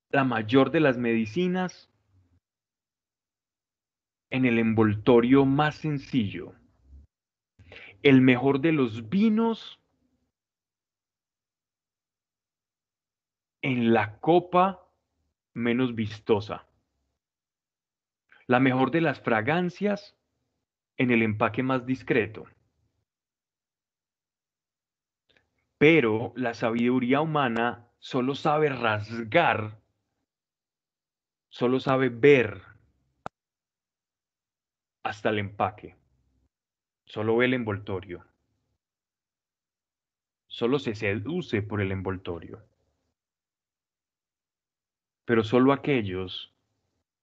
la 0.10 0.24
mayor 0.24 0.72
de 0.72 0.82
las 0.82 0.98
medicinas 0.98 1.90
en 4.30 4.46
el 4.46 4.60
envoltorio 4.60 5.46
más 5.46 5.76
sencillo. 5.76 6.54
El 8.04 8.22
mejor 8.22 8.60
de 8.60 8.72
los 8.72 9.10
vinos 9.10 9.80
en 13.62 13.94
la 13.94 14.20
copa 14.20 14.88
menos 15.54 15.96
vistosa. 15.96 16.68
La 18.48 18.60
mejor 18.60 18.92
de 18.92 19.02
las 19.02 19.22
fragancias 19.22 20.18
en 20.98 21.12
el 21.12 21.22
empaque 21.22 21.64
más 21.64 21.86
discreto. 21.86 22.48
Pero 25.82 26.32
la 26.36 26.54
sabiduría 26.54 27.22
humana 27.22 27.88
solo 27.98 28.36
sabe 28.36 28.70
rasgar, 28.70 29.82
solo 31.50 31.80
sabe 31.80 32.10
ver 32.10 32.62
hasta 35.02 35.30
el 35.30 35.40
empaque. 35.40 35.96
Solo 37.06 37.36
ve 37.36 37.46
el 37.46 37.56
envoltorio. 37.56 38.24
Solo 40.46 40.78
se 40.78 40.94
seduce 40.94 41.64
por 41.64 41.82
el 41.82 41.92
envoltorio 41.92 42.64
pero 45.32 45.46
solo 45.46 45.72
aquellos 45.72 46.54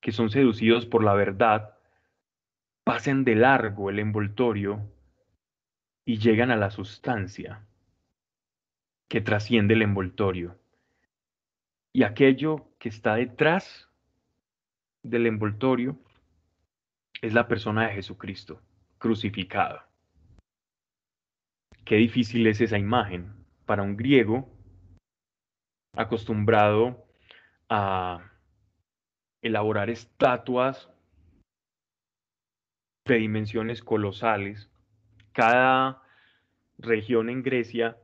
que 0.00 0.12
son 0.12 0.30
seducidos 0.30 0.86
por 0.86 1.04
la 1.04 1.12
verdad 1.12 1.76
pasen 2.82 3.22
de 3.22 3.34
largo 3.34 3.90
el 3.90 3.98
envoltorio 3.98 4.80
y 6.06 6.16
llegan 6.16 6.50
a 6.50 6.56
la 6.56 6.70
sustancia, 6.70 7.66
que 9.08 9.20
trasciende 9.20 9.74
el 9.74 9.82
envoltorio. 9.82 10.58
Y 11.92 12.02
aquello 12.02 12.68
que 12.78 12.88
está 12.88 13.16
detrás 13.16 13.88
del 15.02 15.26
envoltorio 15.26 15.98
es 17.22 17.32
la 17.32 17.48
persona 17.48 17.88
de 17.88 17.94
Jesucristo, 17.94 18.60
crucificado. 18.98 19.82
Qué 21.84 21.96
difícil 21.96 22.46
es 22.46 22.60
esa 22.60 22.78
imagen 22.78 23.32
para 23.64 23.82
un 23.82 23.96
griego 23.96 24.48
acostumbrado 25.94 27.06
a 27.68 28.30
elaborar 29.42 29.90
estatuas 29.90 30.90
de 33.06 33.16
dimensiones 33.16 33.82
colosales. 33.82 34.70
Cada 35.32 36.02
región 36.76 37.30
en 37.30 37.42
Grecia, 37.42 37.96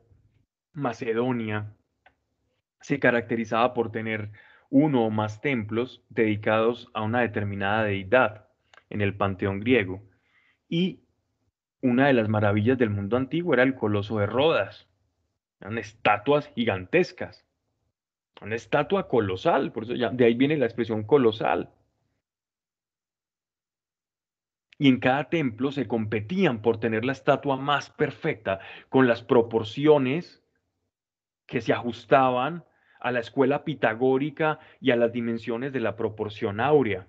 Macedonia, 0.74 1.72
se 2.80 2.98
caracterizaba 2.98 3.72
por 3.72 3.90
tener 3.90 4.30
uno 4.68 5.06
o 5.06 5.10
más 5.10 5.40
templos 5.40 6.02
dedicados 6.10 6.90
a 6.92 7.02
una 7.02 7.20
determinada 7.20 7.84
deidad 7.84 8.48
en 8.90 9.00
el 9.00 9.16
panteón 9.16 9.60
griego. 9.60 10.02
Y 10.68 11.00
una 11.80 12.08
de 12.08 12.12
las 12.12 12.28
maravillas 12.28 12.76
del 12.76 12.90
mundo 12.90 13.16
antiguo 13.16 13.54
era 13.54 13.62
el 13.62 13.74
coloso 13.74 14.18
de 14.18 14.26
Rodas. 14.26 14.88
Eran 15.60 15.78
estatuas 15.78 16.48
gigantescas. 16.54 17.46
Una 18.42 18.56
estatua 18.56 19.08
colosal, 19.08 19.72
por 19.72 19.84
eso 19.84 19.94
ya, 19.94 20.10
de 20.10 20.24
ahí 20.24 20.34
viene 20.34 20.56
la 20.56 20.66
expresión 20.66 21.04
colosal. 21.04 21.70
Y 24.76 24.88
en 24.88 24.98
cada 24.98 25.30
templo 25.30 25.70
se 25.70 25.86
competían 25.86 26.60
por 26.60 26.80
tener 26.80 27.04
la 27.04 27.12
estatua 27.12 27.56
más 27.56 27.90
perfecta, 27.90 28.58
con 28.88 29.06
las 29.06 29.22
proporciones 29.22 30.43
que 31.46 31.60
se 31.60 31.72
ajustaban 31.72 32.64
a 33.00 33.10
la 33.10 33.20
escuela 33.20 33.64
pitagórica 33.64 34.58
y 34.80 34.90
a 34.90 34.96
las 34.96 35.12
dimensiones 35.12 35.72
de 35.72 35.80
la 35.80 35.94
proporción 35.94 36.60
áurea. 36.60 37.06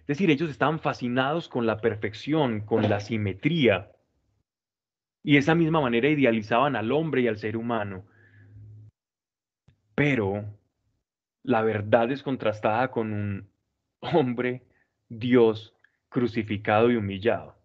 Es 0.00 0.06
decir, 0.16 0.30
ellos 0.30 0.48
estaban 0.48 0.80
fascinados 0.80 1.48
con 1.48 1.66
la 1.66 1.78
perfección, 1.82 2.62
con 2.62 2.88
la 2.88 3.00
simetría. 3.00 3.92
Y 5.22 5.34
de 5.34 5.38
esa 5.40 5.54
misma 5.54 5.82
manera 5.82 6.08
idealizaban 6.08 6.76
al 6.76 6.90
hombre 6.92 7.20
y 7.20 7.28
al 7.28 7.36
ser 7.36 7.58
humano. 7.58 8.06
Pero 9.94 10.46
la 11.42 11.60
verdad 11.60 12.10
es 12.10 12.22
contrastada 12.22 12.90
con 12.90 13.12
un 13.12 13.50
hombre, 14.00 14.62
Dios, 15.10 15.74
crucificado 16.08 16.90
y 16.90 16.96
humillado. 16.96 17.58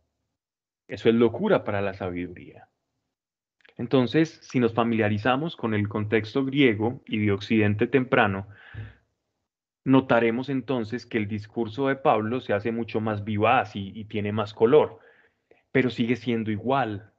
Eso 0.87 1.07
es 1.07 1.15
locura 1.15 1.63
para 1.63 1.81
la 1.81 1.93
sabiduría. 1.93 2.67
Entonces, 3.77 4.39
si 4.43 4.59
nos 4.59 4.73
familiarizamos 4.73 5.55
con 5.55 5.73
el 5.73 5.89
contexto 5.89 6.45
griego 6.45 7.01
y 7.07 7.25
de 7.25 7.31
Occidente 7.31 7.87
temprano, 7.87 8.47
notaremos 9.83 10.49
entonces 10.49 11.05
que 11.05 11.17
el 11.17 11.27
discurso 11.27 11.87
de 11.87 11.95
Pablo 11.95 12.39
se 12.39 12.53
hace 12.53 12.71
mucho 12.71 13.01
más 13.01 13.23
vivaz 13.23 13.75
y, 13.75 13.91
y, 13.99 14.05
tiene 14.05 14.31
más 14.31 14.53
color, 14.53 14.99
pero 15.71 15.89
sigue 15.89 16.15
siendo 16.15 16.51
igual, 16.51 17.11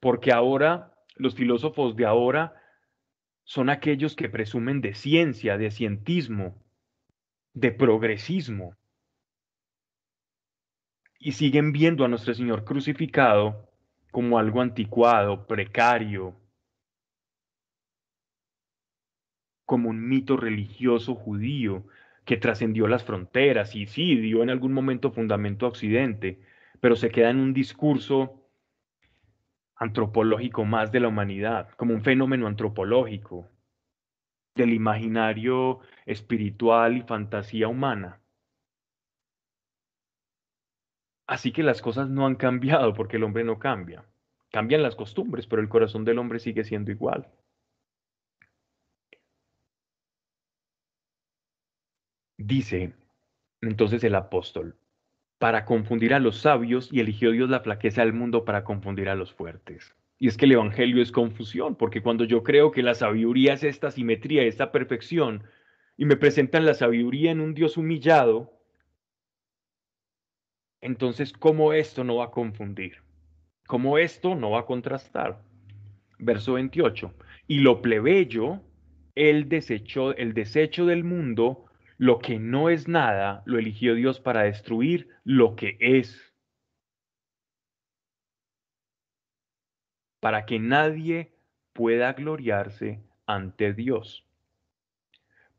porque 0.00 0.32
ahora 0.32 0.94
los 1.16 1.34
filósofos 1.34 1.96
de 1.96 2.06
ahora 2.06 2.54
son 3.44 3.70
aquellos 3.70 4.14
que 4.14 4.28
presumen 4.28 4.80
de 4.80 4.94
ciencia, 4.94 5.58
de 5.58 5.70
cientismo, 5.70 6.62
de 7.54 7.72
progresismo. 7.72 8.76
Y 11.18 11.32
siguen 11.32 11.72
viendo 11.72 12.04
a 12.04 12.08
nuestro 12.08 12.34
Señor 12.34 12.64
crucificado 12.64 13.67
como 14.10 14.38
algo 14.38 14.60
anticuado, 14.60 15.46
precario, 15.46 16.34
como 19.64 19.90
un 19.90 20.08
mito 20.08 20.36
religioso 20.36 21.14
judío 21.14 21.84
que 22.24 22.36
trascendió 22.36 22.88
las 22.88 23.04
fronteras 23.04 23.74
y 23.74 23.86
sí 23.86 24.16
dio 24.16 24.42
en 24.42 24.50
algún 24.50 24.72
momento 24.72 25.10
fundamento 25.10 25.66
a 25.66 25.70
Occidente, 25.70 26.40
pero 26.80 26.96
se 26.96 27.10
queda 27.10 27.30
en 27.30 27.38
un 27.38 27.52
discurso 27.52 28.48
antropológico 29.76 30.64
más 30.64 30.90
de 30.90 31.00
la 31.00 31.08
humanidad, 31.08 31.70
como 31.76 31.94
un 31.94 32.02
fenómeno 32.02 32.46
antropológico 32.46 33.48
del 34.54 34.72
imaginario 34.72 35.80
espiritual 36.04 36.96
y 36.96 37.02
fantasía 37.02 37.68
humana. 37.68 38.20
Así 41.28 41.52
que 41.52 41.62
las 41.62 41.82
cosas 41.82 42.08
no 42.08 42.26
han 42.26 42.36
cambiado 42.36 42.94
porque 42.94 43.18
el 43.18 43.22
hombre 43.22 43.44
no 43.44 43.58
cambia. 43.58 44.04
Cambian 44.50 44.82
las 44.82 44.96
costumbres, 44.96 45.46
pero 45.46 45.62
el 45.62 45.68
corazón 45.68 46.04
del 46.04 46.18
hombre 46.18 46.40
sigue 46.40 46.64
siendo 46.64 46.90
igual. 46.90 47.28
Dice 52.38 52.94
entonces 53.60 54.02
el 54.04 54.14
apóstol, 54.14 54.78
para 55.38 55.64
confundir 55.64 56.14
a 56.14 56.20
los 56.20 56.38
sabios 56.38 56.88
y 56.92 57.00
eligió 57.00 57.32
Dios 57.32 57.50
la 57.50 57.60
flaqueza 57.60 58.02
del 58.02 58.12
mundo 58.12 58.44
para 58.44 58.64
confundir 58.64 59.08
a 59.08 59.14
los 59.14 59.34
fuertes. 59.34 59.94
Y 60.18 60.28
es 60.28 60.36
que 60.36 60.46
el 60.46 60.52
Evangelio 60.52 61.02
es 61.02 61.12
confusión, 61.12 61.76
porque 61.76 62.00
cuando 62.02 62.24
yo 62.24 62.42
creo 62.42 62.70
que 62.70 62.82
la 62.82 62.94
sabiduría 62.94 63.52
es 63.52 63.64
esta 63.64 63.90
simetría, 63.90 64.44
esta 64.44 64.72
perfección, 64.72 65.44
y 65.96 66.06
me 66.06 66.16
presentan 66.16 66.64
la 66.64 66.74
sabiduría 66.74 67.32
en 67.32 67.40
un 67.40 67.54
Dios 67.54 67.76
humillado, 67.76 68.57
entonces, 70.80 71.32
¿cómo 71.32 71.72
esto 71.72 72.04
no 72.04 72.16
va 72.16 72.26
a 72.26 72.30
confundir? 72.30 73.02
¿Cómo 73.66 73.98
esto 73.98 74.34
no 74.34 74.50
va 74.50 74.60
a 74.60 74.66
contrastar? 74.66 75.42
Verso 76.18 76.54
28. 76.54 77.12
Y 77.48 77.60
lo 77.60 77.82
plebeyo, 77.82 78.62
él 79.14 79.48
desechó 79.48 80.14
el 80.16 80.34
desecho 80.34 80.86
del 80.86 81.04
mundo, 81.04 81.66
lo 81.96 82.18
que 82.20 82.38
no 82.38 82.70
es 82.70 82.86
nada, 82.86 83.42
lo 83.44 83.58
eligió 83.58 83.94
Dios 83.94 84.20
para 84.20 84.42
destruir 84.44 85.08
lo 85.24 85.56
que 85.56 85.76
es. 85.80 86.32
Para 90.20 90.46
que 90.46 90.58
nadie 90.58 91.32
pueda 91.72 92.12
gloriarse 92.12 93.02
ante 93.26 93.72
Dios. 93.72 94.24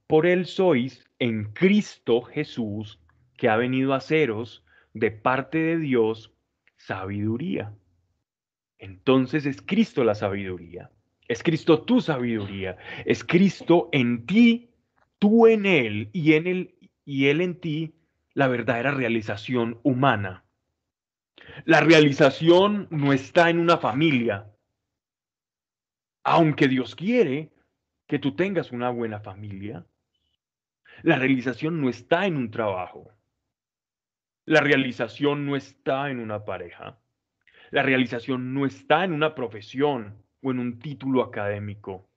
Por 0.08 0.26
él 0.26 0.46
sois 0.46 1.06
en 1.20 1.52
Cristo 1.54 2.22
Jesús, 2.22 3.00
que 3.38 3.48
ha 3.48 3.58
venido 3.58 3.94
a 3.94 3.98
haceros 3.98 4.66
de 4.94 5.12
parte 5.12 5.58
de 5.58 5.78
Dios 5.78 6.34
sabiduría. 6.78 7.74
Entonces 8.78 9.46
es 9.46 9.62
Cristo 9.62 10.04
la 10.04 10.16
sabiduría. 10.16 10.90
Es 11.28 11.44
Cristo 11.44 11.84
tu 11.84 12.02
sabiduría. 12.02 12.78
Es 13.06 13.24
Cristo 13.24 13.90
en 13.92 14.26
ti 14.26 14.70
tú 15.20 15.48
en 15.48 15.66
Él 15.66 16.10
y, 16.14 16.34
en 16.34 16.48
él 16.48 16.76
y 17.06 17.28
Él 17.28 17.42
en 17.42 17.60
ti 17.60 17.94
la 18.34 18.48
verdadera 18.48 18.92
realización 18.92 19.80
humana. 19.84 20.46
La 21.66 21.82
realización 21.82 22.88
no 22.90 23.12
está 23.12 23.50
en 23.50 23.60
una 23.60 23.78
familia, 23.78 24.50
aunque 26.24 26.68
Dios 26.68 26.96
quiere 26.96 27.52
que 28.08 28.20
tú 28.20 28.36
tengas 28.36 28.72
una 28.72 28.90
buena 28.90 29.20
familia. 29.20 29.86
La 31.04 31.18
realización 31.18 31.82
no 31.82 31.90
está 31.90 32.26
en 32.26 32.38
un 32.38 32.52
trabajo. 32.52 33.12
La 34.50 34.62
realización 34.62 35.46
no 35.46 35.56
está 35.56 36.10
en 36.10 36.20
una 36.20 36.44
pareja. 36.44 36.98
La 37.70 37.84
realización 37.84 38.56
no 38.56 38.66
está 38.66 39.04
en 39.04 39.14
una 39.14 39.36
profesión 39.36 40.26
o 40.42 40.50
en 40.50 40.58
un 40.58 40.80
título 40.80 41.22
académico. 41.22 42.10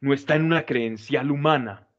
No 0.00 0.14
está 0.14 0.34
en 0.34 0.46
una 0.46 0.64
credencial 0.64 1.30
humana. 1.30 1.92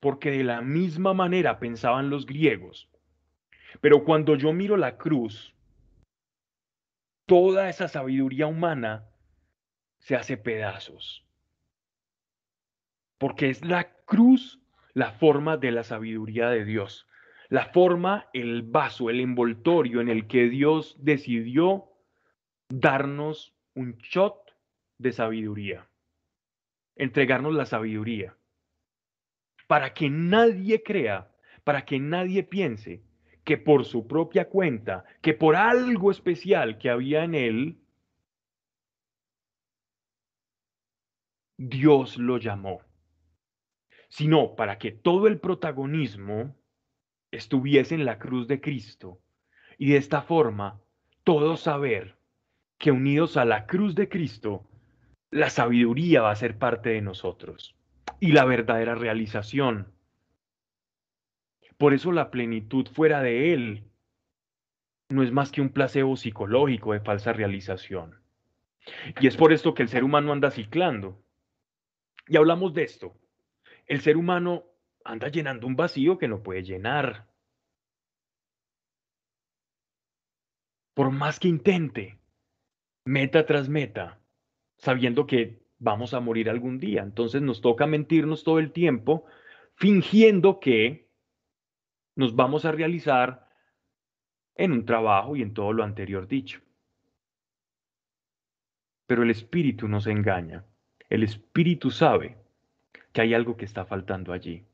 porque 0.00 0.30
de 0.30 0.44
la 0.44 0.62
misma 0.62 1.12
manera 1.14 1.58
pensaban 1.58 2.10
los 2.10 2.26
griegos. 2.26 2.88
Pero 3.80 4.02
cuando 4.04 4.34
yo 4.34 4.52
miro 4.52 4.76
la 4.76 4.96
cruz, 4.96 5.54
toda 7.26 7.68
esa 7.68 7.86
sabiduría 7.86 8.46
humana 8.46 9.08
se 9.98 10.16
hace 10.16 10.36
pedazos. 10.38 11.24
Porque 13.18 13.50
es 13.50 13.62
la 13.64 13.92
cruz 14.06 14.59
la 14.94 15.12
forma 15.12 15.56
de 15.56 15.70
la 15.72 15.84
sabiduría 15.84 16.48
de 16.50 16.64
Dios. 16.64 17.06
La 17.48 17.66
forma, 17.66 18.28
el 18.32 18.62
vaso, 18.62 19.10
el 19.10 19.20
envoltorio 19.20 20.00
en 20.00 20.08
el 20.08 20.26
que 20.26 20.48
Dios 20.48 20.96
decidió 21.00 21.86
darnos 22.68 23.54
un 23.74 23.98
shot 23.98 24.36
de 24.98 25.12
sabiduría. 25.12 25.88
Entregarnos 26.96 27.54
la 27.54 27.66
sabiduría 27.66 28.36
para 29.70 29.94
que 29.94 30.10
nadie 30.10 30.82
crea, 30.82 31.30
para 31.62 31.84
que 31.84 32.00
nadie 32.00 32.42
piense 32.42 33.04
que 33.44 33.56
por 33.56 33.84
su 33.84 34.08
propia 34.08 34.48
cuenta, 34.48 35.04
que 35.22 35.32
por 35.32 35.54
algo 35.54 36.10
especial 36.10 36.76
que 36.76 36.90
había 36.90 37.22
en 37.22 37.36
él, 37.36 37.78
Dios 41.56 42.18
lo 42.18 42.38
llamó, 42.38 42.80
sino 44.10 44.56
para 44.56 44.76
que 44.76 44.90
todo 44.90 45.26
el 45.26 45.40
protagonismo 45.40 46.54
estuviese 47.30 47.94
en 47.94 48.04
la 48.04 48.18
cruz 48.18 48.46
de 48.48 48.60
Cristo 48.60 49.20
y 49.78 49.92
de 49.92 49.96
esta 49.96 50.20
forma 50.20 50.80
todo 51.24 51.56
saber, 51.56 52.18
que 52.76 52.90
unidos 52.90 53.36
a 53.36 53.44
la 53.44 53.66
cruz 53.66 53.94
de 53.94 54.08
Cristo, 54.08 54.66
la 55.30 55.48
sabiduría 55.48 56.22
va 56.22 56.30
a 56.30 56.36
ser 56.36 56.58
parte 56.58 56.90
de 56.90 57.02
nosotros 57.02 57.76
y 58.18 58.32
la 58.32 58.44
verdadera 58.44 58.94
realización. 58.94 59.92
Por 61.78 61.94
eso 61.94 62.10
la 62.10 62.30
plenitud 62.30 62.88
fuera 62.88 63.22
de 63.22 63.52
Él 63.52 63.84
no 65.08 65.22
es 65.22 65.32
más 65.32 65.52
que 65.52 65.60
un 65.60 65.70
placebo 65.70 66.16
psicológico 66.16 66.92
de 66.92 67.00
falsa 67.00 67.32
realización. 67.32 68.20
Y 69.20 69.26
es 69.26 69.36
por 69.36 69.52
esto 69.52 69.74
que 69.74 69.82
el 69.82 69.88
ser 69.88 70.04
humano 70.04 70.32
anda 70.32 70.50
ciclando. 70.50 71.22
Y 72.28 72.36
hablamos 72.36 72.74
de 72.74 72.84
esto. 72.84 73.14
El 73.90 74.02
ser 74.02 74.16
humano 74.16 74.66
anda 75.04 75.26
llenando 75.26 75.66
un 75.66 75.74
vacío 75.74 76.16
que 76.16 76.28
no 76.28 76.44
puede 76.44 76.62
llenar. 76.62 77.26
Por 80.94 81.10
más 81.10 81.40
que 81.40 81.48
intente, 81.48 82.20
meta 83.04 83.44
tras 83.46 83.68
meta, 83.68 84.20
sabiendo 84.78 85.26
que 85.26 85.66
vamos 85.80 86.14
a 86.14 86.20
morir 86.20 86.48
algún 86.48 86.78
día. 86.78 87.02
Entonces 87.02 87.42
nos 87.42 87.60
toca 87.60 87.88
mentirnos 87.88 88.44
todo 88.44 88.60
el 88.60 88.70
tiempo, 88.70 89.24
fingiendo 89.74 90.60
que 90.60 91.10
nos 92.14 92.36
vamos 92.36 92.64
a 92.64 92.70
realizar 92.70 93.48
en 94.54 94.70
un 94.70 94.86
trabajo 94.86 95.34
y 95.34 95.42
en 95.42 95.52
todo 95.52 95.72
lo 95.72 95.82
anterior 95.82 96.28
dicho. 96.28 96.60
Pero 99.08 99.24
el 99.24 99.30
espíritu 99.30 99.88
nos 99.88 100.06
engaña. 100.06 100.64
El 101.08 101.24
espíritu 101.24 101.90
sabe 101.90 102.39
que 103.12 103.22
hay 103.22 103.34
algo 103.34 103.56
que 103.56 103.64
está 103.64 103.84
faltando 103.84 104.32
allí. 104.32 104.64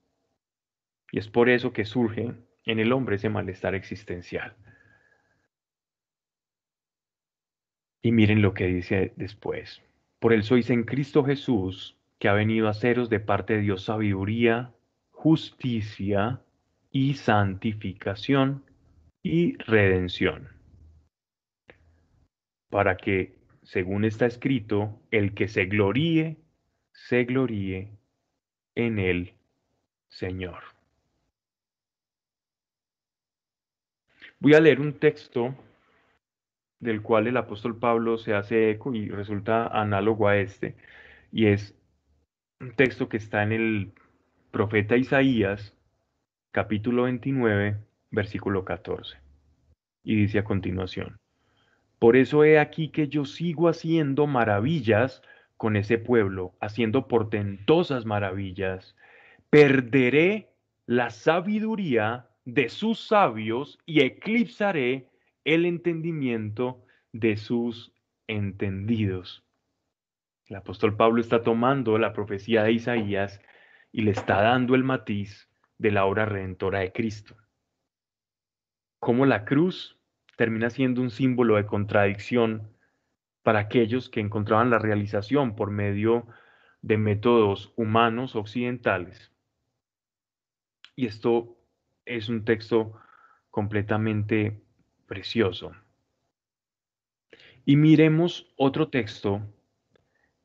Y 1.10 1.18
es 1.18 1.28
por 1.28 1.48
eso 1.48 1.72
que 1.72 1.84
surge 1.84 2.34
en 2.64 2.80
el 2.80 2.92
hombre 2.92 3.16
ese 3.16 3.28
malestar 3.28 3.74
existencial. 3.74 4.56
Y 8.02 8.12
miren 8.12 8.42
lo 8.42 8.54
que 8.54 8.66
dice 8.66 9.12
después. 9.16 9.82
Por 10.18 10.32
él 10.32 10.42
sois 10.42 10.70
en 10.70 10.84
Cristo 10.84 11.24
Jesús, 11.24 11.96
que 12.18 12.28
ha 12.28 12.32
venido 12.32 12.66
a 12.66 12.70
haceros 12.70 13.10
de 13.10 13.20
parte 13.20 13.54
de 13.54 13.62
Dios 13.62 13.84
sabiduría, 13.84 14.72
justicia 15.10 16.40
y 16.90 17.14
santificación 17.14 18.64
y 19.22 19.56
redención. 19.58 20.48
Para 22.70 22.96
que, 22.96 23.38
según 23.62 24.04
está 24.04 24.26
escrito, 24.26 25.00
el 25.10 25.34
que 25.34 25.48
se 25.48 25.66
gloríe, 25.66 26.36
se 26.92 27.24
gloríe 27.24 27.90
en 28.76 29.00
el 29.00 29.32
Señor. 30.08 30.62
Voy 34.38 34.54
a 34.54 34.60
leer 34.60 34.80
un 34.80 34.92
texto 34.92 35.56
del 36.78 37.02
cual 37.02 37.26
el 37.26 37.36
apóstol 37.36 37.78
Pablo 37.78 38.18
se 38.18 38.34
hace 38.34 38.70
eco 38.70 38.94
y 38.94 39.08
resulta 39.08 39.66
análogo 39.66 40.28
a 40.28 40.36
este, 40.36 40.76
y 41.32 41.46
es 41.46 41.74
un 42.60 42.72
texto 42.72 43.08
que 43.08 43.16
está 43.16 43.42
en 43.42 43.52
el 43.52 43.92
profeta 44.50 44.96
Isaías, 44.96 45.74
capítulo 46.52 47.04
29, 47.04 47.78
versículo 48.10 48.64
14. 48.64 49.18
Y 50.04 50.16
dice 50.16 50.38
a 50.38 50.44
continuación, 50.44 51.16
por 51.98 52.16
eso 52.16 52.44
he 52.44 52.58
aquí 52.58 52.90
que 52.90 53.08
yo 53.08 53.24
sigo 53.24 53.68
haciendo 53.68 54.26
maravillas 54.26 55.22
con 55.56 55.76
ese 55.76 55.98
pueblo, 55.98 56.54
haciendo 56.60 57.08
portentosas 57.08 58.04
maravillas. 58.04 58.96
Perderé 59.50 60.52
la 60.86 61.10
sabiduría 61.10 62.28
de 62.44 62.68
sus 62.68 63.00
sabios 63.00 63.78
y 63.86 64.00
eclipsaré 64.00 65.08
el 65.44 65.64
entendimiento 65.64 66.84
de 67.12 67.36
sus 67.36 67.92
entendidos. 68.26 69.44
El 70.46 70.56
apóstol 70.56 70.96
Pablo 70.96 71.20
está 71.20 71.42
tomando 71.42 71.98
la 71.98 72.12
profecía 72.12 72.62
de 72.62 72.72
Isaías 72.72 73.40
y 73.90 74.02
le 74.02 74.12
está 74.12 74.42
dando 74.42 74.74
el 74.74 74.84
matiz 74.84 75.48
de 75.78 75.90
la 75.90 76.04
obra 76.04 76.24
redentora 76.24 76.80
de 76.80 76.92
Cristo. 76.92 77.36
Como 79.00 79.26
la 79.26 79.44
cruz 79.44 79.98
termina 80.36 80.70
siendo 80.70 81.00
un 81.00 81.10
símbolo 81.10 81.56
de 81.56 81.66
contradicción 81.66 82.75
para 83.46 83.60
aquellos 83.60 84.08
que 84.08 84.18
encontraban 84.18 84.70
la 84.70 84.80
realización 84.80 85.54
por 85.54 85.70
medio 85.70 86.26
de 86.82 86.98
métodos 86.98 87.72
humanos 87.76 88.34
occidentales. 88.34 89.30
Y 90.96 91.06
esto 91.06 91.56
es 92.04 92.28
un 92.28 92.44
texto 92.44 92.94
completamente 93.50 94.64
precioso. 95.06 95.70
Y 97.64 97.76
miremos 97.76 98.52
otro 98.56 98.88
texto 98.88 99.42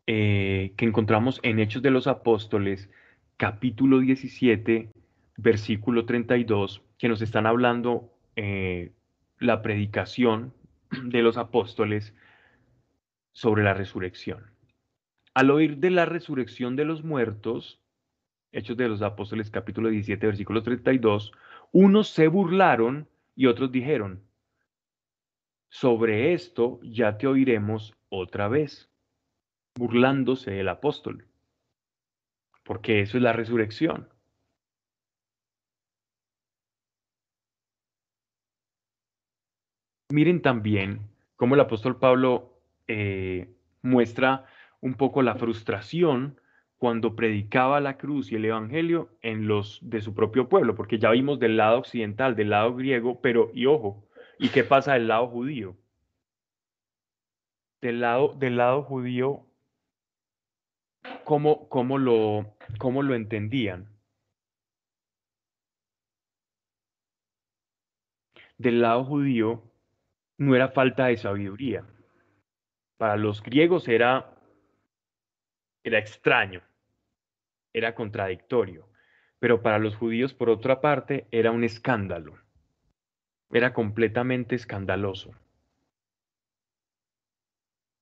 eh, 0.06 0.76
que 0.78 0.86
encontramos 0.86 1.40
en 1.42 1.58
Hechos 1.58 1.82
de 1.82 1.90
los 1.90 2.06
Apóstoles, 2.06 2.88
capítulo 3.36 3.98
17, 3.98 4.92
versículo 5.38 6.06
32, 6.06 6.84
que 7.00 7.10
nos 7.10 7.24
están 7.24 7.48
hablando 7.48 8.14
eh, 8.36 8.92
la 9.40 9.64
predicación 9.64 10.54
de 10.92 11.24
los 11.24 11.38
apóstoles 11.38 12.14
sobre 13.32 13.64
la 13.64 13.74
resurrección. 13.74 14.52
Al 15.34 15.52
oír 15.52 15.78
de 15.78 15.92
la 15.92 16.06
resurrección 16.06 16.76
de 16.76 16.86
los 16.86 17.04
muertos, 17.04 17.82
Hechos 18.52 18.76
de 18.76 18.90
los 18.90 19.02
Apóstoles 19.02 19.50
capítulo 19.50 19.90
17, 19.90 20.26
versículo 20.28 20.62
32, 20.62 21.32
unos 21.72 22.10
se 22.10 22.28
burlaron 22.28 23.08
y 23.34 23.46
otros 23.46 23.72
dijeron, 23.72 24.22
sobre 25.70 26.34
esto 26.34 26.82
ya 26.84 27.18
te 27.18 27.28
oiremos 27.28 27.96
otra 28.10 28.50
vez, 28.50 28.90
burlándose 29.76 30.52
del 30.52 30.68
apóstol, 30.68 31.26
porque 32.66 33.00
eso 33.00 33.16
es 33.16 33.24
la 33.24 33.32
resurrección. 33.32 34.10
Miren 40.10 40.42
también 40.42 41.10
cómo 41.38 41.56
el 41.56 41.62
apóstol 41.62 41.98
Pablo 41.98 42.51
eh, 42.92 43.50
muestra 43.82 44.46
un 44.82 44.96
poco 44.96 45.22
la 45.22 45.36
frustración 45.36 46.40
cuando 46.78 47.16
predicaba 47.16 47.80
la 47.80 47.98
cruz 47.98 48.32
y 48.32 48.36
el 48.36 48.46
evangelio 48.46 49.10
en 49.22 49.48
los 49.48 49.80
de 49.82 50.02
su 50.02 50.16
propio 50.16 50.50
pueblo, 50.50 50.76
porque 50.76 50.98
ya 51.00 51.12
vimos 51.12 51.40
del 51.40 51.58
lado 51.58 51.80
occidental, 51.80 52.36
del 52.36 52.50
lado 52.50 52.76
griego, 52.76 53.22
pero 53.22 53.52
y 53.54 53.68
ojo, 53.68 54.08
¿Y 54.42 54.50
qué 54.50 54.64
pasa 54.64 54.94
del 54.94 55.08
lado 55.08 55.28
judío? 55.28 55.78
Del 57.80 58.02
lado, 58.02 58.34
del 58.34 58.58
lado 58.58 58.82
judío, 58.82 59.46
¿cómo, 61.24 61.70
cómo, 61.70 62.00
lo, 62.00 62.56
¿cómo 62.80 63.04
lo 63.04 63.14
entendían? 63.14 63.88
Del 68.58 68.82
lado 68.82 69.06
judío 69.06 69.62
no 70.40 70.56
era 70.56 70.70
falta 70.70 71.06
de 71.06 71.18
sabiduría. 71.18 71.86
Para 73.02 73.18
los 73.18 73.42
griegos 73.42 73.88
era, 73.88 74.38
era 75.84 75.98
extraño, 75.98 76.62
era 77.74 77.96
contradictorio, 77.96 78.88
pero 79.40 79.64
para 79.64 79.80
los 79.80 79.96
judíos, 79.96 80.36
por 80.36 80.52
otra 80.52 80.82
parte, 80.82 81.26
era 81.32 81.50
un 81.50 81.64
escándalo 81.64 82.38
era 83.52 83.74
completamente 83.74 84.56
escandaloso. 84.56 85.32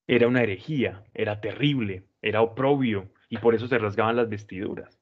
Era 0.05 0.27
una 0.27 0.41
herejía, 0.41 1.05
era 1.13 1.39
terrible, 1.39 2.03
era 2.21 2.41
oprobio, 2.41 3.09
y 3.29 3.37
por 3.37 3.55
eso 3.55 3.69
se 3.69 3.77
rasgaban 3.77 4.17
las 4.17 4.29
vestiduras. 4.29 4.99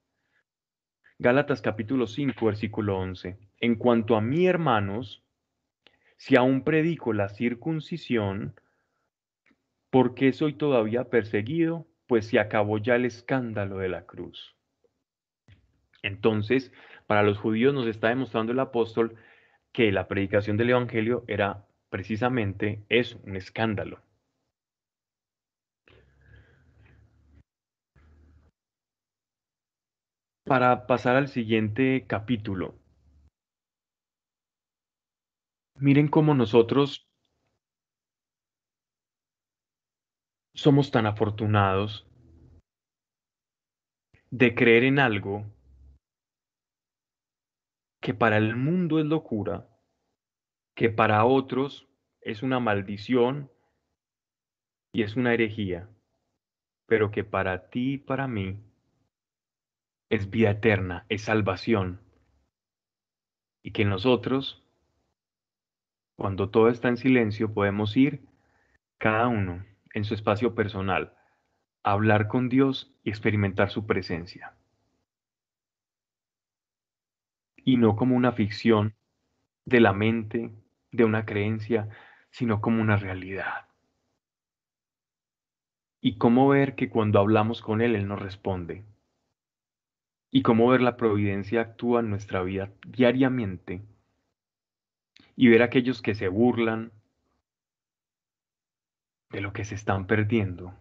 Gálatas 1.18 1.62
capítulo 1.62 2.06
5, 2.06 2.46
versículo 2.46 3.00
11. 3.00 3.40
En 3.60 3.76
cuanto 3.76 4.16
a 4.16 4.22
mí, 4.22 4.46
hermanos, 4.46 5.24
si 6.18 6.36
aún 6.36 6.64
predico 6.64 7.14
la 7.14 7.30
circuncisión, 7.30 8.54
¿por 9.90 10.16
qué 10.16 10.34
soy 10.34 10.54
todavía 10.54 11.10
perseguido? 11.10 11.88
Pues 12.08 12.28
se 12.28 12.40
acabó 12.40 12.78
ya 12.78 12.96
el 12.96 13.06
escándalo 13.06 13.78
de 13.78 13.90
la 13.90 14.06
cruz. 14.06 14.56
Entonces, 16.04 16.72
para 17.06 17.24
los 17.24 17.38
judíos 17.38 17.74
nos 17.74 17.88
está 17.88 18.10
demostrando 18.10 18.52
el 18.52 18.60
apóstol 18.60 19.16
que 19.72 19.92
la 19.92 20.08
predicación 20.08 20.58
del 20.58 20.72
Evangelio 20.72 21.24
era 21.28 21.68
precisamente 21.90 22.84
eso, 22.90 23.20
un 23.24 23.36
escándalo. 23.36 24.02
Para 30.46 30.88
pasar 30.88 31.18
al 31.18 31.28
siguiente 31.28 32.06
capítulo, 32.08 32.76
miren 35.76 36.08
cómo 36.08 36.34
nosotros 36.34 37.07
somos 40.58 40.90
tan 40.90 41.06
afortunados 41.06 42.08
de 44.32 44.56
creer 44.56 44.86
en 44.86 44.98
algo 44.98 45.46
que 48.02 48.16
para 48.16 48.38
el 48.38 48.56
mundo 48.56 49.00
es 49.00 49.06
locura, 49.06 49.70
que 50.76 50.90
para 50.90 51.24
otros 51.26 51.88
es 52.22 52.42
una 52.42 52.60
maldición 52.60 53.52
y 54.92 55.04
es 55.04 55.16
una 55.16 55.36
herejía, 55.36 55.88
pero 56.88 57.12
que 57.12 57.24
para 57.24 57.70
ti 57.70 57.94
y 57.94 57.98
para 58.00 58.28
mí 58.28 58.60
es 60.10 60.32
vida 60.32 60.52
eterna, 60.52 61.06
es 61.08 61.22
salvación. 61.22 62.02
Y 63.62 63.74
que 63.74 63.86
nosotros, 63.86 64.64
cuando 66.18 66.50
todo 66.50 66.70
está 66.70 66.88
en 66.88 66.98
silencio, 66.98 67.54
podemos 67.54 67.96
ir 67.96 68.26
cada 68.98 69.28
uno 69.28 69.67
en 69.94 70.04
su 70.04 70.14
espacio 70.14 70.56
personal 70.56 71.14
hablar 71.84 72.28
con 72.28 72.50
Dios 72.50 72.94
y 73.04 73.10
experimentar 73.10 73.70
su 73.70 73.86
presencia. 73.86 74.54
Y 77.56 77.78
no 77.78 77.96
como 77.96 78.16
una 78.16 78.32
ficción 78.34 78.96
de 79.66 79.80
la 79.80 79.94
mente, 79.94 80.52
de 80.92 81.06
una 81.06 81.26
creencia, 81.26 81.90
sino 82.30 82.62
como 82.62 82.82
una 82.82 82.98
realidad. 82.98 83.68
Y 86.02 86.18
cómo 86.18 86.48
ver 86.48 86.76
que 86.76 86.90
cuando 86.90 87.20
hablamos 87.20 87.62
con 87.62 87.82
Él, 87.82 87.96
Él 87.96 88.08
nos 88.08 88.22
responde. 88.22 88.84
Y 90.30 90.42
cómo 90.42 90.68
ver 90.70 90.82
la 90.82 90.98
providencia 90.98 91.62
actúa 91.62 92.02
en 92.02 92.10
nuestra 92.10 92.44
vida 92.44 92.72
diariamente. 92.86 93.82
Y 95.36 95.48
ver 95.48 95.62
a 95.62 95.66
aquellos 95.66 96.02
que 96.02 96.16
se 96.16 96.28
burlan 96.28 96.92
de 99.30 99.42
lo 99.42 99.54
que 99.54 99.66
se 99.66 99.76
están 99.76 100.08
perdiendo. 100.08 100.74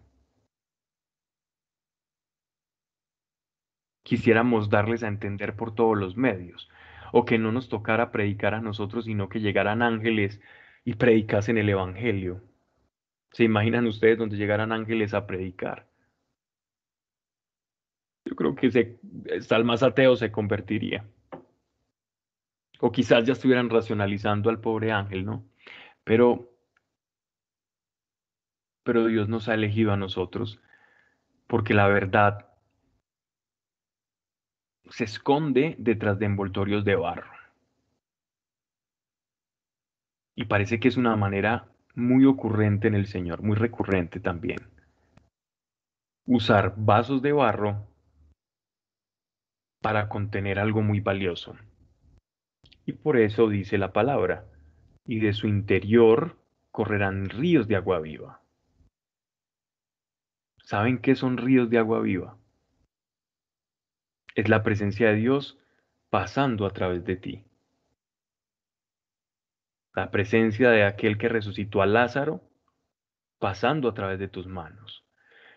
Quisiéramos 4.03 4.69
darles 4.69 5.03
a 5.03 5.09
entender 5.09 5.55
por 5.55 5.75
todos 5.75 5.97
los 5.97 6.15
medios, 6.15 6.69
o 7.11 7.25
que 7.25 7.37
no 7.37 7.51
nos 7.51 7.67
tocara 7.67 8.11
predicar 8.11 8.53
a 8.53 8.61
nosotros, 8.61 9.05
sino 9.05 9.27
que 9.27 9.41
llegaran 9.41 9.81
ángeles 9.81 10.39
y 10.85 10.93
predicasen 10.93 11.57
el 11.57 11.67
Evangelio. 11.67 12.41
¿Se 13.31 13.43
imaginan 13.43 13.85
ustedes 13.85 14.17
donde 14.17 14.37
llegaran 14.37 14.71
ángeles 14.71 15.13
a 15.13 15.27
predicar? 15.27 15.87
Yo 18.25 18.35
creo 18.35 18.55
que 18.55 18.71
se, 18.71 18.99
más 19.63 19.83
ateo 19.83 20.15
se 20.15 20.31
convertiría. 20.31 21.05
O 22.79 22.91
quizás 22.91 23.25
ya 23.25 23.33
estuvieran 23.33 23.69
racionalizando 23.69 24.49
al 24.49 24.61
pobre 24.61 24.91
ángel, 24.91 25.25
¿no? 25.25 25.45
Pero, 26.03 26.56
pero 28.87 29.05
Dios 29.07 29.27
nos 29.27 29.49
ha 29.49 29.53
elegido 29.53 29.91
a 29.91 29.97
nosotros 29.97 30.61
porque 31.45 31.73
la 31.73 31.89
verdad 31.89 32.47
se 34.89 35.03
esconde 35.03 35.75
detrás 35.77 36.17
de 36.19 36.25
envoltorios 36.25 36.85
de 36.85 36.95
barro. 36.95 37.29
Y 40.35 40.45
parece 40.45 40.79
que 40.79 40.87
es 40.87 40.95
una 40.95 41.17
manera 41.17 41.67
muy 41.95 42.23
ocurrente 42.23 42.87
en 42.87 42.95
el 42.95 43.07
Señor, 43.07 43.41
muy 43.41 43.57
recurrente 43.57 44.21
también. 44.21 44.59
Usar 46.25 46.73
vasos 46.77 47.21
de 47.21 47.33
barro 47.33 47.85
para 49.81 50.07
contener 50.07 50.59
algo 50.59 50.81
muy 50.81 51.01
valioso. 51.01 51.57
Y 52.85 52.93
por 52.93 53.17
eso 53.17 53.49
dice 53.49 53.77
la 53.77 53.91
palabra, 53.91 54.45
y 55.05 55.19
de 55.19 55.33
su 55.33 55.49
interior 55.49 56.37
correrán 56.71 57.27
ríos 57.27 57.67
de 57.67 57.75
agua 57.75 57.99
viva. 57.99 58.46
¿Saben 60.67 60.99
qué 60.99 61.15
son 61.15 61.37
ríos 61.37 61.69
de 61.69 61.77
agua 61.77 62.01
viva? 62.01 62.37
Es 64.35 64.49
la 64.49 64.63
presencia 64.63 65.07
de 65.09 65.15
Dios 65.15 65.57
pasando 66.09 66.65
a 66.65 66.71
través 66.71 67.05
de 67.05 67.15
ti 67.15 67.47
la 69.97 70.11
presencia 70.11 70.69
de 70.69 70.83
aquel 70.83 71.17
que 71.17 71.27
resucitó 71.27 71.81
a 71.81 71.87
Lázaro 71.87 72.43
pasando 73.39 73.89
a 73.89 73.95
través 73.95 74.19
de 74.19 74.27
tus 74.27 74.45
manos. 74.45 75.03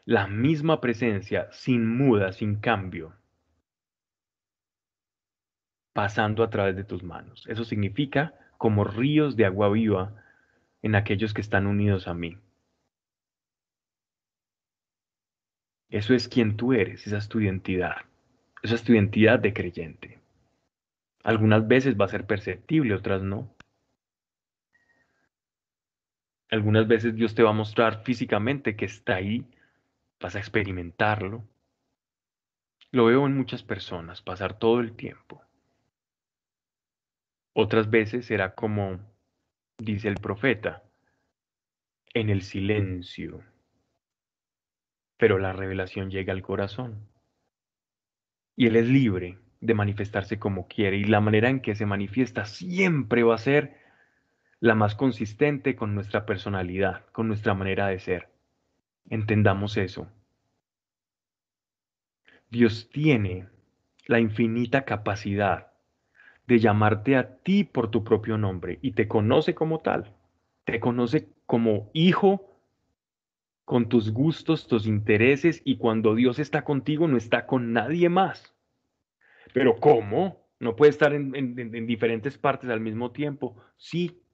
La 0.06 0.28
misma 0.28 0.80
presencia, 0.80 1.52
sin 1.52 1.86
muda, 1.86 2.32
sin 2.32 2.58
cambio, 2.58 3.12
pasando 5.92 6.42
a 6.42 6.48
través 6.48 6.74
de 6.74 6.84
tus 6.84 7.02
manos. 7.02 7.44
Eso 7.48 7.64
significa 7.64 8.32
como 8.56 8.84
ríos 8.84 9.36
de 9.36 9.44
agua 9.44 9.68
viva 9.68 10.14
en 10.80 10.94
aquellos 10.94 11.34
que 11.34 11.42
están 11.42 11.66
unidos 11.66 12.08
a 12.08 12.14
mí. 12.14 12.38
Eso 15.90 16.14
es 16.14 16.28
quien 16.28 16.56
tú 16.56 16.72
eres, 16.72 17.06
esa 17.06 17.18
es 17.18 17.28
tu 17.28 17.40
identidad. 17.40 17.96
Esa 18.62 18.76
es 18.76 18.84
tu 18.84 18.92
identidad 18.92 19.38
de 19.38 19.52
creyente. 19.52 20.20
Algunas 21.22 21.66
veces 21.66 21.98
va 22.00 22.04
a 22.04 22.08
ser 22.08 22.26
perceptible, 22.26 22.94
otras 22.94 23.22
no. 23.22 23.54
Algunas 26.50 26.86
veces 26.88 27.14
Dios 27.14 27.34
te 27.34 27.42
va 27.42 27.50
a 27.50 27.54
mostrar 27.54 28.02
físicamente 28.04 28.76
que 28.76 28.84
está 28.84 29.16
ahí, 29.16 29.44
vas 30.20 30.36
a 30.36 30.38
experimentarlo. 30.38 31.44
Lo 32.92 33.06
veo 33.06 33.26
en 33.26 33.36
muchas 33.36 33.62
personas, 33.62 34.22
pasar 34.22 34.58
todo 34.58 34.80
el 34.80 34.92
tiempo. 34.96 35.42
Otras 37.52 37.90
veces 37.90 38.26
será 38.26 38.54
como 38.54 38.98
dice 39.78 40.08
el 40.08 40.16
profeta, 40.16 40.82
en 42.14 42.30
el 42.30 42.42
silencio. 42.42 43.42
Pero 45.20 45.38
la 45.38 45.52
revelación 45.52 46.10
llega 46.10 46.32
al 46.32 46.42
corazón. 46.42 47.06
Y 48.56 48.66
Él 48.66 48.76
es 48.76 48.88
libre 48.88 49.38
de 49.60 49.74
manifestarse 49.74 50.38
como 50.38 50.66
quiere. 50.66 50.96
Y 50.96 51.04
la 51.04 51.20
manera 51.20 51.50
en 51.50 51.60
que 51.60 51.74
se 51.74 51.84
manifiesta 51.84 52.46
siempre 52.46 53.22
va 53.22 53.34
a 53.34 53.38
ser 53.38 53.76
la 54.60 54.74
más 54.74 54.94
consistente 54.94 55.76
con 55.76 55.94
nuestra 55.94 56.24
personalidad, 56.24 57.04
con 57.12 57.28
nuestra 57.28 57.52
manera 57.52 57.88
de 57.88 57.98
ser. 57.98 58.30
Entendamos 59.10 59.76
eso. 59.76 60.08
Dios 62.48 62.88
tiene 62.90 63.46
la 64.06 64.20
infinita 64.20 64.86
capacidad 64.86 65.68
de 66.46 66.58
llamarte 66.58 67.16
a 67.16 67.36
ti 67.36 67.64
por 67.64 67.90
tu 67.90 68.04
propio 68.04 68.38
nombre 68.38 68.78
y 68.80 68.92
te 68.92 69.06
conoce 69.06 69.54
como 69.54 69.80
tal. 69.80 70.14
Te 70.64 70.80
conoce 70.80 71.28
como 71.44 71.90
hijo 71.92 72.59
con 73.70 73.88
tus 73.88 74.10
gustos, 74.10 74.66
tus 74.66 74.84
intereses 74.84 75.62
y 75.64 75.76
cuando 75.76 76.16
Dios 76.16 76.40
está 76.40 76.64
contigo 76.64 77.06
no 77.06 77.16
está 77.16 77.46
con 77.46 77.72
nadie 77.72 78.08
más. 78.08 78.52
Pero 79.54 79.78
¿cómo? 79.78 80.44
¿No 80.58 80.74
puede 80.74 80.90
estar 80.90 81.12
en, 81.12 81.36
en 81.36 81.86
diferentes 81.86 82.36
partes 82.36 82.68
al 82.68 82.80
mismo 82.80 83.12
tiempo? 83.12 83.54
Sí, 83.76 84.24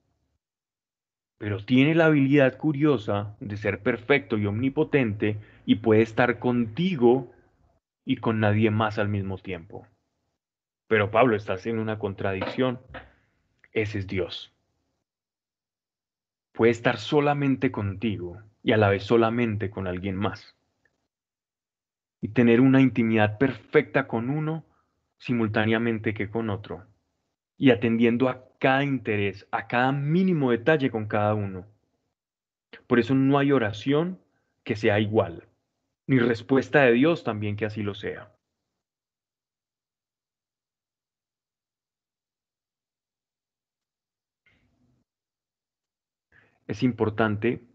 pero 1.37 1.63
tiene 1.63 1.93
la 1.93 2.07
habilidad 2.07 2.57
curiosa 2.57 3.37
de 3.39 3.57
ser 3.57 3.83
perfecto 3.83 4.39
y 4.39 4.47
omnipotente 4.47 5.37
y 5.67 5.75
puede 5.75 6.01
estar 6.01 6.39
contigo 6.39 7.31
y 8.05 8.17
con 8.17 8.39
nadie 8.39 8.71
más 8.71 8.97
al 8.97 9.07
mismo 9.07 9.37
tiempo. 9.37 9.85
Pero 10.87 11.11
Pablo, 11.11 11.35
está 11.35 11.53
haciendo 11.53 11.83
una 11.83 11.99
contradicción. 11.99 12.79
Ese 13.71 13.99
es 13.99 14.07
Dios. 14.07 14.51
Puede 16.53 16.71
estar 16.71 16.97
solamente 16.97 17.71
contigo 17.71 18.41
y 18.67 18.73
a 18.73 18.77
la 18.77 18.89
vez 18.89 19.03
solamente 19.03 19.69
con 19.69 19.87
alguien 19.87 20.17
más. 20.17 20.57
Y 22.19 22.27
tener 22.27 22.59
una 22.59 22.81
intimidad 22.81 23.37
perfecta 23.37 24.09
con 24.09 24.29
uno 24.29 24.65
simultáneamente 25.17 26.13
que 26.13 26.29
con 26.29 26.49
otro 26.49 26.85
y 27.57 27.71
atendiendo 27.71 28.27
a 28.27 28.43
cada 28.59 28.83
interés, 28.83 29.47
a 29.51 29.67
cada 29.67 29.93
mínimo 29.93 30.51
detalle 30.51 30.91
con 30.91 31.07
cada 31.07 31.33
uno. 31.33 31.65
Por 32.87 32.99
eso 32.99 33.15
no 33.15 33.39
hay 33.39 33.53
oración 33.53 34.19
que 34.65 34.75
sea 34.75 34.99
igual, 34.99 35.47
ni 36.05 36.19
respuesta 36.19 36.81
de 36.81 36.91
Dios 36.91 37.23
también 37.23 37.55
que 37.55 37.65
así 37.67 37.83
lo 37.83 37.95
sea. 37.95 38.33
Es 46.67 46.83
importante 46.83 47.66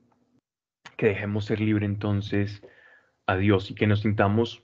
que 1.02 1.08
dejemos 1.08 1.46
ser 1.46 1.60
libre 1.60 1.84
entonces 1.84 2.62
a 3.26 3.36
Dios 3.36 3.72
y 3.72 3.74
que 3.74 3.88
nos 3.88 4.02
sintamos 4.02 4.62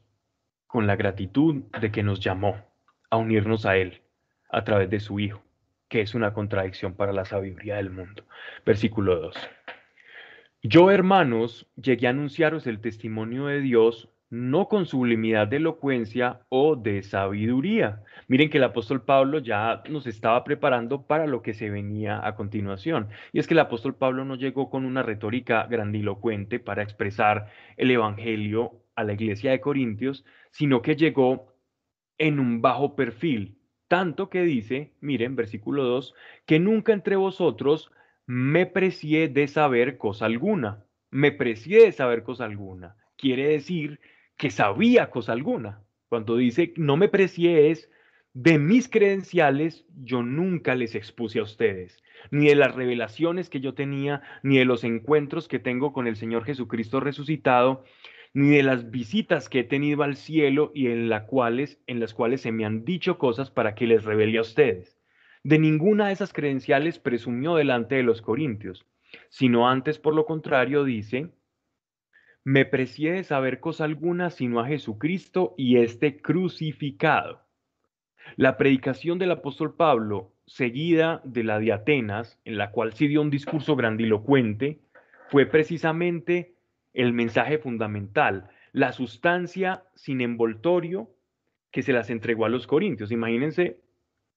con 0.68 0.86
la 0.86 0.94
gratitud 0.94 1.64
de 1.80 1.90
que 1.90 2.04
nos 2.04 2.20
llamó 2.20 2.64
a 3.10 3.16
unirnos 3.16 3.66
a 3.66 3.76
Él 3.76 4.02
a 4.48 4.62
través 4.62 4.88
de 4.88 5.00
su 5.00 5.18
Hijo, 5.18 5.42
que 5.88 6.00
es 6.00 6.14
una 6.14 6.32
contradicción 6.32 6.94
para 6.94 7.12
la 7.12 7.24
sabiduría 7.24 7.74
del 7.74 7.90
mundo. 7.90 8.24
Versículo 8.64 9.18
2. 9.18 9.36
Yo, 10.62 10.92
hermanos, 10.92 11.66
llegué 11.74 12.06
a 12.06 12.10
anunciaros 12.10 12.68
el 12.68 12.80
testimonio 12.80 13.46
de 13.46 13.60
Dios 13.60 14.08
no 14.30 14.68
con 14.68 14.86
sublimidad 14.86 15.48
de 15.48 15.56
elocuencia 15.56 16.40
o 16.48 16.76
de 16.76 17.02
sabiduría. 17.02 18.02
Miren 18.26 18.50
que 18.50 18.58
el 18.58 18.64
apóstol 18.64 19.02
Pablo 19.02 19.38
ya 19.38 19.82
nos 19.88 20.06
estaba 20.06 20.44
preparando 20.44 21.06
para 21.06 21.26
lo 21.26 21.40
que 21.40 21.54
se 21.54 21.70
venía 21.70 22.26
a 22.26 22.34
continuación. 22.34 23.08
Y 23.32 23.38
es 23.38 23.46
que 23.46 23.54
el 23.54 23.60
apóstol 23.60 23.94
Pablo 23.94 24.24
no 24.24 24.34
llegó 24.34 24.68
con 24.68 24.84
una 24.84 25.02
retórica 25.02 25.66
grandilocuente 25.66 26.58
para 26.58 26.82
expresar 26.82 27.50
el 27.76 27.90
Evangelio 27.90 28.82
a 28.96 29.04
la 29.04 29.14
iglesia 29.14 29.50
de 29.50 29.60
Corintios, 29.60 30.24
sino 30.50 30.82
que 30.82 30.96
llegó 30.96 31.54
en 32.18 32.40
un 32.40 32.60
bajo 32.60 32.96
perfil, 32.96 33.58
tanto 33.86 34.28
que 34.28 34.42
dice, 34.42 34.92
miren, 35.00 35.36
versículo 35.36 35.84
2, 35.84 36.14
que 36.44 36.58
nunca 36.58 36.92
entre 36.92 37.16
vosotros 37.16 37.90
me 38.26 38.66
precié 38.66 39.28
de 39.28 39.48
saber 39.48 39.96
cosa 39.96 40.26
alguna, 40.26 40.84
me 41.10 41.32
precié 41.32 41.84
de 41.84 41.92
saber 41.92 42.24
cosa 42.24 42.44
alguna. 42.44 42.96
Quiere 43.16 43.48
decir 43.48 44.00
que 44.38 44.50
sabía 44.50 45.10
cosa 45.10 45.32
alguna. 45.32 45.82
Cuando 46.08 46.36
dice 46.36 46.72
no 46.76 46.96
me 46.96 47.08
precié 47.08 47.70
es 47.70 47.90
de 48.32 48.58
mis 48.58 48.88
credenciales, 48.88 49.84
yo 49.96 50.22
nunca 50.22 50.74
les 50.74 50.94
expuse 50.94 51.40
a 51.40 51.42
ustedes, 51.42 51.98
ni 52.30 52.46
de 52.46 52.54
las 52.54 52.74
revelaciones 52.74 53.50
que 53.50 53.60
yo 53.60 53.74
tenía, 53.74 54.22
ni 54.42 54.58
de 54.58 54.64
los 54.64 54.84
encuentros 54.84 55.48
que 55.48 55.58
tengo 55.58 55.92
con 55.92 56.06
el 56.06 56.14
Señor 56.16 56.44
Jesucristo 56.44 57.00
resucitado, 57.00 57.84
ni 58.34 58.50
de 58.50 58.62
las 58.62 58.90
visitas 58.90 59.48
que 59.48 59.60
he 59.60 59.64
tenido 59.64 60.04
al 60.04 60.14
cielo 60.14 60.70
y 60.72 60.86
en, 60.86 61.08
la 61.08 61.26
cuales, 61.26 61.80
en 61.86 61.98
las 61.98 62.14
cuales 62.14 62.42
se 62.42 62.52
me 62.52 62.64
han 62.64 62.84
dicho 62.84 63.18
cosas 63.18 63.50
para 63.50 63.74
que 63.74 63.86
les 63.86 64.04
revele 64.04 64.38
a 64.38 64.42
ustedes. 64.42 64.96
De 65.42 65.58
ninguna 65.58 66.06
de 66.06 66.12
esas 66.12 66.32
credenciales 66.32 67.00
presumió 67.00 67.56
delante 67.56 67.96
de 67.96 68.02
los 68.04 68.22
corintios, 68.22 68.86
sino 69.30 69.68
antes, 69.68 69.98
por 69.98 70.14
lo 70.14 70.26
contrario, 70.26 70.84
dice, 70.84 71.30
me 72.48 72.64
precié 72.64 73.12
de 73.12 73.24
saber 73.24 73.60
cosa 73.60 73.84
alguna 73.84 74.30
sino 74.30 74.58
a 74.58 74.66
Jesucristo 74.66 75.54
y 75.58 75.76
este 75.76 76.22
crucificado. 76.22 77.42
La 78.36 78.56
predicación 78.56 79.18
del 79.18 79.32
apóstol 79.32 79.74
Pablo, 79.74 80.32
seguida 80.46 81.20
de 81.24 81.44
la 81.44 81.58
de 81.58 81.74
Atenas, 81.74 82.40
en 82.46 82.56
la 82.56 82.70
cual 82.70 82.94
sí 82.94 83.06
dio 83.06 83.20
un 83.20 83.28
discurso 83.28 83.76
grandilocuente, 83.76 84.80
fue 85.28 85.44
precisamente 85.44 86.54
el 86.94 87.12
mensaje 87.12 87.58
fundamental, 87.58 88.48
la 88.72 88.92
sustancia 88.92 89.84
sin 89.94 90.22
envoltorio 90.22 91.10
que 91.70 91.82
se 91.82 91.92
las 91.92 92.08
entregó 92.08 92.46
a 92.46 92.48
los 92.48 92.66
corintios. 92.66 93.12
Imagínense 93.12 93.82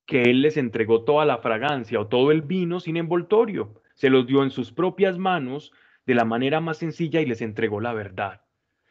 que 0.04 0.24
él 0.24 0.42
les 0.42 0.58
entregó 0.58 1.04
toda 1.04 1.24
la 1.24 1.38
fragancia 1.38 1.98
o 1.98 2.08
todo 2.08 2.30
el 2.30 2.42
vino 2.42 2.78
sin 2.78 2.98
envoltorio, 2.98 3.80
se 3.94 4.10
los 4.10 4.26
dio 4.26 4.42
en 4.42 4.50
sus 4.50 4.70
propias 4.70 5.16
manos 5.16 5.72
de 6.06 6.14
la 6.14 6.24
manera 6.24 6.60
más 6.60 6.78
sencilla 6.78 7.20
y 7.20 7.26
les 7.26 7.42
entregó 7.42 7.80
la 7.80 7.92
verdad, 7.92 8.42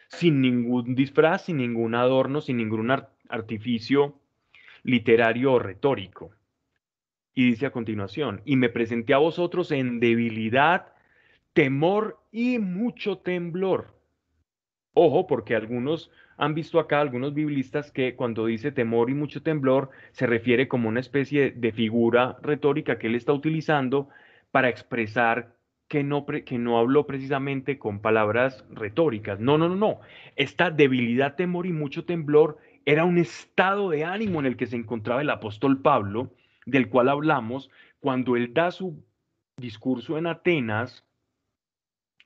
sin 0.07 0.41
ningún 0.41 0.95
disfraz, 0.95 1.45
sin 1.45 1.57
ningún 1.57 1.95
adorno, 1.95 2.41
sin 2.41 2.57
ningún 2.57 2.91
artificio 3.29 4.19
literario 4.83 5.53
o 5.53 5.59
retórico. 5.59 6.31
Y 7.33 7.45
dice 7.45 7.65
a 7.65 7.71
continuación, 7.71 8.41
y 8.45 8.57
me 8.57 8.69
presenté 8.69 9.13
a 9.13 9.19
vosotros 9.19 9.71
en 9.71 9.99
debilidad, 9.99 10.93
temor 11.53 12.19
y 12.31 12.59
mucho 12.59 13.19
temblor. 13.19 13.95
Ojo, 14.93 15.27
porque 15.27 15.55
algunos 15.55 16.11
han 16.37 16.55
visto 16.55 16.79
acá, 16.79 16.99
algunos 16.99 17.33
biblistas, 17.33 17.91
que 17.91 18.15
cuando 18.15 18.45
dice 18.45 18.71
temor 18.71 19.09
y 19.09 19.13
mucho 19.13 19.41
temblor, 19.41 19.91
se 20.11 20.27
refiere 20.27 20.67
como 20.67 20.89
una 20.89 20.99
especie 20.99 21.51
de 21.51 21.71
figura 21.71 22.37
retórica 22.41 22.97
que 22.97 23.07
él 23.07 23.15
está 23.15 23.31
utilizando 23.31 24.09
para 24.51 24.67
expresar 24.67 25.55
que 25.91 26.05
no, 26.05 26.25
que 26.25 26.57
no 26.57 26.79
habló 26.79 27.05
precisamente 27.05 27.77
con 27.77 27.99
palabras 27.99 28.63
retóricas. 28.69 29.41
No, 29.41 29.57
no, 29.57 29.67
no, 29.67 29.75
no. 29.75 29.99
Esta 30.37 30.71
debilidad, 30.71 31.35
temor 31.35 31.65
y 31.65 31.73
mucho 31.73 32.05
temblor 32.05 32.59
era 32.85 33.03
un 33.03 33.17
estado 33.17 33.89
de 33.89 34.05
ánimo 34.05 34.39
en 34.39 34.45
el 34.45 34.55
que 34.55 34.67
se 34.67 34.77
encontraba 34.77 35.19
el 35.19 35.29
apóstol 35.29 35.81
Pablo, 35.81 36.31
del 36.65 36.87
cual 36.87 37.09
hablamos 37.09 37.69
cuando 37.99 38.37
él 38.37 38.53
da 38.53 38.71
su 38.71 39.03
discurso 39.57 40.17
en 40.17 40.27
Atenas, 40.27 41.05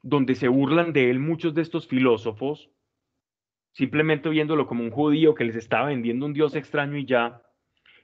donde 0.04 0.36
se 0.36 0.48
burlan 0.48 0.94
de 0.94 1.10
él 1.10 1.18
muchos 1.18 1.56
de 1.56 1.64
estos 1.64 1.88
filósofos, 1.88 2.70
simplemente 3.72 4.30
viéndolo 4.30 4.68
como 4.68 4.84
un 4.84 4.92
judío 4.92 5.34
que 5.34 5.44
les 5.44 5.56
estaba 5.56 5.88
vendiendo 5.88 6.28
un 6.28 6.34
dios 6.34 6.56
extraño 6.56 6.98
y 6.98 7.06
ya, 7.06 7.42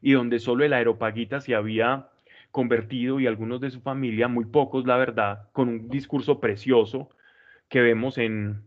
y 0.02 0.14
donde 0.14 0.40
solo 0.40 0.66
el 0.66 0.74
aeropagita 0.74 1.40
se 1.40 1.54
había 1.54 2.10
convertido 2.52 3.20
y 3.20 3.28
algunos 3.28 3.62
de 3.62 3.72
su 3.72 3.82
familia, 3.82 4.28
muy 4.28 4.46
pocos 4.46 4.86
la 4.86 4.98
verdad, 4.98 5.50
con 5.54 5.70
un 5.70 5.90
discurso 5.90 6.40
precioso 6.40 7.10
que 7.70 7.82
vemos 7.82 8.18
en, 8.18 8.64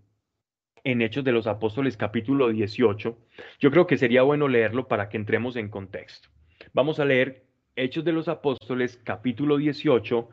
en 0.82 1.03
Hechos 1.03 1.24
de 1.24 1.32
los 1.32 1.47
Apóstoles 1.47 1.97
capítulo 1.97 2.49
18. 2.49 3.18
Yo 3.61 3.70
creo 3.70 3.87
que 3.87 3.99
sería 3.99 4.22
bueno 4.22 4.49
leerlo 4.49 4.89
para 4.89 5.09
que 5.09 5.16
entremos 5.16 5.57
en 5.57 5.68
contexto. 5.68 6.28
Vamos 6.72 6.99
a 7.01 7.05
leer 7.05 7.45
Hechos 7.76 8.05
de 8.05 8.12
los 8.12 8.28
Apóstoles 8.28 9.01
capítulo 9.05 9.57
18, 9.57 10.28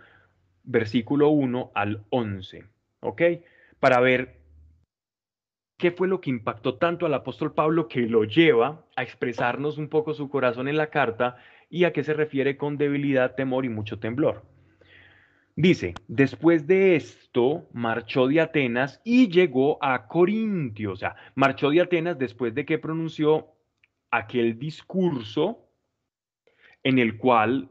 versículo 0.64 1.30
1 1.30 1.72
al 1.74 2.04
11, 2.10 2.66
¿ok? 3.02 3.22
Para 3.80 4.00
ver 4.00 4.42
qué 5.78 5.92
fue 5.92 6.08
lo 6.08 6.22
que 6.22 6.30
impactó 6.30 6.76
tanto 6.76 7.08
al 7.08 7.14
apóstol 7.16 7.54
Pablo 7.54 7.88
que 7.88 8.02
lo 8.02 8.24
lleva 8.24 8.86
a 8.96 9.02
expresarnos 9.02 9.80
un 9.80 9.90
poco 9.90 10.14
su 10.14 10.30
corazón 10.30 10.68
en 10.68 10.78
la 10.78 10.92
carta 10.92 11.38
y 11.72 11.86
a 11.86 11.94
qué 11.94 12.04
se 12.04 12.14
refiere 12.14 12.58
con 12.58 12.78
debilidad, 12.78 13.34
temor 13.34 13.66
y 13.66 13.70
mucho 13.70 13.98
temblor. 13.98 14.46
Dice, 15.56 15.94
después 16.08 16.68
de 16.68 16.96
esto 16.96 17.68
marchó 17.74 18.28
de 18.28 18.42
Atenas 18.42 19.02
y 19.06 19.30
llegó 19.30 19.84
a 19.84 20.08
Corintio, 20.08 20.92
o 20.92 20.96
sea, 20.96 21.16
marchó 21.34 21.70
de 21.70 21.82
Atenas 21.82 22.20
después 22.20 22.54
de 22.54 22.66
que 22.66 22.78
pronunció 22.78 23.48
aquel 24.12 24.60
discurso 24.60 25.70
en 26.84 27.00
el 27.00 27.18
cual, 27.18 27.70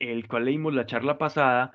el 0.00 0.26
cual 0.26 0.46
leímos 0.46 0.74
la 0.74 0.86
charla 0.86 1.16
pasada, 1.16 1.72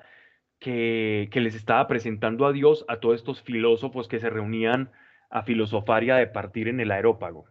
que, 0.58 1.30
que 1.32 1.40
les 1.40 1.54
estaba 1.54 1.86
presentando 1.86 2.46
a 2.46 2.52
Dios 2.52 2.84
a 2.88 3.00
todos 3.00 3.16
estos 3.16 3.42
filósofos 3.42 4.08
que 4.08 4.20
se 4.20 4.28
reunían 4.28 4.90
a 5.30 5.42
filosofaria 5.42 6.16
de 6.16 6.26
partir 6.26 6.68
en 6.68 6.80
el 6.80 6.90
aerópago. 6.90 7.46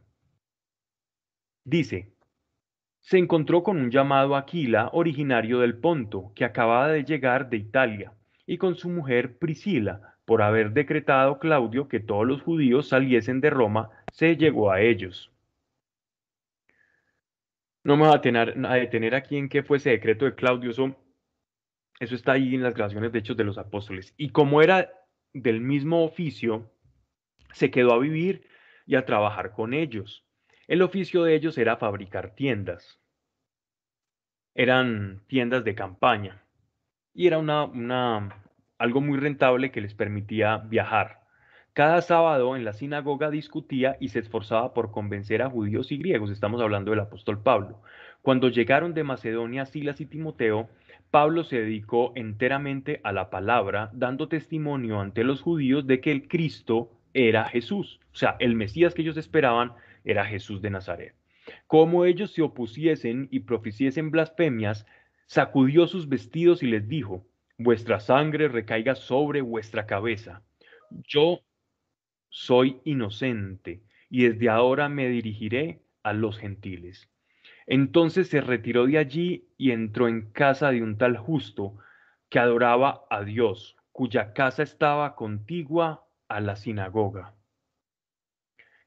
Dice, 1.64 2.14
se 3.10 3.18
encontró 3.18 3.64
con 3.64 3.78
un 3.78 3.90
llamado 3.90 4.36
Aquila, 4.36 4.92
originario 4.94 5.62
del 5.62 5.76
Ponto, 5.76 6.32
que 6.36 6.46
acababa 6.46 6.90
de 6.90 7.04
llegar 7.04 7.50
de 7.50 7.58
Italia, 7.58 8.14
y 8.46 8.60
con 8.60 8.76
su 8.76 8.88
mujer 8.88 9.40
Priscila, 9.40 10.16
por 10.26 10.44
haber 10.44 10.74
decretado 10.74 11.40
Claudio 11.40 11.88
que 11.88 12.00
todos 12.00 12.28
los 12.28 12.44
judíos 12.44 12.90
saliesen 12.90 13.42
de 13.42 13.50
Roma, 13.50 13.90
se 14.14 14.38
llegó 14.38 14.72
a 14.72 14.82
ellos. 14.82 15.32
No 17.84 17.98
me 17.98 18.04
voy 18.04 18.12
a 18.12 18.18
detener, 18.18 18.56
a 18.64 18.76
detener 18.76 19.16
aquí 19.16 19.38
en 19.38 19.50
qué 19.50 19.64
fue 19.64 19.78
ese 19.78 19.90
decreto 19.90 20.26
de 20.26 20.36
Claudio, 20.36 20.70
eso, 20.70 20.96
eso 22.00 22.14
está 22.14 22.34
ahí 22.34 22.54
en 22.54 22.62
las 22.62 22.76
grabaciones 22.76 23.12
de 23.12 23.18
Hechos 23.18 23.38
de 23.38 23.44
los 23.44 23.58
Apóstoles. 23.58 24.14
Y 24.18 24.30
como 24.30 24.62
era 24.62 24.88
del 25.34 25.62
mismo 25.62 26.04
oficio, 26.04 26.72
se 27.54 27.72
quedó 27.72 27.92
a 27.92 27.98
vivir 27.98 28.46
y 28.86 28.94
a 28.94 29.06
trabajar 29.06 29.52
con 29.54 29.74
ellos. 29.74 30.28
El 30.68 30.84
oficio 30.84 31.24
de 31.24 31.34
ellos 31.34 31.58
era 31.58 31.78
fabricar 31.78 32.36
tiendas. 32.36 32.99
Eran 34.56 35.22
tiendas 35.28 35.64
de 35.64 35.76
campaña 35.76 36.44
y 37.14 37.28
era 37.28 37.38
una, 37.38 37.66
una, 37.66 38.44
algo 38.78 39.02
muy 39.02 39.20
rentable 39.20 39.72
que 39.72 39.82
les 39.82 39.94
permitía 39.94 40.58
viajar. 40.58 41.20
Cada 41.74 42.02
sábado 42.02 42.56
en 42.56 42.66
la 42.66 42.74
sinagoga 42.74 43.30
discutía 43.30 43.96
y 44.00 44.10
se 44.10 44.20
esforzaba 44.20 44.74
por 44.74 44.92
convencer 44.92 45.42
a 45.42 45.50
judíos 45.50 45.92
y 45.92 45.98
griegos. 45.98 46.32
Estamos 46.32 46.62
hablando 46.62 46.92
del 46.92 47.00
apóstol 47.00 47.42
Pablo. 47.42 47.82
Cuando 48.22 48.50
llegaron 48.50 48.94
de 48.94 49.04
Macedonia 49.04 49.66
Silas 49.66 50.02
y 50.02 50.06
Timoteo, 50.06 50.70
Pablo 51.12 51.44
se 51.44 51.62
dedicó 51.62 52.12
enteramente 52.16 53.00
a 53.04 53.12
la 53.12 53.30
palabra, 53.30 53.90
dando 53.94 54.28
testimonio 54.28 55.00
ante 55.00 55.24
los 55.24 55.42
judíos 55.42 55.88
de 55.88 56.02
que 56.02 56.12
el 56.12 56.28
Cristo 56.28 56.92
era 57.14 57.46
Jesús. 57.46 58.00
O 58.14 58.16
sea, 58.16 58.36
el 58.40 58.56
Mesías 58.56 58.94
que 58.94 59.02
ellos 59.04 59.18
esperaban 59.18 59.74
era 60.04 60.26
Jesús 60.26 60.62
de 60.62 60.70
Nazaret. 60.70 61.19
Como 61.70 62.04
ellos 62.06 62.32
se 62.32 62.42
opusiesen 62.42 63.28
y 63.30 63.42
proficiesen 63.42 64.10
blasfemias, 64.10 64.88
sacudió 65.28 65.86
sus 65.86 66.10
vestidos 66.10 66.64
y 66.64 66.66
les 66.66 66.88
dijo, 66.88 67.28
vuestra 67.60 68.00
sangre 68.00 68.48
recaiga 68.48 68.96
sobre 68.96 69.42
vuestra 69.42 69.86
cabeza. 69.86 70.42
Yo 71.08 71.42
soy 72.30 72.82
inocente 72.86 73.84
y 74.10 74.24
desde 74.24 74.50
ahora 74.50 74.90
me 74.90 75.10
dirigiré 75.10 75.84
a 76.02 76.14
los 76.14 76.40
gentiles. 76.40 77.08
Entonces 77.68 78.30
se 78.30 78.42
retiró 78.42 78.88
de 78.88 78.98
allí 78.98 79.48
y 79.56 79.70
entró 79.70 80.08
en 80.08 80.32
casa 80.32 80.72
de 80.72 80.82
un 80.82 80.98
tal 80.98 81.18
justo 81.18 81.78
que 82.30 82.40
adoraba 82.40 83.04
a 83.12 83.24
Dios, 83.24 83.78
cuya 83.92 84.34
casa 84.34 84.64
estaba 84.64 85.16
contigua 85.16 86.04
a 86.30 86.40
la 86.40 86.56
sinagoga. 86.56 87.36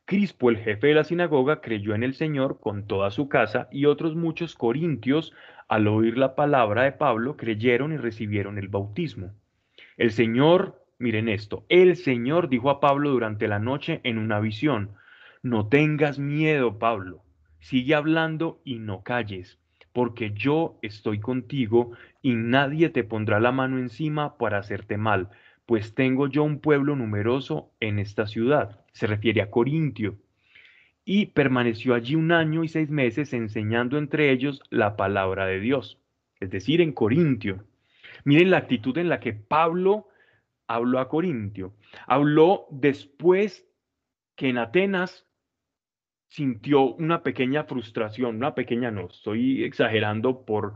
Crispo, 0.05 0.50
el 0.50 0.59
jefe 0.59 0.88
de 0.88 0.94
la 0.94 1.05
sinagoga, 1.05 1.61
creyó 1.61 1.94
en 1.94 2.03
el 2.03 2.14
Señor 2.14 2.59
con 2.61 2.86
toda 2.86 3.11
su 3.11 3.28
casa 3.28 3.68
y 3.70 3.86
otros 3.86 4.16
muchos 4.16 4.57
corintios, 4.57 5.32
al 5.68 5.86
oír 5.86 6.18
la 6.18 6.34
palabra 6.34 6.82
de 6.82 6.92
Pablo, 6.92 7.36
creyeron 7.36 7.92
y 7.92 7.96
recibieron 7.96 8.59
el 8.59 8.68
bautismo. 8.68 9.32
El 9.96 10.11
Señor, 10.11 10.84
miren 10.98 11.28
esto, 11.28 11.64
el 11.68 11.96
Señor 11.96 12.48
dijo 12.48 12.68
a 12.68 12.80
Pablo 12.80 13.11
durante 13.11 13.46
la 13.46 13.59
noche 13.59 14.00
en 14.03 14.18
una 14.18 14.40
visión, 14.40 14.90
no 15.42 15.68
tengas 15.68 16.18
miedo, 16.18 16.78
Pablo, 16.78 17.22
sigue 17.61 17.94
hablando 17.94 18.61
y 18.64 18.80
no 18.80 19.03
calles, 19.03 19.61
porque 19.92 20.32
yo 20.32 20.78
estoy 20.82 21.20
contigo 21.20 21.92
y 22.22 22.34
nadie 22.34 22.90
te 22.90 23.05
pondrá 23.05 23.40
la 23.40 23.53
mano 23.53 23.78
encima 23.78 24.36
para 24.36 24.59
hacerte 24.59 24.96
mal 24.96 25.30
pues 25.66 25.94
tengo 25.94 26.26
yo 26.28 26.42
un 26.44 26.60
pueblo 26.60 26.96
numeroso 26.96 27.72
en 27.80 27.98
esta 27.98 28.26
ciudad. 28.26 28.84
Se 28.92 29.06
refiere 29.06 29.42
a 29.42 29.50
Corintio. 29.50 30.18
Y 31.04 31.26
permaneció 31.26 31.94
allí 31.94 32.14
un 32.14 32.30
año 32.30 32.62
y 32.62 32.68
seis 32.68 32.90
meses 32.90 33.32
enseñando 33.32 33.98
entre 33.98 34.30
ellos 34.30 34.62
la 34.70 34.96
palabra 34.96 35.46
de 35.46 35.58
Dios, 35.58 36.00
es 36.38 36.50
decir, 36.50 36.80
en 36.80 36.92
Corintio. 36.92 37.64
Miren 38.24 38.50
la 38.50 38.58
actitud 38.58 38.96
en 38.98 39.08
la 39.08 39.18
que 39.18 39.32
Pablo 39.32 40.08
habló 40.68 41.00
a 41.00 41.08
Corintio. 41.08 41.74
Habló 42.06 42.66
después 42.70 43.66
que 44.36 44.48
en 44.48 44.58
Atenas 44.58 45.26
sintió 46.28 46.94
una 46.94 47.22
pequeña 47.22 47.64
frustración, 47.64 48.36
una 48.36 48.54
pequeña 48.54 48.90
no, 48.90 49.08
estoy 49.08 49.64
exagerando 49.64 50.46
por, 50.46 50.74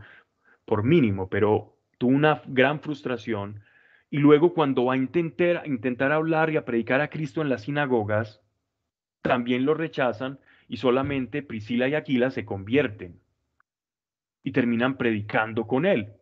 por 0.64 0.82
mínimo, 0.82 1.30
pero 1.30 1.78
tuvo 1.98 2.10
una 2.10 2.42
gran 2.46 2.80
frustración. 2.80 3.62
Y 4.10 4.18
luego 4.18 4.54
cuando 4.54 4.84
va 4.84 4.94
a 4.94 4.96
intentar, 4.96 5.66
intentar 5.66 6.12
hablar 6.12 6.50
y 6.50 6.56
a 6.56 6.64
predicar 6.64 7.00
a 7.00 7.10
Cristo 7.10 7.42
en 7.42 7.48
las 7.48 7.62
sinagogas, 7.62 8.40
también 9.22 9.64
lo 9.64 9.74
rechazan 9.74 10.38
y 10.68 10.76
solamente 10.76 11.42
Priscila 11.42 11.88
y 11.88 11.94
Aquila 11.94 12.30
se 12.30 12.44
convierten 12.44 13.20
y 14.42 14.52
terminan 14.52 14.96
predicando 14.96 15.66
con 15.66 15.86
él. 15.86 16.12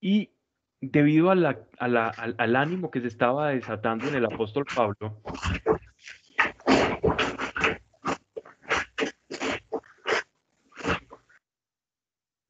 Y 0.00 0.30
debido 0.80 1.30
a 1.30 1.32
al, 1.32 1.96
al 2.38 2.56
ánimo 2.56 2.90
que 2.90 3.00
se 3.00 3.06
estaba 3.06 3.50
desatando 3.50 4.08
en 4.08 4.16
el 4.16 4.24
apóstol 4.26 4.66
Pablo, 4.74 5.22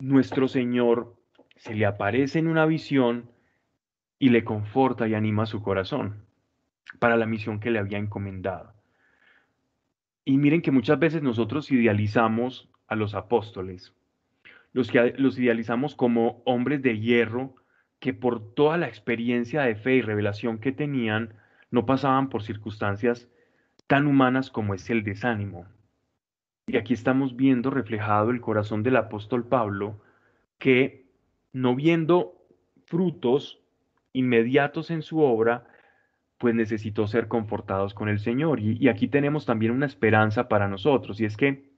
nuestro 0.01 0.49
Señor 0.49 1.22
se 1.63 1.75
le 1.75 1.87
aparece 1.87 2.41
en 2.41 2.49
una 2.49 2.67
visión 2.67 3.31
y 4.19 4.31
le 4.31 4.43
conforta 4.43 5.07
y 5.07 5.15
anima 5.15 5.47
su 5.47 5.63
corazón 5.63 6.25
para 6.99 7.17
la 7.17 7.25
misión 7.25 7.61
que 7.61 7.71
le 7.71 7.79
había 7.79 7.99
encomendado. 7.99 8.75
Y 10.25 10.39
miren 10.39 10.61
que 10.61 10.73
muchas 10.73 10.99
veces 10.99 11.23
nosotros 11.23 11.71
idealizamos 11.71 12.69
a 12.89 12.97
los 12.97 13.15
apóstoles, 13.15 13.95
los, 14.73 14.91
que, 14.91 15.15
los 15.17 15.39
idealizamos 15.39 15.95
como 15.95 16.43
hombres 16.47 16.83
de 16.83 16.99
hierro 16.99 17.55
que 18.01 18.13
por 18.13 18.55
toda 18.55 18.77
la 18.77 18.89
experiencia 18.89 19.63
de 19.63 19.77
fe 19.77 19.95
y 19.95 20.03
revelación 20.03 20.59
que 20.59 20.73
tenían, 20.73 21.35
no 21.71 21.87
pasaban 21.87 22.29
por 22.29 22.43
circunstancias 22.43 23.29
tan 23.87 24.09
humanas 24.09 24.51
como 24.51 24.75
es 24.75 24.91
el 24.91 25.05
desánimo. 25.05 25.69
Y 26.67 26.77
aquí 26.77 26.93
estamos 26.93 27.37
viendo 27.37 27.71
reflejado 27.71 28.31
el 28.31 28.41
corazón 28.41 28.83
del 28.83 28.97
apóstol 28.97 29.47
Pablo, 29.47 30.03
que 30.59 31.02
no 31.53 31.75
viendo 31.75 32.35
frutos 32.87 33.61
inmediatos 34.13 34.91
en 34.91 35.03
su 35.03 35.21
obra, 35.21 35.67
pues 36.39 36.55
necesitó 36.55 37.07
ser 37.07 37.29
confortados 37.29 37.95
con 37.95 38.09
el 38.09 38.19
Señor. 38.19 38.59
Y, 38.61 38.89
aquí 38.89 39.09
tenemos 39.09 39.47
también 39.47 39.73
una 39.73 39.87
esperanza 39.87 40.49
para 40.49 40.69
nosotros, 40.69 41.21
y 41.21 41.25
es 41.25 41.37
que 41.37 41.71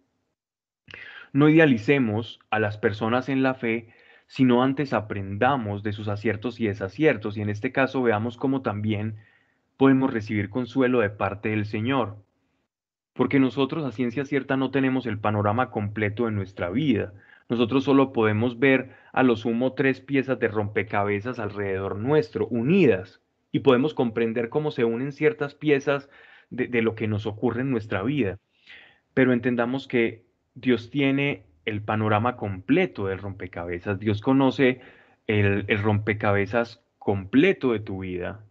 no 1.33 1.49
idealicemos 1.49 2.41
a 2.51 2.59
las 2.61 2.79
personas 2.79 3.29
en 3.29 3.43
la 3.43 3.55
fe, 3.55 3.93
sino 4.27 4.63
antes 4.63 4.93
aprendamos 4.93 5.83
de 5.83 5.93
sus 5.93 6.09
aciertos 6.09 6.61
y 6.61 6.67
desaciertos, 6.67 7.37
y 7.37 7.43
en 7.43 7.51
este 7.51 7.73
caso 7.73 8.03
veamos 8.03 8.37
cómo 8.37 8.63
también 8.63 9.17
podemos 9.77 10.13
recibir 10.13 10.49
consuelo 10.49 11.01
de 11.01 11.11
parte 11.11 11.51
del 11.51 11.67
Señor. 11.67 12.17
Porque 13.13 13.39
nosotros 13.39 13.85
a 13.85 13.93
ciencia 13.93 14.25
cierta 14.25 14.57
no 14.57 14.71
tenemos 14.71 15.07
el 15.07 15.19
panorama 15.19 15.71
completo 15.71 16.25
de 16.25 16.33
nuestra 16.33 16.71
vida. 16.71 17.13
Nosotros 17.49 17.85
solo 17.85 18.13
podemos 18.13 18.59
ver 18.59 18.91
a 19.13 19.23
lo 19.23 19.37
sumo 19.37 19.75
tres 19.75 20.01
piezas 20.01 20.39
de 20.39 20.49
rompecabezas 20.49 21.39
alrededor 21.39 21.97
nuestro, 21.97 22.47
unidas 22.49 23.21
y 23.53 23.61
podemos 23.61 23.95
comprender 23.95 24.49
cómo 24.49 24.71
se 24.71 24.85
unen 24.85 25.13
ciertas 25.13 25.55
piezas 25.55 26.09
de, 26.51 26.83
lo 26.83 26.95
que 26.95 27.09
nos 27.09 27.27
ocurre 27.27 27.61
en 27.63 27.71
nuestra 27.71 28.03
vida. 28.03 28.39
Pero 29.13 29.33
entendamos 29.33 29.87
que 29.89 30.25
Dios 30.55 30.91
tiene 30.91 31.45
el 31.65 31.83
panorama 31.83 32.37
completo 32.37 33.07
del 33.07 33.19
rompecabezas. 33.19 33.99
Dios 33.99 34.21
conoce 34.21 34.81
el, 35.27 35.65
el, 35.69 35.83
rompecabezas 35.83 36.83
completo 36.99 37.73
de 37.73 37.81
tu 37.81 38.01
vida. 38.01 38.45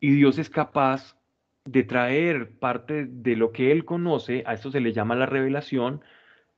Y 0.00 0.12
Dios 0.12 0.38
es 0.38 0.50
capaz 0.50 1.16
de 1.64 1.82
traer 1.84 2.50
parte 2.58 3.06
de 3.06 3.36
lo 3.36 3.52
que 3.52 3.70
Él 3.70 3.84
conoce, 3.84 4.42
a 4.46 4.54
esto 4.54 4.70
se 4.70 4.80
le 4.80 4.92
llama 4.92 5.14
la 5.14 5.26
revelación, 5.26 6.00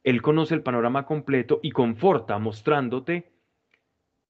Él 0.05 0.21
conoce 0.23 0.55
el 0.55 0.63
panorama 0.63 1.07
completo 1.07 1.61
y 1.63 1.71
conforta 1.71 2.39
mostrándote 2.39 3.33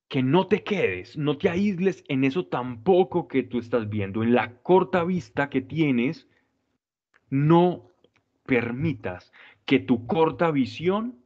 que 0.09 0.23
no 0.23 0.47
te 0.47 0.63
quedes, 0.63 1.17
no 1.17 1.39
te 1.39 1.49
aísles 1.49 2.05
en 2.09 2.25
eso 2.25 2.47
tampoco 2.47 3.29
que 3.29 3.43
tú 3.43 3.59
estás 3.59 3.89
viendo, 3.89 4.23
en 4.23 4.35
la 4.35 4.59
corta 4.59 5.05
vista 5.05 5.49
que 5.49 5.63
tienes, 5.63 6.29
no 7.31 7.89
permitas 8.45 9.33
que 9.65 9.79
tu 9.79 10.07
corta 10.07 10.51
visión 10.51 11.19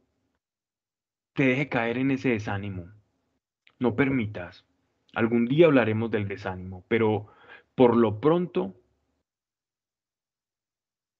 te 1.33 1.47
deje 1.47 1.67
caer 1.67 1.97
en 1.97 2.11
ese 2.11 2.29
desánimo. 2.29 2.89
No 3.77 3.95
permitas. 3.95 4.65
Algún 5.13 5.47
día 5.47 5.65
hablaremos 5.65 6.09
del 6.09 6.27
desánimo, 6.27 6.85
pero 6.87 7.27
por 7.75 7.95
lo 7.95 8.21
pronto, 8.21 8.73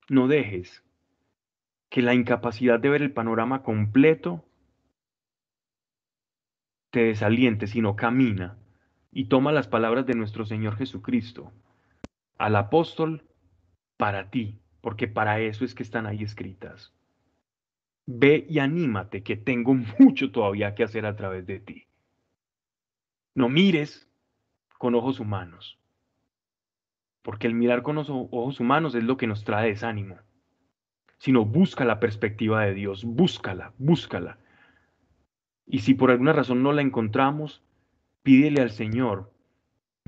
no 0.09 0.27
dejes 0.27 0.83
que 1.89 2.01
la 2.01 2.13
incapacidad 2.13 2.79
de 2.79 2.89
ver 2.89 3.01
el 3.01 3.13
panorama 3.13 3.63
completo 3.63 4.43
te 6.91 7.03
desaliente, 7.03 7.67
sino 7.67 7.95
camina 7.95 8.57
y 9.11 9.25
toma 9.25 9.51
las 9.51 9.67
palabras 9.67 10.05
de 10.05 10.13
nuestro 10.13 10.45
Señor 10.45 10.75
Jesucristo 10.75 11.51
al 12.37 12.55
apóstol 12.55 13.23
para 13.97 14.29
ti, 14.29 14.59
porque 14.81 15.07
para 15.07 15.39
eso 15.39 15.65
es 15.65 15.73
que 15.73 15.83
están 15.83 16.05
ahí 16.05 16.23
escritas. 16.23 16.93
Ve 18.05 18.45
y 18.47 18.59
anímate, 18.59 19.23
que 19.23 19.35
tengo 19.35 19.73
mucho 19.99 20.31
todavía 20.31 20.75
que 20.75 20.83
hacer 20.83 21.05
a 21.05 21.15
través 21.15 21.45
de 21.45 21.59
ti. 21.59 21.87
No 23.35 23.49
mires 23.49 24.07
con 24.77 24.95
ojos 24.95 25.19
humanos, 25.19 25.79
porque 27.21 27.47
el 27.47 27.53
mirar 27.53 27.81
con 27.81 27.97
ojos 27.97 28.59
humanos 28.59 28.95
es 28.95 29.03
lo 29.03 29.17
que 29.17 29.27
nos 29.27 29.43
trae 29.43 29.69
desánimo, 29.69 30.17
sino 31.17 31.45
busca 31.45 31.85
la 31.85 31.99
perspectiva 31.99 32.65
de 32.65 32.73
Dios, 32.73 33.03
búscala, 33.03 33.73
búscala 33.77 34.37
y 35.67 35.79
si 35.79 35.93
por 35.93 36.11
alguna 36.11 36.33
razón 36.33 36.63
no 36.63 36.71
la 36.71 36.81
encontramos, 36.81 37.61
pídele 38.23 38.61
al 38.61 38.71
Señor, 38.71 39.31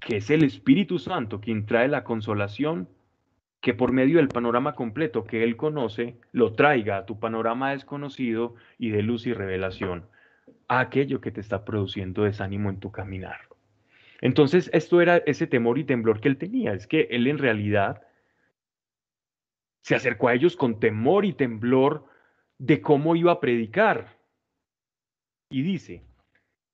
que 0.01 0.17
es 0.17 0.29
el 0.29 0.43
Espíritu 0.43 0.99
Santo 0.99 1.41
quien 1.41 1.65
trae 1.65 1.89
la 1.89 2.05
consolación, 2.05 2.87
que 3.59 3.73
por 3.73 3.91
medio 3.91 4.17
del 4.17 4.29
panorama 4.29 4.73
completo 4.73 5.25
que 5.25 5.43
Él 5.43 5.57
conoce, 5.57 6.15
lo 6.31 6.53
traiga 6.53 6.97
a 6.97 7.05
tu 7.05 7.19
panorama 7.19 7.71
desconocido 7.71 8.55
y 8.77 8.89
de 8.91 9.03
luz 9.03 9.27
y 9.27 9.33
revelación, 9.33 10.05
a 10.69 10.79
aquello 10.79 11.19
que 11.19 11.31
te 11.31 11.41
está 11.41 11.65
produciendo 11.65 12.23
desánimo 12.23 12.69
en 12.69 12.79
tu 12.79 12.91
caminar. 12.91 13.41
Entonces, 14.21 14.69
esto 14.71 15.01
era 15.01 15.17
ese 15.17 15.45
temor 15.45 15.77
y 15.77 15.83
temblor 15.83 16.21
que 16.21 16.29
Él 16.29 16.37
tenía, 16.37 16.73
es 16.73 16.87
que 16.87 17.07
Él 17.11 17.27
en 17.27 17.37
realidad 17.37 18.01
se 19.81 19.95
acercó 19.95 20.27
a 20.27 20.33
ellos 20.33 20.55
con 20.55 20.79
temor 20.79 21.25
y 21.25 21.33
temblor 21.33 22.05
de 22.57 22.81
cómo 22.81 23.15
iba 23.15 23.31
a 23.31 23.39
predicar, 23.39 24.19
y 25.49 25.63
dice, 25.63 26.03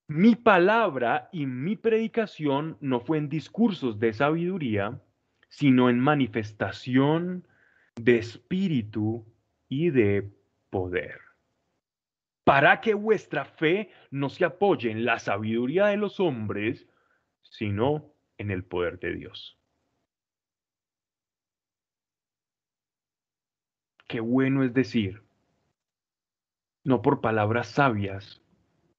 mi 0.08 0.36
palabra 0.36 1.30
y 1.32 1.46
mi 1.46 1.78
predicación 1.78 2.78
no 2.82 3.00
fue 3.00 3.18
en 3.18 3.30
discursos 3.30 4.00
de 4.00 4.14
sabiduría, 4.14 5.02
sino 5.48 5.90
en 5.90 6.00
manifestación 6.00 7.48
de 7.96 8.18
espíritu 8.18 9.26
y 9.70 9.90
de 9.90 10.30
poder. 10.70 11.22
Para 12.44 12.82
que 12.82 12.94
vuestra 12.94 13.46
fe 13.46 13.90
no 14.12 14.30
se 14.30 14.46
apoye 14.46 14.92
en 14.92 15.06
la 15.06 15.18
sabiduría 15.18 15.88
de 15.88 15.98
los 15.98 16.20
hombres, 16.20 16.88
sino 17.42 18.14
en 18.38 18.52
el 18.52 18.66
poder 18.66 19.00
de 19.00 19.16
Dios. 19.16 19.58
Qué 24.16 24.22
bueno 24.22 24.64
es 24.64 24.74
decir, 24.74 25.24
no 26.86 27.02
por 27.02 27.20
palabras 27.20 27.68
sabias, 27.68 28.42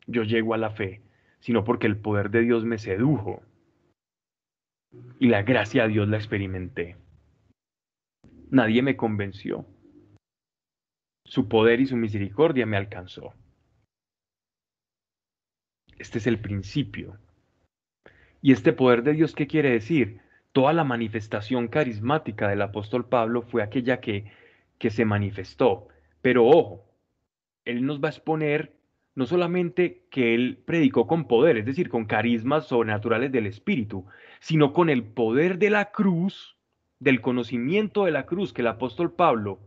yo 0.07 0.25
llego 0.25 0.53
a 0.53 0.59
la 0.59 0.69
fe, 0.69 1.01
sino 1.41 1.64
porque 1.64 1.87
el 1.87 1.97
poder 1.97 2.29
de 2.29 2.43
Dios 2.43 2.67
me 2.67 2.77
sedujo 2.77 3.43
y 5.19 5.29
la 5.29 5.43
gracia 5.43 5.85
de 5.85 5.89
Dios 5.89 6.09
la 6.09 6.19
experimenté. 6.19 6.99
Nadie 8.51 8.83
me 8.83 8.95
convenció. 8.95 9.64
Su 11.25 11.49
poder 11.49 11.81
y 11.81 11.87
su 11.87 11.97
misericordia 11.97 12.67
me 12.67 12.77
alcanzó. 12.77 13.33
Este 15.99 16.19
es 16.19 16.27
el 16.27 16.41
principio. 16.41 17.17
¿Y 18.43 18.53
este 18.53 18.75
poder 18.75 19.03
de 19.03 19.14
Dios 19.14 19.35
qué 19.35 19.47
quiere 19.47 19.71
decir? 19.71 20.21
Toda 20.53 20.75
la 20.75 20.85
manifestación 20.85 21.69
carismática 21.69 22.49
del 22.49 22.61
apóstol 22.61 23.09
Pablo 23.09 23.41
fue 23.41 23.62
aquella 23.62 23.99
que, 24.03 24.31
que 24.79 24.91
se 24.91 25.05
manifestó. 25.05 25.89
Pero 26.22 26.47
ojo, 26.47 26.87
él 27.64 27.85
nos 27.85 28.01
va 28.01 28.09
a 28.09 28.11
exponer 28.12 28.77
no 29.14 29.27
solamente 29.27 30.07
que 30.11 30.35
él 30.35 30.62
predicó 30.64 31.07
con 31.07 31.27
poder, 31.27 31.57
es 31.57 31.64
decir, 31.64 31.89
con 31.89 32.05
carismas 32.05 32.66
sobrenaturales 32.66 33.33
del 33.33 33.47
Espíritu, 33.47 34.05
sino 34.41 34.72
con 34.74 34.91
el 34.91 35.05
poder 35.05 35.59
de 35.59 35.70
la 35.70 35.91
cruz, 35.91 36.57
del 37.01 37.22
conocimiento 37.22 38.05
de 38.05 38.11
la 38.11 38.27
cruz 38.27 38.53
que 38.53 38.61
el 38.61 38.68
apóstol 38.68 39.12
Pablo 39.12 39.59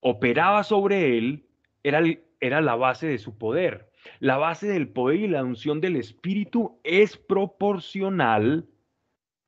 operaba 0.00 0.64
sobre 0.64 1.16
él, 1.16 1.46
era, 1.82 2.02
era 2.40 2.60
la 2.60 2.74
base 2.74 3.06
de 3.06 3.18
su 3.18 3.38
poder. 3.38 3.90
La 4.20 4.36
base 4.36 4.66
del 4.66 4.88
poder 4.88 5.20
y 5.20 5.28
la 5.28 5.42
unción 5.42 5.80
del 5.80 5.96
Espíritu 5.96 6.78
es 6.84 7.16
proporcional 7.16 8.68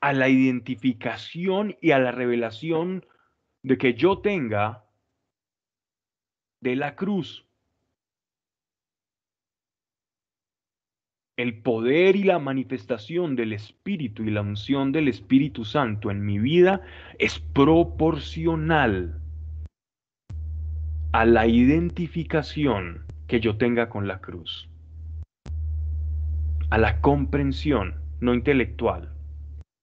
a 0.00 0.14
la 0.14 0.30
identificación 0.30 1.76
y 1.82 1.90
a 1.90 1.98
la 1.98 2.10
revelación 2.10 3.04
de 3.62 3.76
que 3.76 3.92
yo 3.92 4.18
tenga 4.18 4.85
de 6.60 6.76
la 6.76 6.94
cruz. 6.94 7.46
El 11.36 11.60
poder 11.60 12.16
y 12.16 12.24
la 12.24 12.38
manifestación 12.38 13.36
del 13.36 13.52
Espíritu 13.52 14.22
y 14.22 14.30
la 14.30 14.40
unción 14.40 14.90
del 14.90 15.08
Espíritu 15.08 15.66
Santo 15.66 16.10
en 16.10 16.24
mi 16.24 16.38
vida 16.38 16.80
es 17.18 17.40
proporcional 17.40 19.20
a 21.12 21.24
la 21.26 21.46
identificación 21.46 23.04
que 23.26 23.40
yo 23.40 23.58
tenga 23.58 23.88
con 23.88 24.08
la 24.08 24.20
cruz, 24.20 24.68
a 26.70 26.78
la 26.78 27.00
comprensión, 27.00 27.96
no 28.20 28.32
intelectual, 28.32 29.12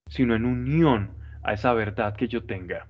sino 0.10 0.36
en 0.36 0.46
unión 0.46 1.12
a 1.44 1.54
esa 1.54 1.74
verdad 1.74 2.16
que 2.16 2.28
yo 2.28 2.46
tenga, 2.46 2.88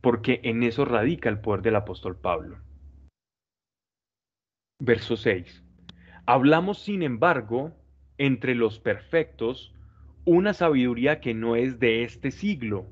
porque 0.00 0.40
en 0.42 0.62
eso 0.62 0.84
radica 0.84 1.28
el 1.28 1.40
poder 1.40 1.62
del 1.62 1.76
apóstol 1.76 2.16
Pablo. 2.16 2.58
Verso 4.80 5.16
6. 5.16 5.64
Hablamos, 6.26 6.78
sin 6.78 7.02
embargo, 7.02 7.72
entre 8.16 8.54
los 8.54 8.78
perfectos, 8.78 9.74
una 10.24 10.52
sabiduría 10.52 11.20
que 11.20 11.34
no 11.34 11.56
es 11.56 11.80
de 11.80 12.04
este 12.04 12.30
siglo, 12.30 12.86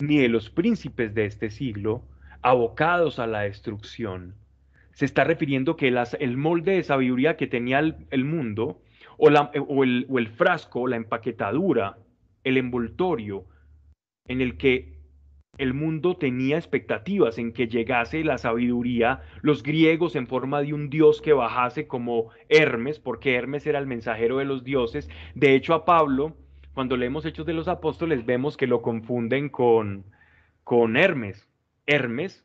ni 0.00 0.18
de 0.18 0.28
los 0.28 0.50
príncipes 0.50 1.14
de 1.14 1.24
este 1.24 1.50
siglo, 1.50 2.02
abocados 2.42 3.18
a 3.18 3.26
la 3.26 3.42
destrucción. 3.42 4.34
Se 4.92 5.06
está 5.06 5.24
refiriendo 5.24 5.76
que 5.76 5.88
el 5.88 6.36
molde 6.36 6.72
de 6.72 6.82
sabiduría 6.82 7.36
que 7.36 7.46
tenía 7.46 7.78
el, 7.78 8.24
mundo, 8.24 8.82
o, 9.16 9.28
o 9.28 9.84
el 9.84 10.28
frasco, 10.28 10.86
la 10.86 10.96
empaquetadura, 10.96 11.98
el 12.44 12.58
envoltorio, 12.58 13.46
en 14.26 14.40
el 14.40 14.56
que 14.56 14.93
el 15.58 15.74
mundo 15.74 16.16
tenía 16.16 16.56
expectativas 16.56 17.38
en 17.38 17.52
que 17.52 17.68
llegase 17.68 18.24
la 18.24 18.38
sabiduría, 18.38 19.22
los 19.42 19.62
griegos 19.62 20.16
en 20.16 20.26
forma 20.26 20.62
de 20.62 20.74
un 20.74 20.90
dios 20.90 21.20
que 21.20 21.32
bajase 21.32 21.86
como 21.86 22.30
Hermes, 22.48 22.98
porque 22.98 23.34
Hermes 23.34 23.66
era 23.66 23.78
el 23.78 23.86
mensajero 23.86 24.38
de 24.38 24.44
los 24.44 24.64
dioses. 24.64 25.08
De 25.34 25.54
hecho, 25.54 25.74
a 25.74 25.84
Pablo, 25.84 26.36
cuando 26.72 26.96
leemos 26.96 27.24
Hechos 27.24 27.46
de 27.46 27.54
los 27.54 27.68
Apóstoles, 27.68 28.26
vemos 28.26 28.56
que 28.56 28.66
lo 28.66 28.82
confunden 28.82 29.48
con, 29.48 30.04
con 30.64 30.96
Hermes. 30.96 31.48
Hermes 31.86 32.44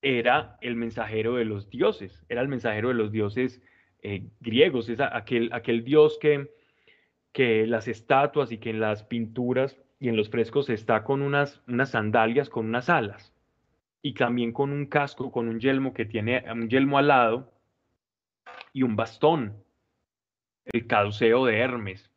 era 0.00 0.58
el 0.60 0.76
mensajero 0.76 1.34
de 1.34 1.44
los 1.44 1.70
dioses, 1.70 2.24
era 2.28 2.40
el 2.40 2.48
mensajero 2.48 2.88
de 2.88 2.94
los 2.94 3.10
dioses 3.10 3.62
eh, 4.02 4.28
griegos, 4.40 4.88
es 4.90 5.00
aquel, 5.00 5.50
aquel 5.52 5.82
dios 5.82 6.18
que, 6.20 6.50
que 7.32 7.66
las 7.66 7.88
estatuas 7.88 8.52
y 8.52 8.58
que 8.58 8.70
en 8.70 8.80
las 8.80 9.02
pinturas 9.02 9.78
y 9.98 10.08
en 10.08 10.16
los 10.16 10.28
frescos 10.28 10.70
está 10.70 11.04
con 11.04 11.22
unas, 11.22 11.62
unas 11.66 11.90
sandalias 11.90 12.48
con 12.48 12.66
unas 12.66 12.88
alas 12.88 13.32
y 14.02 14.14
también 14.14 14.52
con 14.52 14.70
un 14.70 14.86
casco, 14.86 15.32
con 15.32 15.48
un 15.48 15.60
yelmo 15.60 15.94
que 15.94 16.04
tiene 16.04 16.44
un 16.52 16.68
yelmo 16.68 16.98
alado 16.98 17.50
y 18.72 18.82
un 18.82 18.96
bastón, 18.96 19.54
el 20.66 20.86
caduceo 20.86 21.46
de 21.46 21.58
Hermes. 21.58 22.10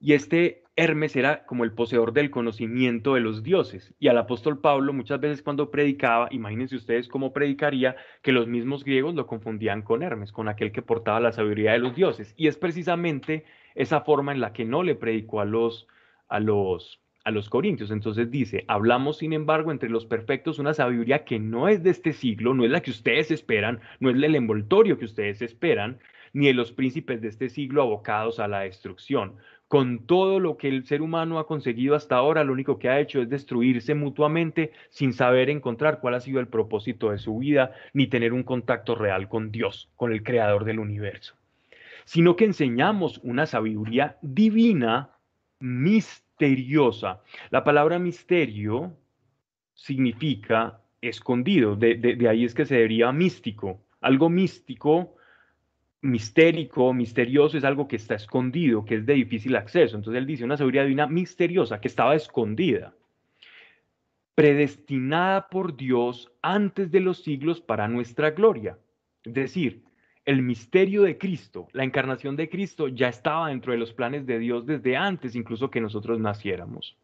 Y 0.00 0.14
este 0.14 0.64
Hermes 0.76 1.14
era 1.14 1.46
como 1.46 1.62
el 1.62 1.72
poseedor 1.72 2.12
del 2.12 2.30
conocimiento 2.30 3.14
de 3.14 3.20
los 3.20 3.44
dioses. 3.44 3.94
Y 4.00 4.08
al 4.08 4.18
apóstol 4.18 4.60
Pablo 4.60 4.92
muchas 4.92 5.20
veces 5.20 5.42
cuando 5.42 5.70
predicaba, 5.70 6.28
imagínense 6.32 6.74
ustedes 6.74 7.06
cómo 7.06 7.32
predicaría, 7.32 7.94
que 8.22 8.32
los 8.32 8.48
mismos 8.48 8.82
griegos 8.82 9.14
lo 9.14 9.26
confundían 9.26 9.82
con 9.82 10.02
Hermes, 10.02 10.32
con 10.32 10.48
aquel 10.48 10.72
que 10.72 10.82
portaba 10.82 11.20
la 11.20 11.32
sabiduría 11.32 11.72
de 11.72 11.78
los 11.78 11.94
dioses. 11.94 12.34
Y 12.36 12.48
es 12.48 12.56
precisamente 12.56 13.44
esa 13.76 14.00
forma 14.00 14.32
en 14.32 14.40
la 14.40 14.52
que 14.52 14.64
no 14.64 14.82
le 14.82 14.96
predicó 14.96 15.40
a 15.40 15.44
los, 15.44 15.86
a 16.34 16.40
los 16.40 17.00
a 17.24 17.30
los 17.30 17.48
Corintios. 17.48 17.90
Entonces 17.90 18.30
dice, 18.30 18.64
hablamos 18.68 19.18
sin 19.18 19.32
embargo 19.32 19.72
entre 19.72 19.88
los 19.88 20.04
perfectos 20.04 20.58
una 20.58 20.74
sabiduría 20.74 21.24
que 21.24 21.38
no 21.38 21.68
es 21.68 21.82
de 21.82 21.90
este 21.90 22.12
siglo, 22.12 22.52
no 22.52 22.64
es 22.64 22.70
la 22.70 22.82
que 22.82 22.90
ustedes 22.90 23.30
esperan, 23.30 23.80
no 23.98 24.10
es 24.10 24.16
el 24.16 24.34
envoltorio 24.34 24.98
que 24.98 25.06
ustedes 25.06 25.40
esperan, 25.40 25.98
ni 26.34 26.48
de 26.48 26.54
los 26.54 26.72
príncipes 26.72 27.22
de 27.22 27.28
este 27.28 27.48
siglo 27.48 27.82
abocados 27.82 28.40
a 28.40 28.48
la 28.48 28.60
destrucción. 28.60 29.36
Con 29.68 30.06
todo 30.06 30.38
lo 30.38 30.58
que 30.58 30.68
el 30.68 30.84
ser 30.84 31.00
humano 31.00 31.38
ha 31.38 31.46
conseguido 31.46 31.94
hasta 31.94 32.16
ahora, 32.16 32.44
lo 32.44 32.52
único 32.52 32.78
que 32.78 32.90
ha 32.90 33.00
hecho 33.00 33.22
es 33.22 33.30
destruirse 33.30 33.94
mutuamente 33.94 34.72
sin 34.90 35.14
saber 35.14 35.48
encontrar 35.48 36.00
cuál 36.00 36.14
ha 36.14 36.20
sido 36.20 36.40
el 36.40 36.48
propósito 36.48 37.10
de 37.10 37.18
su 37.18 37.38
vida, 37.38 37.72
ni 37.94 38.06
tener 38.06 38.34
un 38.34 38.42
contacto 38.42 38.94
real 38.94 39.28
con 39.28 39.50
Dios, 39.50 39.90
con 39.96 40.12
el 40.12 40.22
creador 40.22 40.64
del 40.64 40.78
universo. 40.78 41.34
Sino 42.04 42.36
que 42.36 42.44
enseñamos 42.44 43.18
una 43.22 43.46
sabiduría 43.46 44.18
divina, 44.20 45.10
misteriosa, 45.60 46.23
misteriosa. 46.34 47.20
La 47.50 47.62
palabra 47.62 47.98
misterio 47.98 48.96
significa 49.74 50.80
escondido, 51.00 51.76
de, 51.76 52.26
ahí 52.28 52.44
es 52.44 52.54
que 52.54 52.66
se 52.66 52.76
deriva 52.76 53.12
místico. 53.12 53.80
Algo 54.00 54.28
místico, 54.28 55.16
mistérico, 56.02 56.92
misterioso 56.92 57.56
es 57.56 57.64
algo 57.64 57.86
que 57.86 57.96
está 57.96 58.14
escondido, 58.14 58.84
que 58.84 58.96
es 58.96 59.06
de 59.06 59.14
difícil 59.14 59.56
acceso. 59.56 59.96
Entonces 59.96 60.18
él 60.18 60.26
dice 60.26 60.44
una 60.44 60.56
sabiduría 60.56 60.82
divina 60.82 61.06
misteriosa 61.06 61.80
que 61.80 61.88
estaba 61.88 62.14
escondida, 62.14 62.94
predestinada 64.34 65.48
por 65.48 65.76
Dios 65.76 66.32
antes 66.42 66.90
de 66.90 67.00
los 67.00 67.22
siglos 67.22 67.60
para 67.60 67.88
nuestra 67.88 68.30
gloria. 68.30 68.78
Es 69.22 69.34
decir, 69.34 69.82
el 70.24 70.42
misterio 70.42 71.02
de 71.02 71.18
Cristo, 71.18 71.68
la 71.72 71.84
encarnación 71.84 72.36
de 72.36 72.48
Cristo 72.48 72.88
ya 72.88 73.08
estaba 73.08 73.48
dentro 73.48 73.72
de 73.72 73.78
los 73.78 73.92
planes 73.92 74.26
de 74.26 74.38
Dios 74.38 74.64
desde 74.64 74.96
antes 74.96 75.34
incluso 75.34 75.70
que 75.70 75.80
nosotros 75.80 76.18
naciéramos. 76.18 76.96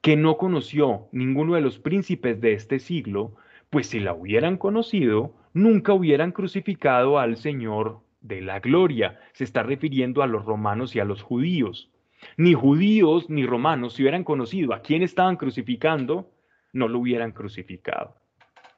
Que 0.00 0.16
no 0.16 0.38
conoció 0.38 1.08
ninguno 1.12 1.54
de 1.54 1.60
los 1.60 1.78
príncipes 1.78 2.40
de 2.40 2.54
este 2.54 2.78
siglo, 2.78 3.34
pues 3.70 3.88
si 3.88 4.00
la 4.00 4.14
hubieran 4.14 4.56
conocido, 4.56 5.34
nunca 5.52 5.92
hubieran 5.92 6.32
crucificado 6.32 7.18
al 7.18 7.36
Señor 7.36 8.00
de 8.20 8.40
la 8.40 8.60
gloria. 8.60 9.20
Se 9.32 9.44
está 9.44 9.62
refiriendo 9.62 10.22
a 10.22 10.26
los 10.26 10.44
romanos 10.44 10.96
y 10.96 11.00
a 11.00 11.04
los 11.04 11.22
judíos. 11.22 11.90
Ni 12.38 12.54
judíos 12.54 13.28
ni 13.28 13.44
romanos, 13.44 13.94
si 13.94 14.02
hubieran 14.02 14.24
conocido 14.24 14.72
a 14.72 14.80
quién 14.80 15.02
estaban 15.02 15.36
crucificando, 15.36 16.30
no 16.72 16.88
lo 16.88 17.00
hubieran 17.00 17.32
crucificado. 17.32 18.16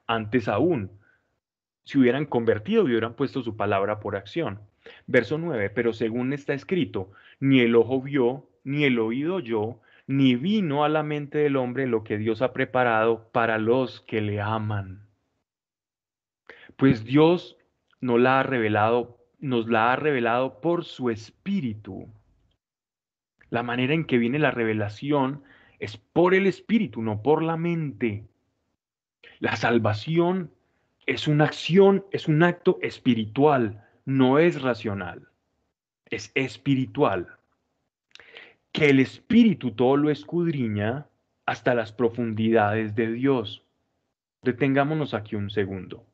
Antes 0.07 0.49
aún, 0.49 0.91
si 1.89 1.97
hubieran 1.97 2.27
convertido 2.27 2.83
y 2.83 2.91
hubieran 2.91 3.15
puesto 3.15 3.43
su 3.43 3.57
palabra 3.57 3.99
por 3.99 4.15
acción. 4.15 4.61
Verso 5.07 5.39
9, 5.39 5.71
pero 5.71 5.95
según 5.95 6.35
está 6.35 6.53
escrito, 6.53 7.13
ni 7.41 7.61
el 7.61 7.75
ojo 7.75 8.03
vio, 8.03 8.47
ni 8.63 8.85
el 8.85 8.99
oído 8.99 9.37
oyó, 9.37 9.81
ni 10.07 10.37
vino 10.37 10.85
a 10.85 10.91
la 10.91 11.03
mente 11.03 11.39
del 11.39 11.57
hombre 11.57 11.87
lo 11.87 12.05
que 12.05 12.19
Dios 12.19 12.43
ha 12.43 12.53
preparado 12.53 13.31
para 13.33 13.57
los 13.57 14.03
que 14.03 14.21
le 14.21 14.39
aman. 14.39 15.09
Pues 16.77 17.05
Dios 17.05 17.57
nos 18.03 18.21
la 18.21 18.41
ha 18.41 18.43
revelado, 18.43 19.17
nos 19.39 19.67
la 19.67 19.91
ha 19.91 19.97
revelado 19.97 20.61
por 20.61 20.85
su 20.85 21.09
espíritu. 21.09 22.07
La 23.49 23.63
manera 23.63 23.95
en 23.95 24.05
que 24.05 24.19
viene 24.19 24.39
la 24.39 24.51
revelación 24.51 25.43
es 25.79 25.97
por 25.97 26.35
el 26.35 26.47
espíritu, 26.47 27.01
no 27.01 27.23
por 27.23 27.43
la 27.43 27.57
mente. 27.57 28.27
La 29.39 29.57
salvación 29.57 30.53
es 31.09 31.27
una 31.27 31.45
acción, 31.47 32.05
es 32.13 32.29
un 32.29 32.43
acto 32.43 32.79
espiritual, 32.83 33.83
no 34.05 34.39
es 34.39 34.61
racional, 34.61 35.27
es 36.11 36.31
espiritual. 36.35 37.39
Que 38.73 38.91
el 38.91 39.01
espíritu 39.01 39.71
todo 39.71 39.97
lo 39.97 40.11
escudriña 40.11 41.09
hasta 41.47 41.75
las 41.75 41.93
profundidades 41.93 42.95
de 42.95 43.11
Dios. 43.11 43.65
Detengámonos 44.43 45.15
aquí 45.15 45.35
un 45.35 45.49
segundo. 45.49 46.05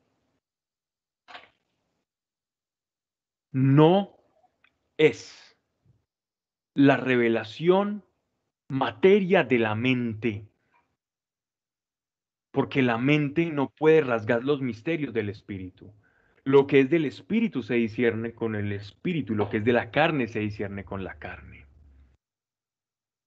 No 3.51 4.15
es 4.95 5.57
la 6.73 6.95
revelación 6.95 8.01
materia 8.69 9.43
de 9.43 9.59
la 9.59 9.75
mente 9.75 10.45
porque 12.55 12.81
la 12.81 12.97
mente 12.97 13.47
no 13.47 13.69
puede 13.69 13.99
rasgar 13.99 14.45
los 14.45 14.61
misterios 14.61 15.13
del 15.13 15.27
espíritu. 15.27 15.91
Lo 16.45 16.67
que 16.67 16.79
es 16.79 16.89
del 16.89 17.03
espíritu 17.03 17.61
se 17.61 17.73
discierne 17.73 18.31
con 18.31 18.55
el 18.55 18.71
espíritu, 18.71 19.35
lo 19.35 19.49
que 19.49 19.57
es 19.57 19.65
de 19.65 19.73
la 19.73 19.91
carne 19.91 20.29
se 20.29 20.39
discierne 20.39 20.85
con 20.85 21.03
la 21.03 21.19
carne. 21.19 21.65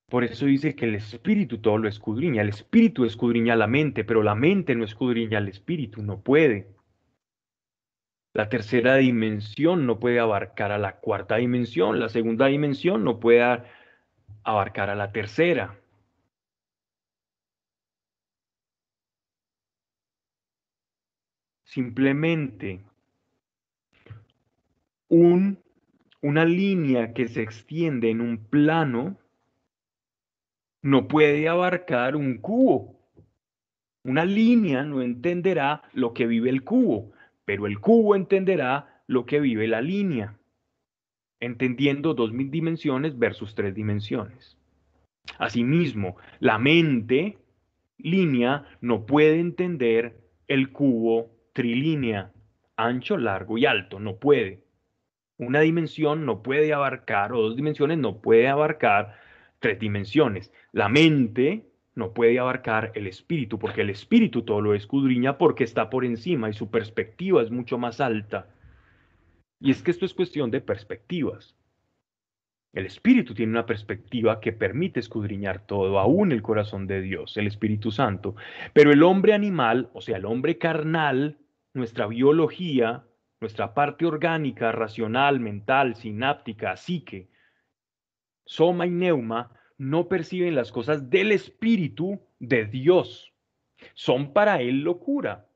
Por 0.09 0.25
eso 0.25 0.47
dice 0.47 0.75
que 0.75 0.87
el 0.87 0.95
espíritu 0.95 1.59
todo 1.59 1.77
lo 1.77 1.91
escudriña. 1.91 2.41
El 2.41 2.49
espíritu 2.49 3.05
escudriña 3.05 3.55
la 3.55 3.67
mente, 3.67 4.03
pero 4.03 4.23
la 4.23 4.35
mente 4.35 4.75
no 4.75 4.85
escudriña 4.85 5.37
al 5.37 5.49
espíritu, 5.49 6.03
no 6.03 6.23
puede. 6.23 6.69
La 8.33 8.49
tercera 8.49 8.97
dimensión 8.97 9.85
no 9.85 9.99
puede 9.99 10.21
abarcar 10.21 10.73
a 10.73 10.79
la 10.79 11.01
cuarta 11.01 11.37
dimensión, 11.37 12.01
la 12.01 12.09
segunda 12.09 12.47
dimensión 12.47 13.05
no 13.05 13.21
puede 13.21 13.43
abarcar 14.43 14.89
a 14.89 14.95
la 14.95 15.13
tercera. 15.13 15.78
Simplemente 21.69 22.81
un, 25.09 25.59
una 26.23 26.47
línea 26.47 27.13
que 27.13 27.29
se 27.29 27.43
extiende 27.43 28.09
en 28.09 28.23
un 28.23 28.39
plano 28.39 29.19
no 30.81 31.09
puede 31.09 31.47
abarcar 31.47 32.17
un 32.17 32.39
cubo. 32.39 32.99
Una 34.03 34.25
línea 34.25 34.83
no 34.83 35.03
entenderá 35.03 35.83
lo 35.93 36.15
que 36.15 36.27
vive 36.27 36.49
el 36.49 36.65
cubo, 36.65 37.13
pero 37.45 37.67
el 37.67 37.81
cubo 37.81 38.17
entenderá 38.17 39.03
lo 39.07 39.27
que 39.27 39.39
vive 39.39 39.69
la 39.69 39.83
línea, 39.83 40.39
entendiendo 41.39 42.15
dos 42.15 42.33
dimensiones 42.33 43.19
versus 43.19 43.55
tres 43.55 43.75
dimensiones. 43.75 44.57
Asimismo, 45.39 46.17
la 46.41 46.59
mente 46.59 47.37
línea 47.99 48.65
no 48.81 49.05
puede 49.05 49.39
entender 49.39 50.19
el 50.47 50.73
cubo 50.73 51.38
trilínea, 51.59 52.31
ancho, 52.77 53.17
largo 53.17 53.59
y 53.59 53.67
alto, 53.67 53.99
no 53.99 54.15
puede. 54.21 54.63
Una 55.39 55.59
dimensión 55.59 56.25
no 56.25 56.41
puede 56.41 56.73
abarcar, 56.73 57.33
o 57.33 57.43
dos 57.43 57.57
dimensiones 57.57 57.99
no 57.99 58.21
puede 58.21 58.47
abarcar 58.47 59.19
tres 59.59 59.81
dimensiones. 59.81 60.53
La 60.71 60.89
mente 60.89 61.67
no 61.97 62.15
puede 62.15 62.39
abarcar 62.39 62.93
el 62.95 63.09
espíritu, 63.09 63.59
porque 63.59 63.81
el 63.81 63.91
espíritu 63.91 64.43
todo 64.43 64.61
lo 64.61 64.73
escudriña 64.73 65.37
porque 65.37 65.65
está 65.65 65.91
por 65.91 66.05
encima 66.05 66.49
y 66.49 66.53
su 66.53 66.71
perspectiva 66.71 67.43
es 67.43 67.51
mucho 67.51 67.77
más 67.77 68.01
alta. 68.01 68.47
Y 69.59 69.73
es 69.73 69.83
que 69.83 69.91
esto 69.91 70.07
es 70.07 70.15
cuestión 70.15 70.53
de 70.53 70.61
perspectivas. 70.61 71.57
El 72.73 72.87
espíritu 72.87 73.35
tiene 73.35 73.51
una 73.51 73.67
perspectiva 73.67 74.39
que 74.39 74.53
permite 74.53 75.01
escudriñar 75.01 75.67
todo, 75.67 75.99
aún 75.99 76.31
el 76.31 76.41
corazón 76.41 76.87
de 76.87 77.01
Dios, 77.01 77.37
el 77.37 77.49
Espíritu 77.49 77.91
Santo. 77.91 78.37
Pero 78.73 78.93
el 78.93 79.03
hombre 79.03 79.33
animal, 79.33 79.91
o 79.93 80.01
sea, 80.01 80.19
el 80.19 80.25
hombre 80.25 80.57
carnal, 80.59 81.39
nuestra 81.75 82.07
biología, 82.07 83.05
nuestra 83.41 83.75
parte 83.75 84.07
orgánica, 84.07 84.73
racional, 84.73 85.41
mental, 85.41 85.95
sináptica, 85.95 86.77
psique, 86.77 87.29
soma 88.45 88.87
y 88.87 88.91
neuma, 88.91 89.53
no 89.77 90.09
perciben 90.09 90.55
las 90.55 90.73
cosas 90.73 91.09
del 91.09 91.33
Espíritu 91.33 92.21
de 92.41 92.65
Dios. 92.65 93.33
Son 93.95 94.33
para 94.33 94.61
él 94.61 94.83
locura 94.83 95.47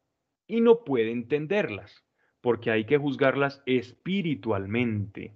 y 0.46 0.60
no 0.60 0.84
puede 0.84 1.10
entenderlas, 1.10 2.04
porque 2.40 2.70
hay 2.70 2.84
que 2.84 2.98
juzgarlas 2.98 3.62
espiritualmente. 3.66 5.34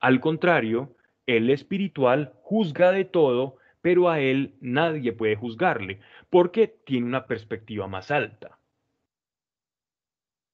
Al 0.00 0.20
contrario, 0.20 0.96
el 1.26 1.50
espiritual 1.50 2.32
juzga 2.42 2.90
de 2.90 3.04
todo, 3.04 3.56
pero 3.80 4.08
a 4.08 4.20
él 4.20 4.54
nadie 4.60 5.12
puede 5.12 5.36
juzgarle, 5.36 6.00
porque 6.28 6.66
tiene 6.68 7.06
una 7.06 7.26
perspectiva 7.26 7.86
más 7.86 8.10
alta. 8.10 8.59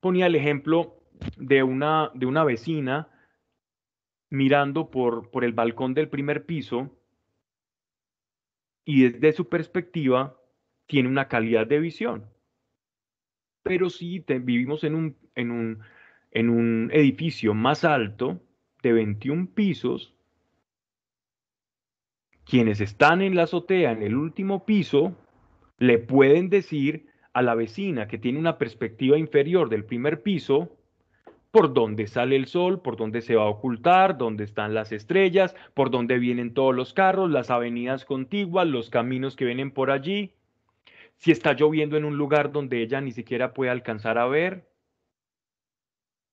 Ponía 0.07 0.27
el 0.27 0.37
ejemplo 0.37 1.03
de 1.37 1.65
una, 1.65 2.13
de 2.15 2.27
una 2.27 2.45
vecina 2.45 3.09
mirando 4.31 4.89
por, 4.89 5.33
por 5.33 5.43
el 5.43 5.53
balcón 5.53 5.95
del 5.95 6.09
primer 6.09 6.47
piso 6.47 6.97
y 8.85 9.09
desde 9.09 9.33
su 9.33 9.49
perspectiva 9.49 10.41
tiene 10.87 11.09
una 11.09 11.27
calidad 11.27 11.67
de 11.67 11.81
visión. 11.81 12.25
Pero 13.65 13.91
si 13.91 14.21
vivimos 14.21 14.85
en 14.85 14.95
un, 14.95 15.17
en, 15.35 15.51
un, 15.51 15.81
en 16.31 16.51
un 16.51 16.89
edificio 16.93 17.53
más 17.53 17.85
alto, 17.85 18.41
de 18.85 18.93
21 18.93 19.49
pisos, 19.55 20.15
quienes 22.45 22.81
están 22.81 23.23
en 23.23 23.35
la 23.35 23.43
azotea, 23.43 23.91
en 23.91 24.05
el 24.05 24.15
último 24.15 24.65
piso, 24.67 25.17
le 25.79 25.99
pueden 25.99 26.49
decir 26.49 27.09
a 27.37 27.43
la 27.43 27.55
vecina 27.55 28.09
que 28.09 28.17
tiene 28.17 28.39
una 28.39 28.57
perspectiva 28.57 29.19
inferior 29.19 29.69
del 29.69 29.85
primer 29.85 30.23
piso, 30.23 30.75
por 31.51 31.75
dónde 31.75 32.07
sale 32.07 32.35
el 32.35 32.47
sol, 32.47 32.81
por 32.81 32.97
dónde 32.97 33.21
se 33.21 33.37
va 33.37 33.43
a 33.43 33.51
ocultar, 33.51 34.17
dónde 34.17 34.45
están 34.45 34.73
las 34.73 34.91
estrellas, 34.91 35.55
por 35.75 35.91
dónde 35.91 36.19
vienen 36.19 36.55
todos 36.55 36.75
los 36.75 36.95
carros, 36.95 37.31
las 37.31 37.51
avenidas 37.51 38.07
contiguas, 38.07 38.67
los 38.67 38.89
caminos 38.89 39.37
que 39.37 39.45
vienen 39.45 39.71
por 39.71 39.91
allí, 39.91 40.33
si 41.19 41.31
está 41.31 41.53
lloviendo 41.53 41.99
en 41.99 42.07
un 42.07 42.17
lugar 42.17 42.53
donde 42.53 42.81
ella 42.81 43.03
ni 43.03 43.13
siquiera 43.13 43.53
puede 43.53 43.71
alcanzar 43.71 44.17
a 44.17 44.27
ver. 44.27 44.67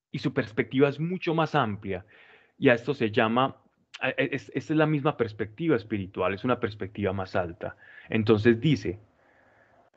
Y 0.10 0.20
su 0.20 0.34
perspectiva 0.34 0.88
es 0.88 1.02
mucho 1.02 1.36
más 1.36 1.54
amplia. 1.54 2.06
Y 2.58 2.70
a 2.70 2.76
esto 2.76 2.94
se 2.94 3.12
llama, 3.12 3.58
e, 4.02 4.30
es 4.32 4.70
la 4.70 4.86
misma 4.86 5.18
perspectiva 5.18 5.76
espiritual, 5.76 6.34
es 6.34 6.46
una 6.46 6.62
perspectiva 6.62 7.12
más 7.12 7.36
alta. 7.36 7.76
Entonces 8.08 8.62
dice, 8.62 9.00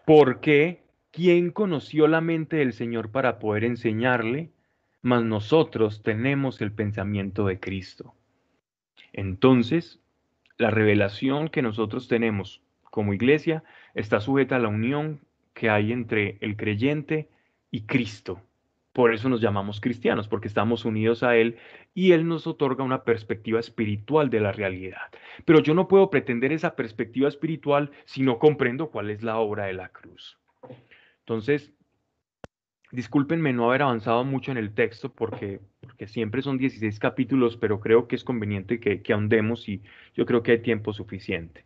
¿por 0.04 0.40
qué? 0.40 0.85
¿Quién 1.16 1.50
conoció 1.50 2.06
la 2.06 2.20
mente 2.20 2.56
del 2.56 2.74
Señor 2.74 3.10
para 3.10 3.38
poder 3.38 3.64
enseñarle? 3.64 4.50
mas 5.06 5.22
nosotros 5.22 6.02
tenemos 6.02 6.60
el 6.60 6.72
pensamiento 6.72 7.46
de 7.46 7.60
Cristo. 7.60 8.16
Entonces, 9.12 10.00
la 10.58 10.70
revelación 10.70 11.48
que 11.48 11.62
nosotros 11.62 12.08
tenemos 12.08 12.60
como 12.82 13.14
iglesia 13.14 13.62
está 13.94 14.18
sujeta 14.18 14.56
a 14.56 14.58
la 14.58 14.66
unión 14.66 15.20
que 15.54 15.70
hay 15.70 15.92
entre 15.92 16.38
el 16.40 16.56
creyente 16.56 17.28
y 17.70 17.82
Cristo. 17.82 18.40
Por 18.92 19.14
eso 19.14 19.28
nos 19.28 19.40
llamamos 19.40 19.80
cristianos, 19.80 20.26
porque 20.26 20.48
estamos 20.48 20.84
unidos 20.84 21.22
a 21.22 21.36
Él 21.36 21.56
y 21.94 22.10
Él 22.10 22.26
nos 22.26 22.48
otorga 22.48 22.82
una 22.82 23.04
perspectiva 23.04 23.60
espiritual 23.60 24.28
de 24.28 24.40
la 24.40 24.50
realidad. 24.50 25.12
Pero 25.44 25.60
yo 25.60 25.72
no 25.74 25.86
puedo 25.86 26.10
pretender 26.10 26.50
esa 26.50 26.74
perspectiva 26.74 27.28
espiritual 27.28 27.92
si 28.06 28.22
no 28.22 28.40
comprendo 28.40 28.90
cuál 28.90 29.10
es 29.10 29.22
la 29.22 29.38
obra 29.38 29.66
de 29.66 29.74
la 29.74 29.90
cruz. 29.90 30.36
Entonces, 31.26 31.76
Discúlpenme 32.92 33.52
no 33.52 33.68
haber 33.68 33.82
avanzado 33.82 34.24
mucho 34.24 34.52
en 34.52 34.58
el 34.58 34.72
texto 34.72 35.12
porque, 35.12 35.60
porque 35.80 36.06
siempre 36.06 36.40
son 36.40 36.56
16 36.56 37.00
capítulos, 37.00 37.56
pero 37.56 37.80
creo 37.80 38.06
que 38.06 38.14
es 38.14 38.22
conveniente 38.22 38.78
que, 38.78 39.02
que 39.02 39.12
ahondemos 39.12 39.68
y 39.68 39.82
yo 40.14 40.24
creo 40.24 40.42
que 40.42 40.52
hay 40.52 40.58
tiempo 40.60 40.92
suficiente. 40.92 41.64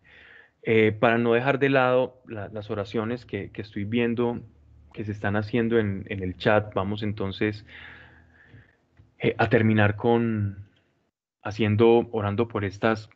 Eh, 0.62 0.92
para 0.92 1.18
no 1.18 1.34
dejar 1.34 1.58
de 1.58 1.68
lado 1.68 2.22
las 2.26 2.70
oraciones 2.70 3.26
que, 3.26 3.50
que, 3.50 3.62
estoy 3.62 3.84
viendo 3.84 4.40
que 4.92 5.04
se 5.04 5.12
están 5.12 5.36
haciendo 5.36 5.78
en, 5.78 6.04
en 6.08 6.22
el 6.22 6.36
chat, 6.36 6.72
vamos 6.74 7.02
entonces 7.02 7.66
eh, 9.18 9.34
a 9.38 9.48
terminar 9.48 9.96
con 9.96 10.68
haciendo, 11.42 12.08
orando 12.12 12.48
por 12.48 12.64
estas 12.64 13.10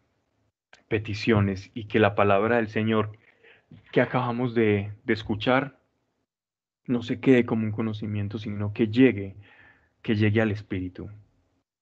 peticiones 0.88 1.70
y 1.74 1.84
que 1.86 1.98
la 1.98 2.14
palabra 2.14 2.56
del 2.56 2.68
Señor 2.68 3.12
que 3.92 4.02
acabamos 4.02 4.54
de, 4.54 4.92
de 5.04 5.12
escuchar 5.12 5.78
no 6.86 7.02
se 7.02 7.20
quede 7.20 7.46
como 7.46 7.64
un 7.64 7.72
conocimiento, 7.72 8.38
sino 8.38 8.72
que 8.72 8.88
llegue, 8.88 9.36
que 10.02 10.16
llegue 10.16 10.40
al 10.40 10.50
Espíritu 10.50 11.10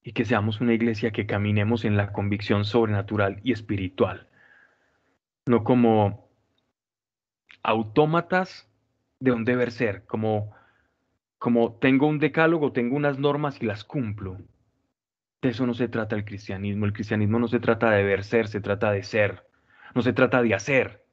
y 0.04 0.12
que 0.12 0.24
seamos 0.24 0.60
una 0.60 0.74
iglesia 0.74 1.12
que 1.12 1.26
caminemos 1.26 1.84
en 1.84 1.96
la 1.96 2.12
convicción 2.12 2.64
sobrenatural 2.64 3.40
y 3.44 3.52
espiritual, 3.52 4.28
no 5.46 5.64
como 5.64 6.28
autómatas 7.62 8.68
de 9.20 9.32
un 9.32 9.44
deber 9.44 9.70
ser, 9.70 10.04
como, 10.06 10.52
como 11.38 11.74
tengo 11.74 12.08
un 12.08 12.18
decálogo, 12.18 12.72
tengo 12.72 12.96
unas 12.96 13.18
normas 13.18 13.62
y 13.62 13.66
las 13.66 13.84
cumplo. 13.84 14.38
De 15.40 15.50
eso 15.50 15.66
no 15.66 15.74
se 15.74 15.88
trata 15.88 16.14
el 16.14 16.24
cristianismo. 16.24 16.86
El 16.86 16.92
cristianismo 16.92 17.38
no 17.38 17.48
se 17.48 17.58
trata 17.58 17.90
de 17.90 17.98
deber 17.98 18.22
ser, 18.22 18.46
se 18.46 18.60
trata 18.60 18.92
de 18.92 19.02
ser. 19.02 19.44
No 19.94 20.02
se 20.02 20.12
trata 20.12 20.40
de 20.40 20.54
hacer. 20.54 21.04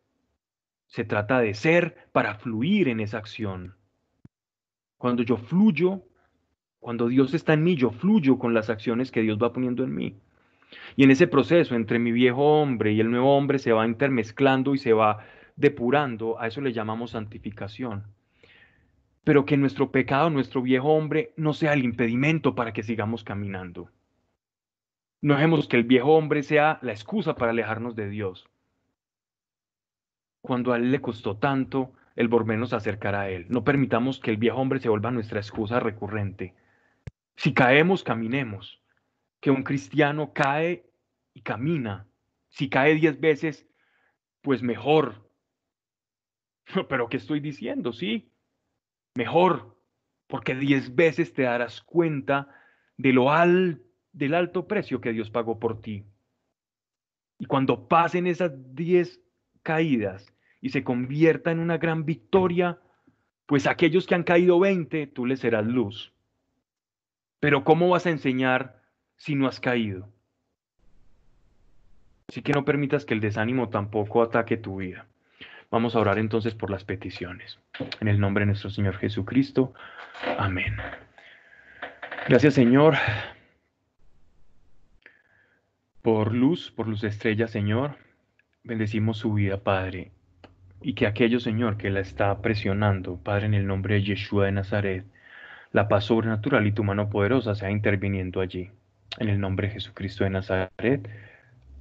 Se 0.86 1.04
trata 1.04 1.40
de 1.40 1.54
ser 1.56 2.08
para 2.12 2.36
fluir 2.36 2.88
en 2.90 3.00
esa 3.00 3.18
acción. 3.18 3.76
Cuando 5.00 5.24
yo 5.24 5.38
fluyo, 5.38 6.04
cuando 6.82 7.08
Dios 7.08 7.34
está 7.34 7.54
en 7.54 7.64
mí, 7.64 7.78
yo 7.78 7.90
fluyo 7.90 8.38
con 8.38 8.54
las 8.54 8.70
acciones 8.70 9.12
que 9.12 9.22
Dios 9.22 9.40
va 9.42 9.54
poniendo 9.54 9.86
en 9.86 9.96
mí. 9.96 10.18
Y 10.98 11.06
en 11.06 11.12
ese 11.12 11.26
proceso 11.26 11.74
entre 11.74 12.00
mi 12.00 12.12
viejo 12.12 12.62
hombre 12.62 12.92
y 12.92 13.00
el 13.00 13.10
nuevo 13.10 13.36
hombre 13.36 13.60
se 13.60 13.72
va 13.72 13.88
intermezclando 13.88 14.76
y 14.76 14.78
se 14.78 14.92
va 14.92 15.26
depurando, 15.56 16.38
a 16.38 16.48
eso 16.48 16.60
le 16.60 16.74
llamamos 16.74 17.12
santificación. 17.12 18.04
Pero 19.24 19.46
que 19.46 19.56
nuestro 19.56 19.90
pecado, 19.90 20.30
nuestro 20.30 20.62
viejo 20.62 20.90
hombre, 20.90 21.32
no 21.38 21.54
sea 21.54 21.72
el 21.72 21.86
impedimento 21.86 22.54
para 22.54 22.74
que 22.74 22.84
sigamos 22.84 23.24
caminando. 23.24 23.90
No 25.22 25.36
dejemos 25.36 25.70
que 25.70 25.78
el 25.78 25.86
viejo 25.86 26.14
hombre 26.18 26.44
sea 26.44 26.78
la 26.82 26.92
excusa 26.92 27.36
para 27.36 27.52
alejarnos 27.52 27.96
de 27.96 28.10
Dios. 28.10 28.50
Cuando 30.42 30.74
a 30.74 30.78
él 30.78 30.92
le 30.92 31.00
costó 31.00 31.38
tanto 31.38 31.94
el 32.20 32.28
volvernos 32.28 32.74
a 32.74 32.78
acercar 32.78 33.16
a 33.16 33.30
Él. 33.30 33.46
No 33.48 33.64
permitamos 33.64 34.20
que 34.20 34.30
el 34.30 34.36
viejo 34.36 34.58
hombre 34.58 34.82
se 34.82 34.90
vuelva 34.90 35.10
nuestra 35.10 35.40
excusa 35.40 35.80
recurrente. 35.80 36.54
Si 37.38 37.54
caemos, 37.54 38.04
caminemos. 38.04 38.84
Que 39.40 39.52
un 39.52 39.64
cristiano 39.64 40.34
cae 40.34 40.86
y 41.34 41.44
camina. 41.44 42.08
Si 42.50 42.68
cae 42.68 42.96
diez 42.96 43.22
veces, 43.22 43.66
pues 44.42 44.62
mejor. 44.62 45.32
Pero 46.90 47.08
¿qué 47.08 47.16
estoy 47.16 47.40
diciendo? 47.40 47.94
Sí, 47.94 48.34
mejor. 49.16 49.80
Porque 50.28 50.56
diez 50.56 50.94
veces 50.94 51.32
te 51.34 51.44
darás 51.44 51.82
cuenta 51.82 52.54
de 52.98 53.14
lo 53.14 53.32
al, 53.32 53.82
del 54.12 54.34
alto 54.34 54.68
precio 54.68 55.00
que 55.00 55.14
Dios 55.14 55.30
pagó 55.30 55.58
por 55.58 55.80
ti. 55.80 56.04
Y 57.38 57.46
cuando 57.46 57.88
pasen 57.88 58.28
esas 58.28 58.52
diez 58.76 59.22
caídas, 59.64 60.34
y 60.62 60.70
se 60.70 60.84
convierta 60.84 61.52
en 61.52 61.60
una 61.60 61.78
gran 61.78 62.06
victoria, 62.06 62.80
pues 63.46 63.68
aquellos 63.68 64.06
que 64.06 64.16
han 64.16 64.24
caído 64.24 64.60
20, 64.60 65.08
tú 65.08 65.26
les 65.26 65.40
serás 65.40 65.66
luz. 65.66 66.14
Pero 67.40 67.64
¿cómo 67.64 67.90
vas 67.90 68.06
a 68.06 68.10
enseñar 68.10 68.84
si 69.18 69.36
no 69.36 69.48
has 69.48 69.60
caído? 69.60 70.10
Así 72.28 72.42
que 72.42 72.54
no 72.54 72.66
permitas 72.66 73.06
que 73.06 73.14
el 73.14 73.22
desánimo 73.22 73.70
tampoco 73.70 74.22
ataque 74.22 74.58
tu 74.58 74.78
vida. 74.78 75.08
Vamos 75.72 75.96
a 75.96 76.00
orar 76.00 76.20
entonces 76.20 76.54
por 76.56 76.70
las 76.70 76.84
peticiones. 76.84 77.60
En 78.00 78.08
el 78.08 78.20
nombre 78.20 78.42
de 78.42 78.48
nuestro 78.48 78.70
Señor 78.70 78.98
Jesucristo. 78.98 79.74
Amén. 80.38 80.76
Gracias 82.28 82.54
Señor 82.54 82.96
por 86.02 86.34
luz, 86.34 86.72
por 86.72 86.88
luz 86.88 87.04
estrella, 87.04 87.48
Señor. 87.48 87.98
Bendecimos 88.64 89.18
su 89.18 89.34
vida, 89.34 89.64
Padre. 89.64 90.12
Y 90.82 90.94
que 90.94 91.08
aquello, 91.08 91.40
Señor, 91.40 91.78
que 91.78 91.90
la 91.90 92.00
está 92.00 92.42
presionando, 92.42 93.18
Padre, 93.18 93.48
en 93.48 93.54
el 93.54 93.68
nombre 93.68 93.96
de 93.96 94.04
Yeshua 94.04 94.46
de 94.46 94.52
Nazaret, 94.54 95.06
la 95.72 95.88
paz 95.88 96.06
sobrenatural 96.06 96.66
y 96.68 96.72
tu 96.72 96.84
mano 96.84 97.10
poderosa 97.10 97.56
sea 97.56 97.70
interviniendo 97.70 98.42
allí. 98.42 98.72
En 99.18 99.30
el 99.30 99.40
nombre 99.40 99.68
de 99.68 99.74
Jesucristo 99.74 100.24
de 100.24 100.30
Nazaret, 100.30 101.10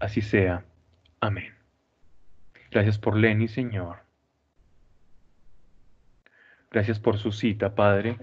así 0.00 0.20
sea. 0.20 0.64
Amén. 1.20 1.54
Gracias 2.70 2.98
por 2.98 3.16
Lenny, 3.16 3.48
Señor. 3.48 3.96
Gracias 6.70 6.98
por 6.98 7.18
su 7.18 7.32
cita, 7.32 7.74
Padre. 7.74 8.18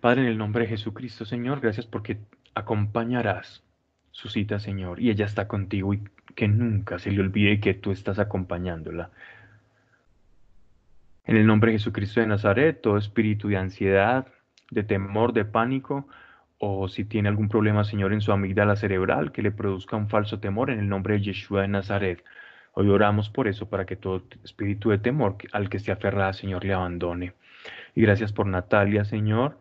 Padre, 0.00 0.22
en 0.22 0.28
el 0.28 0.38
nombre 0.38 0.62
de 0.62 0.70
Jesucristo, 0.70 1.24
Señor, 1.24 1.60
gracias 1.60 1.86
porque 1.86 2.18
acompañarás 2.54 3.62
su 4.10 4.28
cita, 4.28 4.58
Señor, 4.58 5.00
y 5.00 5.10
ella 5.10 5.26
está 5.26 5.46
contigo 5.48 5.94
y 5.94 6.02
que 6.34 6.48
nunca 6.48 6.98
se 6.98 7.10
le 7.10 7.20
olvide 7.20 7.60
que 7.60 7.74
tú 7.74 7.92
estás 7.92 8.18
acompañándola. 8.18 9.10
En 11.24 11.36
el 11.36 11.46
nombre 11.46 11.70
de 11.70 11.78
Jesucristo 11.78 12.20
de 12.20 12.26
Nazaret, 12.26 12.80
todo 12.80 12.96
espíritu 12.96 13.48
de 13.48 13.56
ansiedad, 13.56 14.26
de 14.70 14.82
temor, 14.82 15.32
de 15.32 15.44
pánico, 15.44 16.08
o 16.58 16.88
si 16.88 17.04
tiene 17.04 17.28
algún 17.28 17.48
problema, 17.48 17.84
Señor, 17.84 18.12
en 18.12 18.20
su 18.20 18.32
amígdala 18.32 18.76
cerebral 18.76 19.32
que 19.32 19.42
le 19.42 19.52
produzca 19.52 19.96
un 19.96 20.08
falso 20.08 20.40
temor, 20.40 20.70
en 20.70 20.80
el 20.80 20.88
nombre 20.88 21.14
de 21.14 21.22
Yeshua 21.22 21.62
de 21.62 21.68
Nazaret. 21.68 22.24
Hoy 22.72 22.88
oramos 22.88 23.30
por 23.30 23.48
eso, 23.48 23.68
para 23.68 23.86
que 23.86 23.96
todo 23.96 24.24
espíritu 24.42 24.90
de 24.90 24.98
temor 24.98 25.36
al 25.52 25.68
que 25.68 25.78
se 25.78 25.92
aferra, 25.92 26.32
Señor, 26.32 26.64
le 26.64 26.74
abandone. 26.74 27.34
Y 27.94 28.02
gracias 28.02 28.32
por 28.32 28.46
Natalia, 28.46 29.04
Señor, 29.04 29.58